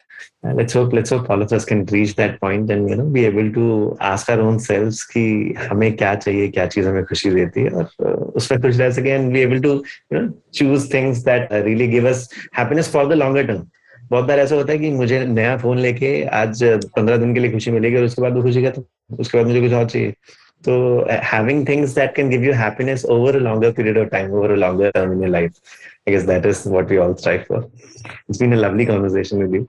Uh, 0.46 0.54
let's 0.54 0.74
hope 0.74 0.94
let's 0.94 1.10
hope 1.10 1.30
all 1.30 1.42
of 1.42 1.52
us 1.52 1.66
can 1.66 1.86
reach 1.86 2.16
that 2.16 2.40
point 2.40 2.70
and 2.70 2.90
you 2.90 2.96
know 2.96 3.06
be 3.06 3.26
able 3.26 3.52
to 3.52 3.98
ask 4.10 4.30
our 4.30 4.42
own 4.42 4.60
selves 4.60 5.02
कि 5.14 5.24
हमें 5.60 5.96
क्या 5.98 6.14
चाहिए 6.16 6.48
क्या 6.48 6.66
चीज़ 6.76 6.88
हमें 6.88 7.04
खुशी 7.06 7.30
देती 7.30 7.62
है 7.62 7.70
और 7.70 7.90
uh, 8.04 8.16
उसमें 8.42 8.62
खुश 8.62 8.78
रह 8.78 8.92
सके 8.92 9.18
and 9.18 9.34
be 9.34 9.42
able 9.48 9.62
to 9.66 9.74
you 10.12 10.20
know 10.20 10.26
choose 10.60 10.88
things 10.94 11.24
that 11.24 11.52
uh, 11.52 11.64
really 11.66 11.88
give 11.88 12.06
us 12.12 12.28
happiness 12.60 12.92
for 12.96 13.06
the 13.12 13.20
longer 13.24 13.46
term 13.48 13.66
बहुत 14.12 14.26
बार 14.26 14.40
ऐसा 14.40 14.56
होता 14.56 14.72
है 14.72 14.78
कि 14.80 14.90
मुझे 14.92 15.26
नया 15.26 15.58
फ़ोन 15.58 15.80
लेके 15.80 16.10
आज 16.40 16.64
पंद्रह 16.96 17.18
दिन 17.18 17.34
के 17.34 17.40
लिए 17.40 17.52
खुशी 17.52 17.72
मिलेगी 17.72 17.98
और 17.98 18.04
उसके 18.04 18.22
बाद 18.22 18.42
खुशी 18.42 18.64
खत्म 18.66 19.18
उसके 19.20 19.38
बाद 19.38 19.48
मुझे 19.48 19.62
कुछ 19.62 19.74
और 19.74 19.90
चाहिए 19.90 20.14
तो 20.68 21.66
things 21.66 21.94
that 21.94 22.16
can 22.16 22.30
give 22.30 22.44
you 22.44 22.54
happiness 22.54 23.06
over 23.06 23.38
a 23.38 23.40
longer 23.40 23.72
period 23.74 23.98
of 23.98 24.10
time 24.12 24.32
over 24.32 24.54
a 24.54 24.58
longer 24.58 24.92
term 24.92 25.12
in 25.12 25.22
your 25.22 25.30
life 25.30 25.54
I 26.08 26.12
guess 26.12 26.26
that 26.26 26.46
is 26.46 26.66
what 26.66 26.90
we 26.90 26.98
all 26.98 27.16
strive 27.18 27.46
for. 27.48 27.64
It's 28.30 28.38
been 28.38 28.54
a 28.54 28.58
lovely 28.58 28.86
conversation 28.86 29.40
with 29.44 29.54
you. 29.58 29.66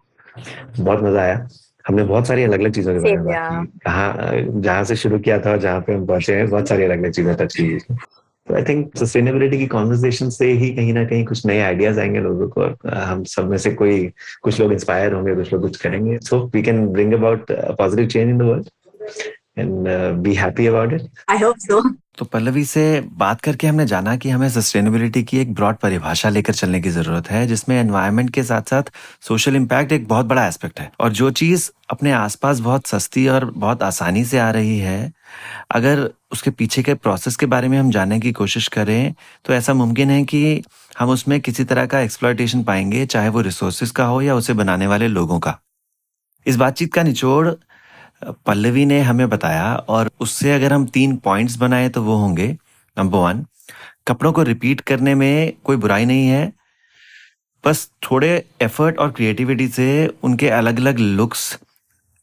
बहुत 0.78 1.02
मज़ा 1.02 1.22
आया। 1.22 1.48
हमने 1.86 2.04
बहुत 2.04 2.26
सारी 2.26 2.42
अलग 2.44 2.60
अलग 2.60 2.72
चीज़ों 2.74 2.94
के 2.94 3.00
बारे 3.00 3.16
में 3.16 3.66
कहाँ 3.84 4.60
जहाँ 4.60 4.84
से 4.84 4.96
शुरू 4.96 5.18
किया 5.18 5.38
था 5.40 5.50
और 5.50 5.58
जहाँ 5.60 5.80
पे 5.86 5.92
हम 5.94 6.06
पहुँचे 6.06 6.34
हैं 6.36 6.48
बहुत 6.50 6.68
सारी 6.68 6.84
अलग 6.84 7.02
अलग 7.02 7.12
चीज़ें 7.12 7.34
टच 7.36 7.54
की 7.56 7.78
तो 8.48 8.54
आई 8.54 8.62
थिंक 8.68 8.96
सस्टेनेबिलिटी 8.96 9.58
की 9.58 9.66
कॉन्वर्जेशन 9.66 10.30
से 10.30 10.50
ही 10.60 10.70
कहीं 10.74 10.92
ना 10.94 11.04
कहीं 11.04 11.24
कुछ 11.24 11.44
नए 11.46 11.60
आइडियाज़ 11.60 12.00
आएँगे 12.00 12.20
लोगों 12.20 12.48
को 12.56 12.68
हम 12.90 13.24
सब 13.34 13.48
में 13.50 13.56
से 13.58 13.70
कोई 13.80 14.06
कुछ 14.42 14.60
लोग 14.60 14.72
इंस्पायर 14.72 15.12
होंगे 15.12 15.34
कुछ 15.34 15.52
लोग 15.52 15.62
कुछ 15.62 15.76
करेंगे। 15.82 16.18
So 16.28 16.44
we 16.54 16.62
can 16.62 16.86
bring 16.92 17.12
about 17.14 17.52
positive 17.78 18.06
change 18.06 18.28
in 18.30 18.38
the 18.38 18.42
world 18.42 18.68
and 19.58 19.88
be 20.22 20.34
happy 20.34 20.66
about 20.66 20.92
it 20.92 21.08
I 21.30 21.38
hope 21.38 21.58
so 21.58 21.82
तो 22.18 22.24
पल्लवी 22.24 22.64
से 22.64 22.82
बात 23.12 23.40
करके 23.40 23.66
हमने 23.66 23.86
जाना 23.86 24.16
कि 24.16 24.30
हमें 24.30 24.48
सस्टेनेबिलिटी 24.50 25.22
की 25.22 25.38
एक 25.38 25.52
ब्रॉड 25.54 25.76
परिभाषा 25.76 26.28
लेकर 26.28 26.54
चलने 26.54 26.80
की 26.80 26.90
ज़रूरत 26.90 27.30
है 27.30 27.46
जिसमें 27.46 27.76
एनवायरनमेंट 27.80 28.30
के 28.30 28.42
साथ 28.42 28.70
साथ 28.70 28.82
सोशल 29.22 29.56
इम्पैक्ट 29.56 29.92
एक 29.92 30.06
बहुत 30.08 30.26
बड़ा 30.26 30.46
एस्पेक्ट 30.46 30.80
है। 30.80 30.90
और 31.00 31.12
जो 31.12 31.30
चीज़ 31.30 31.70
अपने 31.90 32.12
आसपास 32.12 32.60
बहुत 32.60 32.86
सस्ती 32.86 33.26
और 33.28 33.44
बहुत 33.44 33.82
आसानी 33.82 34.24
से 34.24 34.38
आ 34.38 34.50
रही 34.50 34.78
है 34.78 35.12
अगर 35.70 36.10
उसके 36.32 36.50
पीछे 36.50 36.82
के 36.82 36.94
प्रोसेस 36.94 37.36
के 37.36 37.46
बारे 37.46 37.68
में 37.68 37.78
हम 37.78 37.90
जानने 37.90 38.20
की 38.20 38.32
कोशिश 38.32 38.68
करें 38.68 39.14
तो 39.44 39.54
ऐसा 39.54 39.74
मुमकिन 39.74 40.10
है 40.10 40.22
कि 40.24 40.62
हम 40.98 41.10
उसमें 41.10 41.40
किसी 41.40 41.64
तरह 41.64 41.86
का 41.86 42.00
एक्सप्लॉयटेशन 42.00 42.62
पाएँगे 42.62 43.06
चाहे 43.06 43.28
वो 43.28 43.40
रिसोर्सेज 43.40 43.90
का 43.90 44.04
हो 44.04 44.20
या 44.22 44.34
उसे 44.34 44.52
बनाने 44.52 44.86
वाले 44.86 45.08
लोगों 45.08 45.40
का। 45.40 45.58
इस 46.46 46.56
बातचीत 46.56 46.92
का 46.94 47.02
निचोड़ 47.02 47.48
पल्लवी 48.22 48.84
ने 48.86 49.00
हमें 49.00 49.28
बताया 49.28 49.74
और 49.74 50.10
उससे 50.20 50.52
अगर 50.52 50.72
हम 50.72 50.86
तीन 50.86 51.16
पॉइंट्स 51.16 51.56
बनाए 51.56 51.88
तो 51.88 52.02
वो 52.02 52.16
होंगे 52.16 52.46
नंबर 52.96 53.18
वन 53.18 53.44
कपड़ों 54.06 54.32
को 54.32 54.42
रिपीट 54.42 54.80
करने 54.80 55.14
में 55.14 55.52
कोई 55.64 55.76
बुराई 55.76 56.04
नहीं 56.04 56.26
है। 56.28 56.52
बस 57.64 57.90
थोड़े 58.02 58.44
एफर्ट 58.62 58.98
और 58.98 59.10
क्रिएटिविटी 59.10 59.68
से 59.68 60.06
उनके 60.22 60.48
अलग 60.48 60.80
अलग 60.80 60.98
लुक्स 60.98 61.58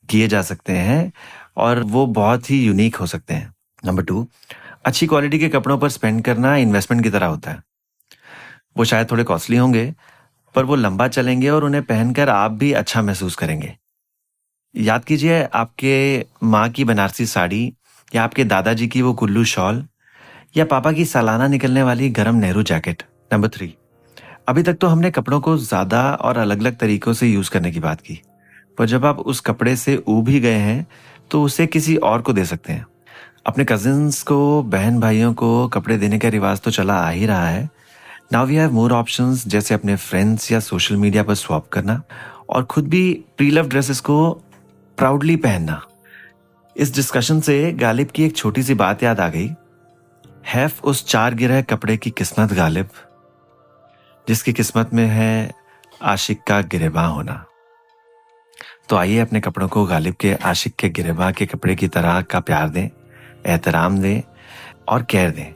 किए 0.10 0.28
जा 0.28 0.42
सकते 0.42 0.74
हैं 0.74 1.12
और 1.58 1.84
वो 1.84 2.06
बहुत 2.06 2.50
ही 2.52 2.64
यूनिक 2.66 2.96
हो 2.96 3.06
सकते 3.06 3.34
हैं। 3.34 3.54
नंबर 3.86 4.04
टू 4.04 4.28
अच्छी 4.86 5.08
क्वालिटी 5.08 5.40
के 5.40 5.50
कपड़ों 5.50 5.78
पर 5.78 5.90
स्पेंड 5.90 6.24
करना 6.24 6.56
इन्वेस्टमेंट 6.56 7.04
की 7.04 7.10
तरह 7.10 7.26
होता 7.26 7.52
है। 7.52 7.64
वो 8.78 8.86
शायद 8.86 9.12
थोड़े 9.12 9.24
कॉस्टली 9.24 9.58
होंगे, 9.58 9.94
पर 10.56 10.64
वो 10.64 10.76
लंबा 10.76 11.08
चलेंगे 11.08 11.50
और 11.50 11.64
उन्हें 11.64 11.84
पहनकर 11.84 12.30
आप 12.30 12.52
भी 12.52 12.72
अच्छा 12.74 13.02
महसूस 13.02 13.36
करेंगे। 13.36 13.76
याद 14.76 15.04
कीजिए 15.06 15.42
आपके 15.46 16.26
माँ 16.44 16.70
की 16.70 16.84
बनारसी 16.84 17.26
साड़ी 17.26 17.74
या 18.12 18.24
आपके 18.24 18.44
दादाजी 18.44 18.88
की 18.88 19.02
वो 19.02 19.14
कुल्लू 19.14 19.44
शॉल 19.46 19.84
या 20.58 20.66
पापा 20.66 20.92
की 20.92 21.06
सालाना 21.06 21.48
निकलने 21.48 21.84
वाली 21.84 22.10
गर्म 22.10 22.36
नेहरू 22.36 22.64
जैकेट, 22.64 23.04
नंबर 23.34 23.48
थ्री। 23.48 23.74
अभी 24.48 24.64
तक 24.64 24.78
तो 24.82 24.88
हमने 24.88 25.12
कपड़ों 25.12 25.40
को 25.42 25.58
ज़्यादा 25.58 26.02
और 26.14 26.38
अलग 26.38 26.60
अलग 26.60 26.78
तरीकों 26.78 27.14
से 27.14 27.28
यूज़ 27.28 27.52
करने 27.52 27.72
की 27.72 27.80
बात 27.80 28.02
की। 28.02 28.20
पर 28.78 28.86
जब 28.86 29.06
आप 29.06 29.20
उस 29.20 29.40
कपड़े 29.42 29.76
से 29.76 29.96
ऊब 30.08 30.30
ही 30.30 30.40
गए 30.40 30.58
हैं 30.58 30.86
तो 31.32 31.44
उसे 31.44 31.68
किसी 31.68 31.96
और 31.98 32.22
को 32.22 32.34
दे 32.34 32.46
सकते 32.46 32.74
हैं। 32.74 32.86
अपने 33.48 33.66
कजिन्स 33.66 34.22
को 34.24 34.62
बहन 34.64 35.00
भाइयों 35.00 35.34
को 35.34 35.68
कपड़े 35.68 35.98
देने 35.98 36.20
का 36.20 36.30
रिवाज 36.30 36.62
तो 36.62 36.72
चला 36.72 36.96
आ 36.96 37.10
ही 37.10 37.26
रहा 37.26 37.48
है। 37.48 37.70
Now 38.34 38.46
we 38.46 38.56
have 38.56 38.72
more 38.72 38.92
options 38.94 39.48
जैसे 39.48 39.74
अपने 39.74 39.96
फ्रेंड्स 39.96 40.52
या 40.52 40.60
सोशल 40.62 40.96
मीडिया 40.96 41.24
पर 41.24 41.36
स्वैप 41.36 41.68
करना 41.74 42.02
और 42.50 42.64
खुद 42.64 42.88
भी 42.88 43.12
प्री 43.38 43.50
लव 43.52 43.68
ड्रेसेस 43.70 44.00
को 44.00 44.43
प्राउडली 44.98 45.36
पहनना। 45.36 45.82
इस 46.76 46.94
डिस्कशन 46.96 47.40
से 47.40 47.72
गालिब 47.72 48.08
की 48.08 48.24
एक 48.24 48.36
छोटी 48.38 48.64
सी 48.64 48.74
बात 48.74 49.04
याद 49.04 49.20
आ 49.20 49.28
गई। 49.30 49.50
हैफ 50.48 50.84
उस 50.84 51.06
चार 51.08 51.34
गिरह 51.34 51.62
कपड़े 51.62 51.98
की 51.98 52.10
किस्मत 52.10 52.54
गालिब, 52.54 52.90
जिसकी 54.28 54.54
किस्मत 54.54 54.94
में 54.94 55.06
है 55.06 55.52
आशिक 56.02 56.44
का 56.44 56.62
गिरेबा 56.62 57.06
होना। 57.06 57.46
तो 58.90 58.96
आइए 58.96 59.20
अपने 59.20 59.40
कपड़ों 59.40 59.68
को 59.68 59.86
गालिब 59.86 60.16
के 60.16 60.34
आशिक 60.34 60.76
के 60.76 60.90
गिरेबा 60.90 61.32
के 61.32 61.46
कपड़े 61.46 61.76
की 61.76 61.88
तरह 61.88 62.22
का 62.22 62.40
प्यार 62.40 62.70
दें, 62.70 62.90
एहतराम 63.46 64.00
दें 64.00 64.22
और 64.90 65.04
केयर 65.04 65.32
दें। 65.32 65.54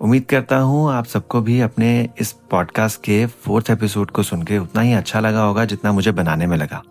उम्मीद 0.00 0.24
करता 0.24 0.56
हूँ 0.56 0.90
आप 0.92 1.06
सबको 1.06 1.40
भी 1.40 1.60
अपने 1.60 2.08
इस 2.18 2.32
पॉडकास्ट 2.50 3.00
के 3.00 3.24
फोर्थ 3.26 3.70
एपिसोड 3.70 4.10
को 4.10 4.22
सुनकर 4.22 4.58
उतना 4.58 4.82
ही 4.82 4.92
अच्छा 4.92 5.20
लगा 5.20 5.42
होगा 5.42 5.64
जितना 5.64 5.92
मुझे 5.92 6.12
बनाने 6.12 6.46
में 6.46 6.56
लगा। 6.56 6.82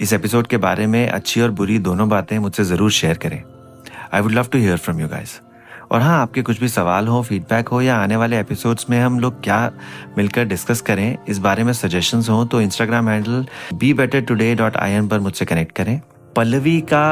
इस 0.00 0.12
एपिसोड 0.12 0.46
के 0.46 0.56
बारे 0.56 0.86
में 0.86 1.08
अच्छी 1.08 1.40
और 1.40 1.50
बुरी 1.50 1.78
दोनों 1.78 2.08
बातें 2.08 2.38
मुझसे 2.38 2.64
ज़रूर 2.64 2.90
शेयर 2.92 3.18
करें। 3.18 3.42
I 4.14 4.20
would 4.20 4.32
love 4.32 4.46
to 4.52 4.58
hear 4.58 4.76
from 4.76 5.00
you 5.00 5.08
guys 5.08 5.40
और 5.92 6.00
हाँ 6.00 6.20
आपके 6.20 6.42
कुछ 6.42 6.60
भी 6.60 6.68
सवाल 6.68 7.08
हो 7.08 7.22
फीडबैक 7.22 7.68
हो 7.68 7.80
या 7.82 7.96
आने 7.96 8.16
वाले 8.16 8.38
एपिसोड्स 8.40 8.88
में 8.90 9.00
हम 9.00 9.18
लोग 9.20 9.42
क्या 9.44 9.70
मिलकर 10.16 10.44
डिस्कस 10.44 10.80
करें, 10.80 11.16
इस 11.28 11.38
बारे 11.38 11.64
में 11.64 11.72
सजेशंस 11.72 12.28
हो 12.30 12.44
तो 12.44 12.60
Instagram 12.60 13.08
handle 13.08 13.46
be 13.74 13.92
better 13.94 14.20
today 14.20 14.54
dot 14.54 14.76
I 14.76 14.92
N 14.92 15.08
पर 15.08 15.20
मुझसे 15.20 15.44
कनेक्ट 15.44 15.76
करें। 15.76 16.00
पल्लवी 16.36 16.80
का 16.92 17.04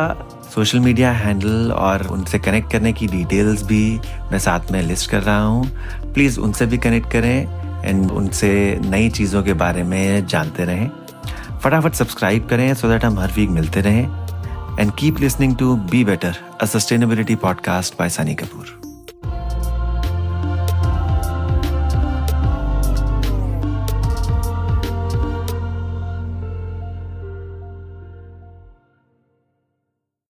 सोशल 0.54 0.80
मीडिया 0.80 1.10
हैंडल 1.12 1.72
और 1.72 2.06
उनसे 2.12 2.38
कनेक्ट 2.38 2.72
करने 2.72 2.92
की 2.92 3.06
डिटेल्स 3.06 3.62
भी 3.64 3.98
मैं 4.32 4.38
साथ 4.38 4.72
में 4.72 4.80
लिस्ट 4.82 5.10
कर 5.10 5.22
रहा 5.22 5.42
हूँ। 5.42 6.12
प्लीज़ 6.14 6.40
उनसे 6.40 6.66
भी 6.66 6.78
कनेक्ट 6.78 7.10
करें 7.12 7.84
एंड 7.84 8.10
उनसे 8.10 8.80
नई 8.84 9.08
चीज़ों 9.10 9.42
के 9.42 9.52
बारे 9.54 9.82
में 9.84 10.26
जानते 10.26 10.64
रहें। 10.64 10.90
फटाफट 11.64 11.94
सब्सक्राइब 11.94 12.48
करें 12.48 12.72
सो 12.74 12.88
दैट 12.88 13.04
हम 13.04 13.18
हर 13.18 13.32
वीक 13.32 13.50
मिलते 13.50 13.80
रहें। 13.80 14.78
And 14.80 14.92
keep 14.98 15.20
listening 15.20 15.56
to 15.56 15.74
be 15.90 16.04
better 16.04 16.36
a 16.60 16.66
sustainability 16.66 17.34
podcast 17.36 17.98
by 17.98 18.08
Sunny 18.08 18.34
Kapoor 18.34 18.81